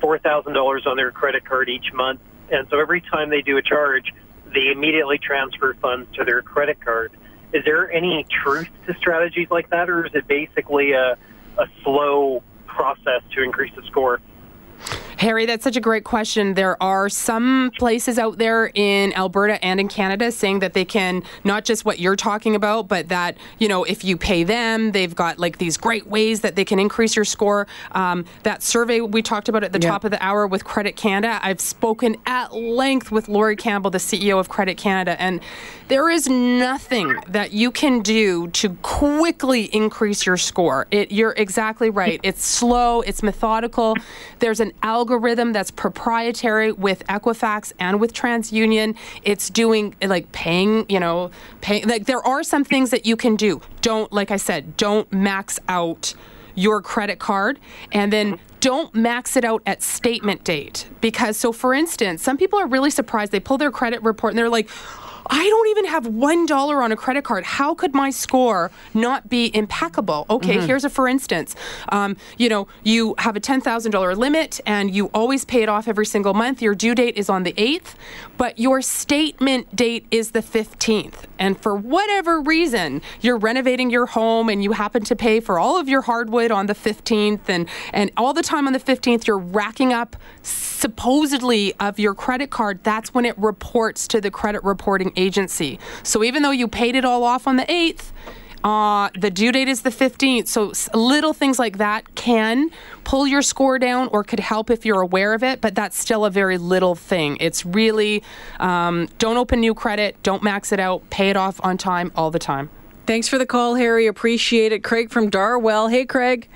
$4,000 0.00 0.86
on 0.86 0.96
their 0.96 1.10
credit 1.10 1.44
card 1.44 1.68
each 1.68 1.92
month. 1.92 2.20
And 2.50 2.66
so 2.70 2.78
every 2.78 3.00
time 3.00 3.30
they 3.30 3.42
do 3.42 3.56
a 3.56 3.62
charge, 3.62 4.12
they 4.54 4.68
immediately 4.68 5.18
transfer 5.18 5.74
funds 5.80 6.08
to 6.16 6.24
their 6.24 6.42
credit 6.42 6.80
card. 6.84 7.12
Is 7.52 7.64
there 7.64 7.90
any 7.90 8.26
truth 8.42 8.68
to 8.86 8.94
strategies 8.94 9.48
like 9.50 9.70
that, 9.70 9.88
or 9.88 10.06
is 10.06 10.14
it 10.14 10.26
basically 10.26 10.92
a, 10.92 11.16
a 11.58 11.66
slow 11.82 12.42
process 12.66 13.22
to 13.34 13.42
increase 13.42 13.74
the 13.74 13.82
score? 13.86 14.20
Harry, 15.18 15.46
that's 15.46 15.64
such 15.64 15.76
a 15.76 15.80
great 15.80 16.04
question. 16.04 16.54
There 16.54 16.80
are 16.82 17.08
some 17.08 17.70
places 17.78 18.18
out 18.18 18.38
there 18.38 18.70
in 18.74 19.12
Alberta 19.14 19.62
and 19.64 19.80
in 19.80 19.88
Canada 19.88 20.30
saying 20.30 20.58
that 20.60 20.74
they 20.74 20.84
can 20.84 21.22
not 21.42 21.64
just 21.64 21.84
what 21.84 21.98
you're 21.98 22.16
talking 22.16 22.54
about, 22.54 22.86
but 22.88 23.08
that, 23.08 23.36
you 23.58 23.66
know, 23.66 23.84
if 23.84 24.04
you 24.04 24.16
pay 24.18 24.44
them, 24.44 24.92
they've 24.92 25.14
got 25.14 25.38
like 25.38 25.58
these 25.58 25.76
great 25.76 26.06
ways 26.06 26.42
that 26.42 26.54
they 26.54 26.64
can 26.64 26.78
increase 26.78 27.16
your 27.16 27.24
score. 27.24 27.66
Um, 27.92 28.24
that 28.42 28.62
survey 28.62 29.00
we 29.00 29.22
talked 29.22 29.48
about 29.48 29.64
at 29.64 29.72
the 29.72 29.80
Yeah. 29.80 29.90
top 29.90 30.04
of 30.04 30.10
the 30.10 30.22
hour 30.22 30.46
with 30.46 30.64
Credit 30.64 30.96
Canada, 30.96 31.40
I've 31.42 31.60
spoken 31.60 32.16
at 32.26 32.54
length 32.54 33.10
with 33.10 33.28
Laurie 33.28 33.56
Campbell, 33.56 33.90
the 33.90 33.98
CEO 33.98 34.38
of 34.38 34.48
Credit 34.48 34.76
Canada, 34.76 35.20
and 35.20 35.40
there 35.88 36.10
is 36.10 36.28
nothing 36.28 37.16
that 37.28 37.52
you 37.52 37.70
can 37.70 38.00
do 38.00 38.48
to 38.48 38.70
quickly 38.82 39.64
increase 39.74 40.26
your 40.26 40.36
score. 40.36 40.86
It, 40.90 41.10
you're 41.12 41.34
exactly 41.36 41.88
right. 41.90 42.20
It's 42.22 42.44
slow, 42.44 43.00
it's 43.02 43.22
methodical. 43.22 43.94
There's 44.38 44.60
an 44.60 44.72
algorithm 44.82 45.52
that's 45.52 45.70
proprietary 45.70 46.72
with 46.72 47.06
Equifax 47.06 47.72
and 47.78 48.00
with 48.00 48.12
TransUnion. 48.12 48.96
It's 49.22 49.50
doing 49.50 49.94
like 50.02 50.30
paying, 50.32 50.86
you 50.88 51.00
know, 51.00 51.30
paying 51.60 51.86
like 51.88 52.06
there 52.06 52.24
are 52.26 52.42
some 52.42 52.64
things 52.64 52.90
that 52.90 53.06
you 53.06 53.16
can 53.16 53.36
do. 53.36 53.60
Don't 53.80 54.12
like 54.12 54.30
I 54.30 54.36
said, 54.36 54.76
don't 54.76 55.10
max 55.12 55.58
out 55.68 56.14
your 56.56 56.80
credit 56.80 57.18
card 57.18 57.60
and 57.92 58.12
then 58.12 58.40
don't 58.60 58.94
max 58.94 59.36
it 59.36 59.44
out 59.44 59.62
at 59.66 59.82
statement 59.82 60.42
date 60.42 60.88
because 61.00 61.36
so 61.36 61.52
for 61.52 61.74
instance 61.74 62.22
some 62.22 62.38
people 62.38 62.58
are 62.58 62.66
really 62.66 62.90
surprised 62.90 63.30
they 63.30 63.38
pull 63.38 63.58
their 63.58 63.70
credit 63.70 64.02
report 64.02 64.32
and 64.32 64.38
they're 64.38 64.48
like 64.48 64.68
I 65.30 65.44
don't 65.48 65.68
even 65.68 65.86
have 65.86 66.06
one 66.06 66.46
dollar 66.46 66.82
on 66.82 66.92
a 66.92 66.96
credit 66.96 67.24
card. 67.24 67.44
How 67.44 67.74
could 67.74 67.94
my 67.94 68.10
score 68.10 68.70
not 68.94 69.28
be 69.28 69.50
impeccable? 69.54 70.26
Okay, 70.28 70.60
here's 70.66 70.84
a 70.84 70.90
for 70.90 71.08
instance. 71.08 71.54
Um, 71.90 72.16
you 72.38 72.48
know, 72.48 72.68
you 72.82 73.14
have 73.18 73.36
a 73.36 73.40
ten 73.40 73.60
thousand 73.60 73.92
dollar 73.92 74.14
limit, 74.14 74.60
and 74.66 74.94
you 74.94 75.06
always 75.14 75.44
pay 75.44 75.62
it 75.62 75.68
off 75.68 75.88
every 75.88 76.06
single 76.06 76.34
month. 76.34 76.62
Your 76.62 76.74
due 76.74 76.94
date 76.94 77.16
is 77.16 77.28
on 77.28 77.42
the 77.42 77.54
eighth, 77.56 77.96
but 78.36 78.58
your 78.58 78.82
statement 78.82 79.74
date 79.74 80.06
is 80.10 80.32
the 80.32 80.42
fifteenth. 80.42 81.26
And 81.38 81.60
for 81.60 81.74
whatever 81.76 82.40
reason, 82.40 83.02
you're 83.20 83.36
renovating 83.36 83.90
your 83.90 84.06
home, 84.06 84.48
and 84.48 84.64
you 84.64 84.72
happen 84.72 85.04
to 85.04 85.16
pay 85.16 85.40
for 85.40 85.58
all 85.58 85.78
of 85.78 85.88
your 85.88 86.02
hardwood 86.02 86.50
on 86.50 86.66
the 86.66 86.74
fifteenth, 86.74 87.48
and 87.48 87.68
and 87.92 88.10
all 88.16 88.32
the 88.32 88.42
time 88.42 88.66
on 88.66 88.72
the 88.72 88.78
fifteenth, 88.78 89.26
you're 89.26 89.38
racking 89.38 89.92
up 89.92 90.16
supposedly 90.42 91.74
of 91.80 91.98
your 91.98 92.14
credit 92.14 92.50
card. 92.50 92.82
That's 92.84 93.12
when 93.12 93.24
it 93.24 93.36
reports 93.38 94.06
to 94.08 94.20
the 94.20 94.30
credit 94.30 94.62
reporting 94.62 95.12
agency. 95.16 95.78
So 96.02 96.22
even 96.22 96.42
though 96.42 96.50
you 96.50 96.68
paid 96.68 96.94
it 96.94 97.04
all 97.04 97.24
off 97.24 97.46
on 97.46 97.56
the 97.56 97.64
8th, 97.64 98.12
uh, 98.64 99.10
the 99.16 99.30
due 99.30 99.52
date 99.52 99.68
is 99.68 99.82
the 99.82 99.90
15th. 99.90 100.48
So 100.48 100.72
little 100.92 101.32
things 101.32 101.58
like 101.58 101.78
that 101.78 102.14
can 102.16 102.70
pull 103.04 103.26
your 103.26 103.42
score 103.42 103.78
down 103.78 104.08
or 104.08 104.24
could 104.24 104.40
help 104.40 104.70
if 104.70 104.84
you're 104.84 105.00
aware 105.00 105.34
of 105.34 105.44
it, 105.44 105.60
but 105.60 105.74
that's 105.74 105.96
still 105.96 106.24
a 106.24 106.30
very 106.30 106.58
little 106.58 106.96
thing. 106.96 107.36
It's 107.38 107.64
really 107.64 108.24
um, 108.58 109.08
don't 109.18 109.36
open 109.36 109.60
new 109.60 109.72
credit, 109.72 110.20
don't 110.22 110.42
max 110.42 110.72
it 110.72 110.80
out, 110.80 111.08
pay 111.10 111.30
it 111.30 111.36
off 111.36 111.60
on 111.64 111.78
time 111.78 112.10
all 112.16 112.30
the 112.30 112.40
time. 112.40 112.70
Thanks 113.06 113.28
for 113.28 113.38
the 113.38 113.46
call, 113.46 113.76
Harry. 113.76 114.08
Appreciate 114.08 114.72
it. 114.72 114.82
Craig 114.82 115.10
from 115.10 115.30
Darwell. 115.30 115.86
Hey, 115.86 116.04
Craig. 116.04 116.48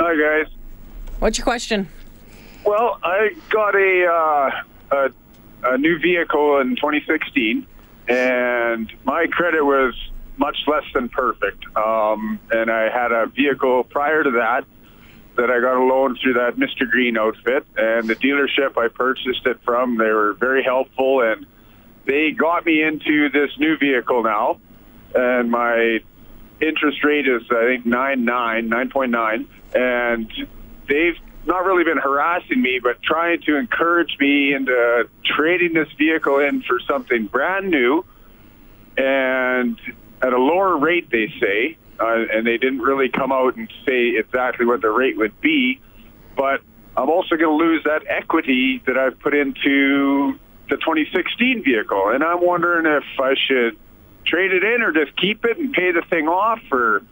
Hi 0.00 0.16
guys. 0.16 0.52
What's 1.20 1.38
your 1.38 1.44
question? 1.44 1.88
Well, 2.66 2.98
I 3.04 3.30
got 3.50 3.76
a 3.76 4.06
uh, 4.06 4.96
a, 4.96 5.72
a 5.74 5.78
new 5.78 6.00
vehicle 6.00 6.58
in 6.58 6.74
2016, 6.74 7.64
and 8.08 8.90
my 9.04 9.26
credit 9.30 9.64
was 9.64 9.94
much 10.36 10.56
less 10.66 10.84
than 10.92 11.08
perfect. 11.08 11.64
Um, 11.76 12.40
and 12.50 12.70
I 12.70 12.90
had 12.90 13.12
a 13.12 13.26
vehicle 13.26 13.84
prior 13.84 14.22
to 14.22 14.30
that 14.32 14.64
that 15.36 15.50
I 15.50 15.60
got 15.60 15.76
a 15.76 15.84
loan 15.84 16.16
through 16.22 16.34
that 16.34 16.56
Mr. 16.56 16.88
Green 16.88 17.18
outfit, 17.18 17.66
and 17.76 18.08
the 18.08 18.14
dealership 18.14 18.78
I 18.78 18.86
purchased 18.88 19.44
it 19.46 19.58
from, 19.64 19.96
they 19.98 20.10
were 20.10 20.34
very 20.34 20.62
helpful, 20.62 21.22
and 21.22 21.44
they 22.06 22.30
got 22.30 22.64
me 22.64 22.82
into 22.82 23.28
this 23.30 23.50
new 23.58 23.76
vehicle 23.76 24.22
now, 24.22 24.60
and 25.14 25.50
my 25.50 25.98
interest 26.60 27.02
rate 27.02 27.26
is 27.26 27.42
I 27.50 27.64
think 27.66 27.86
nine 27.86 28.24
nine 28.24 28.68
nine 28.68 28.90
point 28.90 29.10
nine, 29.10 29.48
and 29.74 30.30
they've 30.88 31.18
not 31.46 31.64
really 31.64 31.84
been 31.84 31.98
harassing 31.98 32.60
me, 32.60 32.80
but 32.82 33.02
trying 33.02 33.40
to 33.42 33.56
encourage 33.56 34.16
me 34.18 34.54
into 34.54 35.08
trading 35.24 35.74
this 35.74 35.88
vehicle 35.98 36.38
in 36.38 36.62
for 36.62 36.80
something 36.88 37.26
brand 37.26 37.70
new 37.70 38.04
and 38.96 39.78
at 40.22 40.32
a 40.32 40.38
lower 40.38 40.76
rate, 40.76 41.10
they 41.10 41.32
say. 41.40 41.76
Uh, 41.98 42.24
and 42.32 42.44
they 42.44 42.56
didn't 42.56 42.80
really 42.80 43.08
come 43.08 43.30
out 43.30 43.54
and 43.56 43.72
say 43.86 44.16
exactly 44.16 44.66
what 44.66 44.80
the 44.80 44.90
rate 44.90 45.16
would 45.16 45.40
be. 45.40 45.80
But 46.36 46.60
I'm 46.96 47.08
also 47.08 47.36
going 47.36 47.56
to 47.56 47.64
lose 47.64 47.84
that 47.84 48.02
equity 48.08 48.82
that 48.86 48.98
I've 48.98 49.18
put 49.20 49.32
into 49.32 50.38
the 50.68 50.76
2016 50.76 51.62
vehicle. 51.64 52.08
And 52.08 52.24
I'm 52.24 52.44
wondering 52.44 52.86
if 52.86 53.04
I 53.20 53.34
should 53.46 53.78
trade 54.26 54.52
it 54.52 54.64
in 54.64 54.82
or 54.82 54.90
just 54.90 55.16
keep 55.16 55.44
it 55.44 55.58
and 55.58 55.72
pay 55.72 55.92
the 55.92 56.02
thing 56.10 56.26
off 56.26 56.60
or 56.72 57.02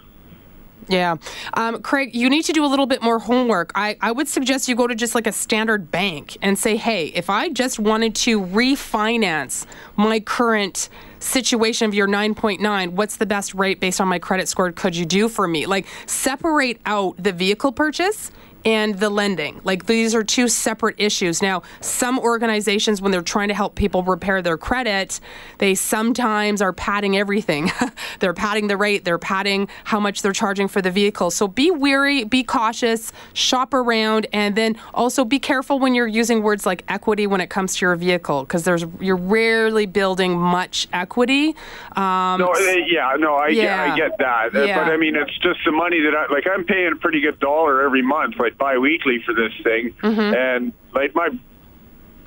Yeah. 0.89 1.17
Um, 1.55 1.81
Craig, 1.83 2.15
you 2.15 2.29
need 2.29 2.45
to 2.45 2.53
do 2.53 2.65
a 2.65 2.67
little 2.67 2.87
bit 2.87 3.03
more 3.03 3.19
homework. 3.19 3.73
I, 3.75 3.97
I 4.01 4.13
would 4.13 4.29
suggest 4.29 4.69
you 4.69 4.75
go 4.75 4.87
to 4.87 4.95
just 4.95 5.15
like 5.15 5.27
a 5.27 5.33
standard 5.33 5.91
bank 5.91 6.37
and 6.43 6.59
say, 6.59 6.77
hey, 6.77 7.07
if 7.09 7.31
I 7.31 7.49
just 7.49 7.79
wanted 7.79 8.15
to 8.17 8.41
refinance 8.41 9.65
my 9.97 10.21
current 10.21 10.89
situation 11.21 11.87
of 11.87 11.95
your 11.95 12.09
9.9, 12.09 12.91
what's 12.91 13.17
the 13.17 13.27
best 13.27 13.55
rate 13.55 13.81
based 13.81 14.01
on 14.01 14.09
my 14.09 14.19
credit 14.19 14.49
score 14.49 14.73
could 14.73 14.97
you 14.97 15.07
do 15.07 15.29
for 15.29 15.47
me? 15.47 15.67
Like, 15.67 15.87
separate 16.07 16.81
out 16.85 17.23
the 17.23 17.33
vehicle 17.33 17.73
purchase 17.73 18.31
and 18.65 18.99
the 18.99 19.11
lending. 19.11 19.61
Like 19.65 19.87
these 19.87 20.15
are 20.15 20.25
two 20.25 20.49
separate 20.49 20.97
issues. 20.99 21.43
Now, 21.43 21.63
some 21.81 22.19
organizations, 22.19 23.01
when 23.03 23.13
they're 23.13 23.23
trying 23.23 23.49
to 23.49 23.55
help 23.55 23.75
people 23.75 24.03
repair 24.03 24.43
their 24.43 24.57
credit, 24.57 25.21
they 25.59 25.75
sometimes 25.75 26.63
are 26.63 26.73
padding 26.73 27.17
everything. 27.17 27.71
they're 28.21 28.35
padding 28.35 28.69
the 28.69 28.77
rate, 28.77 29.05
they're 29.05 29.19
padding 29.19 29.69
how 29.85 30.01
much 30.01 30.23
they're 30.23 30.33
charging 30.33 30.69
for 30.69 30.83
the 30.83 30.91
vehicle. 30.91 31.31
So 31.31 31.49
be 31.49 31.71
wary, 31.71 32.25
be 32.25 32.43
cautious, 32.43 33.13
shop 33.33 33.75
around, 33.75 34.27
and 34.33 34.57
then 34.57 34.77
also 34.95 35.25
be 35.25 35.39
careful 35.39 35.79
when 35.79 35.95
you're 35.95 36.07
using 36.07 36.43
words 36.43 36.67
like 36.67 36.85
equity 36.89 37.27
when 37.27 37.41
it 37.41 37.51
comes 37.51 37.77
to 37.77 37.87
your 37.87 37.97
vehicle, 37.97 38.45
because 38.45 38.65
there's 38.65 38.85
you're 39.01 39.17
rarely 39.17 39.87
building 39.87 40.39
much 40.39 40.89
equity. 40.93 41.57
Um, 41.97 42.41
No, 42.41 42.53
uh, 42.55 42.59
yeah, 42.87 43.15
no, 43.19 43.37
I 43.37 43.53
get, 43.53 43.65
Yeah. 43.65 43.93
I 43.93 43.97
get 43.97 44.19
that. 44.19 44.55
Uh, 44.55 44.63
Yeah. 44.65 44.85
But 44.85 44.93
I 44.93 44.97
mean, 44.97 45.17
it's 45.17 45.37
just 45.39 45.61
the 45.65 45.73
money 45.73 46.01
that 46.01 46.15
I 46.15 46.33
like. 46.33 46.47
I'm 46.47 46.65
paying 46.65 46.93
a 46.93 46.97
pretty 46.97 47.21
good 47.21 47.39
dollar 47.41 47.83
every 47.83 48.03
month, 48.03 48.37
like 48.39 48.52
biweekly, 48.59 49.23
for 49.25 49.35
this 49.35 49.53
thing, 49.63 49.95
Mm-hmm. 50.03 50.35
and 50.35 50.73
like 50.95 51.15
my 51.15 51.29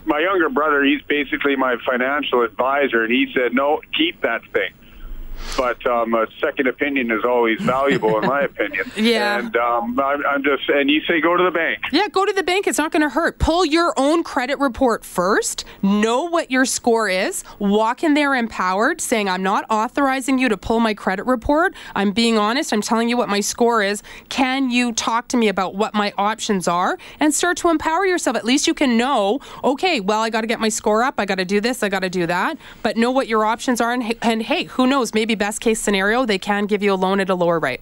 my 0.06 0.20
younger 0.20 0.50
brother, 0.50 0.84
he's 0.84 1.02
basically 1.04 1.56
my 1.56 1.78
financial 1.86 2.44
advisor, 2.44 3.04
and 3.04 3.12
he 3.12 3.32
said, 3.34 3.54
no, 3.56 3.82
keep 3.98 4.22
that 4.22 4.42
thing. 4.54 4.72
But 5.58 5.86
um, 5.86 6.14
a 6.14 6.28
second 6.42 6.68
opinion 6.68 7.12
is 7.12 7.24
always 7.24 7.62
valuable, 7.62 8.20
in 8.20 8.28
my 8.28 8.42
opinion. 8.52 8.92
Yeah. 8.96 9.40
And 9.40 9.56
um, 9.56 10.00
I'm, 10.00 10.26
I'm 10.26 10.44
just, 10.44 10.70
and 10.70 10.90
you 10.90 11.02
say 11.08 11.22
go 11.22 11.36
to 11.38 11.44
the 11.44 11.52
bank. 11.52 11.80
Yeah, 11.92 12.08
go 12.08 12.26
to 12.26 12.34
the 12.34 12.44
bank. 12.44 12.68
It's 12.68 12.78
not 12.78 12.92
going 12.92 13.02
to 13.02 13.10
hurt. 13.10 13.40
Pull 13.40 13.66
your 13.66 13.94
own 13.98 14.24
credit 14.24 14.60
report 14.60 15.04
first. 15.06 15.66
Know 15.82 16.24
what 16.24 16.52
your 16.52 16.66
score 16.66 17.10
is. 17.10 17.44
Walk 17.60 18.04
in 18.04 18.14
there 18.14 18.36
empowered, 18.36 19.02
saying, 19.02 19.30
I'm 19.30 19.44
not 19.44 19.66
authorizing 19.70 20.38
you 20.40 20.50
to 20.50 20.58
pull 20.58 20.80
my 20.80 20.94
credit 20.94 21.26
report. 21.26 21.74
I'm 21.96 22.12
being 22.12 22.38
honest. 22.38 22.74
I'm 22.74 22.82
telling 22.82 23.10
you 23.10 23.18
what 23.18 23.30
my 23.30 23.40
score 23.40 23.82
is. 23.82 24.04
Can 24.30 24.70
you 24.70 24.94
talk 24.94 25.28
to 25.30 25.38
me 25.38 25.48
about 25.48 25.76
what 25.76 25.94
my 25.94 26.14
options 26.18 26.68
are? 26.68 26.98
And 27.20 27.34
start 27.34 27.58
to 27.58 27.70
empower 27.70 28.06
yourself. 28.06 28.36
At 28.36 28.46
least 28.46 28.68
you 28.68 28.74
can 28.74 28.98
know, 28.98 29.40
okay, 29.64 30.00
well, 30.00 30.22
I 30.22 30.30
got 30.30 30.42
to 30.42 30.48
get 30.48 30.60
my 30.60 30.70
score 30.70 31.04
up. 31.04 31.16
I 31.18 31.26
got 31.26 31.36
to 31.36 31.46
do 31.46 31.62
this. 31.62 31.82
I 31.82 31.90
got 31.90 32.02
to 32.02 32.10
do 32.10 32.26
that. 32.28 32.58
But 32.84 32.98
know 32.98 33.12
what 33.12 33.28
your 33.28 33.46
options 33.46 33.82
are. 33.82 33.92
And, 33.92 34.16
and 34.22 34.44
hey, 34.44 34.66
who 34.66 34.86
knows? 34.86 35.14
Maybe 35.14 35.25
best 35.34 35.62
case 35.62 35.82
scenario, 35.82 36.24
they 36.26 36.38
can 36.38 36.68
give 36.68 36.84
you 36.84 36.94
a 36.94 36.96
loan 36.96 37.20
at 37.20 37.32
a 37.32 37.36
lower 37.36 37.58
rate. 37.58 37.82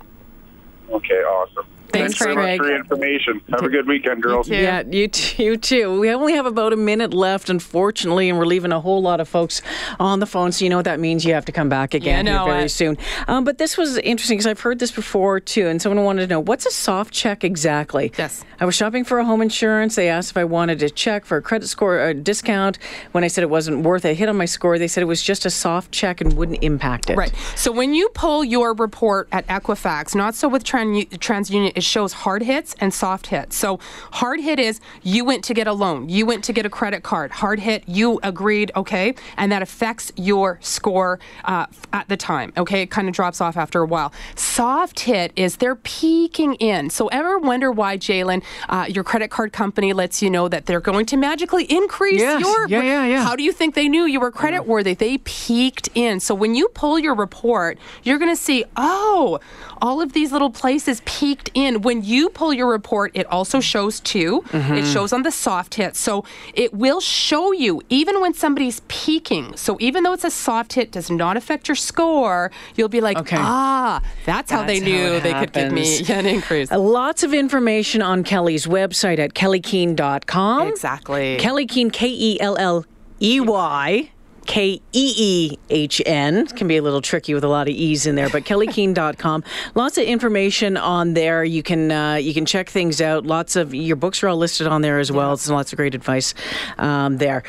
Okay, 0.89 1.15
awesome. 1.15 1.65
Thanks, 1.93 2.17
very 2.17 2.33
Craig. 2.35 2.59
much 2.59 2.65
for 2.65 2.71
your 2.71 2.79
information. 2.81 3.41
Have 3.51 3.61
a 3.63 3.69
good 3.69 3.87
weekend, 3.87 4.21
girls. 4.23 4.47
too. 4.47 4.55
Yeah, 4.55 4.83
you, 4.89 5.07
t- 5.07 5.43
you 5.43 5.57
too. 5.57 5.99
We 5.99 6.09
only 6.11 6.33
have 6.33 6.45
about 6.45 6.73
a 6.73 6.77
minute 6.77 7.13
left, 7.13 7.49
unfortunately, 7.49 8.29
and 8.29 8.37
we're 8.37 8.45
leaving 8.45 8.71
a 8.71 8.79
whole 8.79 9.01
lot 9.01 9.19
of 9.19 9.27
folks 9.29 9.61
on 9.99 10.19
the 10.19 10.25
phone. 10.25 10.51
So 10.51 10.65
you 10.65 10.69
know 10.69 10.77
what 10.77 10.85
that 10.85 10.99
means. 10.99 11.23
You 11.25 11.33
have 11.33 11.45
to 11.45 11.51
come 11.51 11.69
back 11.69 11.93
again 11.93 12.25
You 12.25 12.33
know 12.33 12.45
here 12.45 12.53
very 12.53 12.65
it. 12.65 12.69
soon. 12.69 12.97
Um, 13.27 13.43
but 13.43 13.57
this 13.57 13.77
was 13.77 13.97
interesting 13.99 14.37
because 14.37 14.47
I've 14.47 14.59
heard 14.59 14.79
this 14.79 14.91
before 14.91 15.39
too, 15.39 15.67
and 15.67 15.81
someone 15.81 16.03
wanted 16.03 16.21
to 16.23 16.27
know 16.27 16.39
what's 16.39 16.65
a 16.65 16.71
soft 16.71 17.13
check 17.13 17.43
exactly. 17.43 18.11
Yes. 18.17 18.43
I 18.59 18.65
was 18.65 18.75
shopping 18.75 19.03
for 19.03 19.19
a 19.19 19.25
home 19.25 19.41
insurance. 19.41 19.95
They 19.95 20.09
asked 20.09 20.31
if 20.31 20.37
I 20.37 20.43
wanted 20.45 20.79
to 20.79 20.89
check 20.89 21.25
for 21.25 21.37
a 21.37 21.41
credit 21.41 21.67
score 21.67 21.99
a 22.07 22.13
discount. 22.13 22.77
When 23.11 23.23
I 23.23 23.27
said 23.27 23.43
it 23.43 23.49
wasn't 23.49 23.83
worth 23.83 24.05
a 24.05 24.13
hit 24.13 24.29
on 24.29 24.37
my 24.37 24.45
score, 24.45 24.79
they 24.79 24.87
said 24.87 25.01
it 25.03 25.07
was 25.07 25.21
just 25.21 25.45
a 25.45 25.49
soft 25.49 25.91
check 25.91 26.21
and 26.21 26.33
wouldn't 26.33 26.63
impact 26.63 27.09
it. 27.09 27.17
Right. 27.17 27.33
So 27.55 27.71
when 27.71 27.93
you 27.93 28.09
pull 28.13 28.43
your 28.43 28.73
report 28.73 29.27
at 29.31 29.45
Equifax, 29.47 30.15
not 30.15 30.35
so 30.35 30.47
with 30.47 30.63
Tran- 30.63 31.09
TransUnion, 31.09 31.82
it 31.83 31.85
shows 31.85 32.13
hard 32.13 32.41
hits 32.43 32.75
and 32.79 32.93
soft 32.93 33.27
hits. 33.27 33.57
So 33.57 33.77
hard 34.13 34.39
hit 34.39 34.57
is 34.59 34.79
you 35.03 35.25
went 35.25 35.43
to 35.45 35.53
get 35.53 35.67
a 35.67 35.73
loan, 35.73 36.07
you 36.07 36.25
went 36.25 36.43
to 36.45 36.53
get 36.53 36.65
a 36.65 36.69
credit 36.69 37.03
card. 37.03 37.31
Hard 37.31 37.59
hit, 37.59 37.83
you 37.87 38.19
agreed, 38.23 38.71
okay, 38.75 39.15
and 39.37 39.51
that 39.51 39.61
affects 39.61 40.11
your 40.15 40.57
score 40.61 41.19
uh, 41.43 41.65
at 41.91 42.07
the 42.07 42.15
time. 42.15 42.53
Okay, 42.57 42.81
it 42.83 42.89
kind 42.89 43.07
of 43.09 43.13
drops 43.13 43.41
off 43.41 43.57
after 43.57 43.81
a 43.81 43.85
while. 43.85 44.13
Soft 44.35 45.01
hit 45.01 45.33
is 45.35 45.57
they're 45.57 45.75
peeking 45.75 46.53
in. 46.55 46.89
So 46.89 47.07
ever 47.07 47.37
wonder 47.37 47.69
why 47.71 47.97
J'lyn, 47.97 48.41
uh, 48.69 48.85
your 48.87 49.03
credit 49.03 49.29
card 49.29 49.51
company 49.51 49.91
lets 49.93 50.21
you 50.21 50.29
know 50.29 50.47
that 50.47 50.65
they're 50.65 50.79
going 50.79 51.05
to 51.07 51.17
magically 51.17 51.65
increase 51.65 52.21
Yes. 52.21 52.41
your? 52.41 52.67
Yeah, 52.67 52.81
yeah, 52.81 53.05
yeah. 53.05 53.23
How 53.23 53.35
do 53.35 53.43
you 53.43 53.51
think 53.51 53.75
they 53.75 53.89
knew 53.89 54.05
you 54.05 54.19
were 54.21 54.31
credit 54.31 54.65
worthy? 54.65 54.93
They 54.93 55.17
peeked 55.19 55.89
in. 55.95 56.19
So 56.21 56.33
when 56.33 56.55
you 56.55 56.69
pull 56.69 56.97
your 56.97 57.15
report, 57.15 57.77
you're 58.03 58.19
going 58.19 58.31
to 58.31 58.41
see, 58.41 58.63
oh, 58.77 59.39
all 59.83 60.01
of 60.01 60.13
these 60.13 60.31
little 60.31 60.49
places 60.49 61.01
peaked 61.05 61.49
in. 61.53 61.81
When 61.81 62.03
you 62.03 62.29
pull 62.29 62.53
your 62.53 62.69
report, 62.71 63.11
it 63.13 63.25
also 63.27 63.59
shows 63.59 63.99
too. 63.99 64.43
It 64.53 64.85
shows 64.91 65.11
on 65.11 65.23
the 65.23 65.29
soft 65.31 65.75
hit. 65.75 65.97
So 65.97 66.23
it 66.53 66.73
will 66.73 67.01
show 67.01 67.51
you 67.51 67.81
even 67.89 68.21
when 68.21 68.33
somebody's 68.33 68.79
peaking. 68.87 69.57
So 69.57 69.77
even 69.81 70.03
though 70.03 70.13
it's 70.13 70.23
a 70.23 70.31
soft 70.31 70.73
hit, 70.73 70.91
does 70.93 71.11
not 71.11 71.35
affect 71.35 71.67
your 71.67 71.75
score. 71.75 72.49
You'll 72.75 72.87
be 72.87 73.01
like, 73.01 73.17
Okay. 73.17 73.35
ah, 73.37 74.01
that's, 74.25 74.49
how 74.51 74.63
they 74.63 74.79
That's 74.79 74.91
how 74.91 74.97
knew 74.97 75.19
they 75.19 75.33
could 75.33 75.51
give 75.51 75.71
me 75.73 76.01
an 76.09 76.25
increase. 76.25 76.71
Lots 77.03 77.23
of 77.23 77.33
information 77.33 78.01
on 78.01 78.23
Kelley's 78.23 78.65
website 78.65 79.19
at 79.19 79.33
kelleykeehn.com. 79.33 80.67
Exactly. 80.69 81.35
Kelley 81.37 81.67
Keehn, 81.67 81.91
K 81.91 82.07
E 82.07 82.39
L 82.39 82.55
L 82.57 82.85
E 83.21 83.41
Y. 83.41 84.09
K 84.45 84.81
E 84.91 85.13
E 85.17 85.57
H 85.69 86.01
N 86.05 86.47
can 86.47 86.67
be 86.67 86.77
a 86.77 86.81
little 86.81 87.01
tricky 87.01 87.33
with 87.33 87.43
a 87.43 87.47
lot 87.47 87.67
of 87.67 87.73
E's 87.73 88.05
in 88.05 88.15
there, 88.15 88.29
but 88.29 88.43
kelleykeehn.com. 88.43 89.43
Lots 89.75 89.97
of 89.97 90.03
information 90.05 90.77
on 90.77 91.13
there. 91.13 91.43
You 91.43 91.63
can 91.63 91.91
uh, 91.91 92.15
you 92.15 92.33
can 92.33 92.45
check 92.45 92.69
things 92.69 93.01
out. 93.01 93.25
Lots 93.25 93.55
of 93.55 93.73
your 93.73 93.95
books 93.95 94.23
are 94.23 94.27
all 94.27 94.37
listed 94.37 94.67
on 94.67 94.81
there 94.81 94.99
as 94.99 95.11
well. 95.11 95.33
It's 95.33 95.49
lots 95.49 95.73
of 95.73 95.77
great 95.77 95.95
advice 95.95 96.33
um, 96.77 97.17
there. 97.17 97.43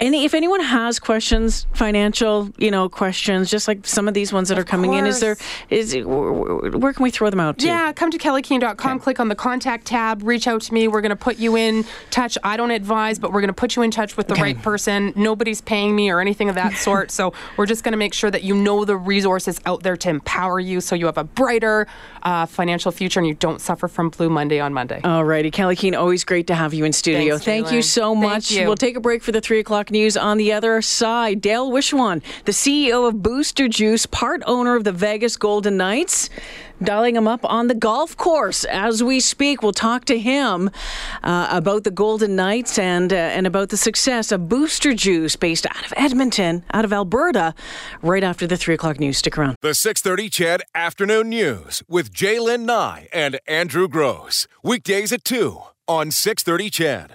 Any 0.00 0.24
if 0.24 0.32
anyone 0.32 0.60
has 0.60 0.98
questions, 0.98 1.66
financial, 1.74 2.50
you 2.56 2.70
know, 2.70 2.88
questions, 2.88 3.50
just 3.50 3.68
like 3.68 3.86
some 3.86 4.08
of 4.08 4.14
these 4.14 4.32
ones 4.32 4.48
that 4.48 4.56
Of 4.56 4.62
are 4.62 4.64
coming 4.66 4.94
in, 4.94 5.06
is 5.06 5.20
there 5.20 5.36
course. 5.36 5.48
is 5.68 5.94
where 6.04 6.92
can 6.94 7.02
we 7.02 7.10
throw 7.10 7.28
them 7.28 7.38
out 7.38 7.58
to? 7.58 7.66
Yeah, 7.66 7.92
come 7.92 8.10
to 8.10 8.16
kelleykeehn.com, 8.16 8.98
click 8.98 9.20
on 9.20 9.28
the 9.28 9.34
contact 9.34 9.86
tab, 9.86 10.22
reach 10.22 10.48
out 10.48 10.62
to 10.62 10.72
me. 10.74 10.88
We're 10.88 11.02
going 11.02 11.10
to 11.10 11.16
put 11.16 11.38
you 11.38 11.54
in 11.54 11.84
touch. 12.10 12.38
I 12.42 12.56
don't 12.56 12.70
advise, 12.70 13.18
but 13.18 13.30
we're 13.32 13.42
going 13.42 13.48
to 13.48 13.54
put 13.54 13.76
you 13.76 13.82
in 13.82 13.90
touch 13.90 14.16
with 14.16 14.26
the 14.28 14.32
Okay. 14.32 14.42
right 14.42 14.62
person. 14.62 15.12
Nobody's 15.16 15.60
paying 15.60 15.94
me 15.94 16.10
or 16.10 16.20
anything 16.20 16.48
of 16.48 16.54
that 16.54 16.74
sort. 16.78 17.10
so 17.20 17.34
we're 17.58 17.66
just 17.66 17.84
going 17.84 17.92
to 17.92 17.98
make 17.98 18.14
sure 18.14 18.30
that 18.30 18.42
you 18.42 18.54
know 18.54 18.86
the 18.86 18.96
resources 18.96 19.60
out 19.66 19.82
there 19.82 19.98
to 19.98 20.08
empower 20.08 20.58
you 20.60 20.80
so 20.80 20.94
you 20.94 21.04
have 21.06 21.18
a 21.18 21.24
brighter 21.24 21.86
uh, 22.22 22.46
financial 22.46 22.90
future 22.90 23.20
and 23.20 23.26
you 23.26 23.34
don't 23.34 23.60
suffer 23.60 23.86
from 23.86 24.08
Blue 24.08 24.30
Monday 24.30 24.60
on 24.60 24.72
Monday. 24.72 25.00
All 25.04 25.24
righty, 25.24 25.50
Kelley 25.50 25.76
Keehn, 25.76 25.98
always 25.98 26.24
great 26.24 26.46
to 26.46 26.54
have 26.54 26.72
you 26.72 26.86
in 26.86 26.92
studio. 26.94 27.34
Thanks, 27.38 27.44
Thank 27.44 27.72
you 27.72 27.80
J'lyn. 27.80 27.84
so 27.84 28.12
Thank 28.14 28.24
much. 28.24 28.50
you. 28.50 28.66
We'll 28.66 28.76
take 28.76 28.96
a 28.96 29.00
break 29.00 29.22
for 29.22 29.32
the 29.32 29.40
three 29.42 29.58
o'clock 29.58 29.89
news. 29.90 30.16
On 30.16 30.36
the 30.36 30.52
other 30.52 30.82
side, 30.82 31.40
Dale 31.40 31.70
Wishewan, 31.70 32.22
the 32.44 32.52
CEO 32.52 33.08
of 33.08 33.22
Booster 33.22 33.68
Juice, 33.68 34.06
part 34.06 34.42
owner 34.46 34.76
of 34.76 34.84
the 34.84 34.92
Vegas 34.92 35.36
Golden 35.36 35.76
Knights, 35.76 36.30
dialing 36.82 37.16
him 37.16 37.28
up 37.28 37.40
on 37.44 37.68
the 37.68 37.74
golf 37.74 38.16
course 38.16 38.64
as 38.64 39.02
we 39.02 39.20
speak. 39.20 39.62
We'll 39.62 39.72
talk 39.72 40.04
to 40.06 40.18
him 40.18 40.70
uh, 41.22 41.48
about 41.50 41.84
the 41.84 41.90
Golden 41.90 42.36
Knights 42.36 42.78
and 42.78 43.12
uh, 43.12 43.16
and 43.16 43.46
about 43.46 43.68
the 43.70 43.76
success 43.76 44.32
of 44.32 44.48
Booster 44.48 44.94
Juice, 44.94 45.36
based 45.36 45.66
out 45.66 45.86
of 45.86 45.92
Edmonton, 45.96 46.64
out 46.72 46.84
of 46.84 46.92
Alberta. 46.92 47.54
Right 48.02 48.24
after 48.24 48.46
the 48.46 48.56
three 48.56 48.74
o'clock 48.74 49.00
news. 49.00 49.18
Stick 49.18 49.38
around. 49.38 49.56
The 49.62 49.74
630 49.74 50.28
CHED 50.30 50.62
Afternoon 50.74 51.28
News 51.28 51.82
with 51.88 52.12
J'lyn 52.12 52.64
Nye 52.64 53.08
and 53.12 53.38
Andrew 53.46 53.88
Grose. 53.88 54.46
Weekdays 54.62 55.12
at 55.12 55.24
2 55.24 55.60
on 55.88 56.10
630 56.10 56.70
CHED. 56.70 57.08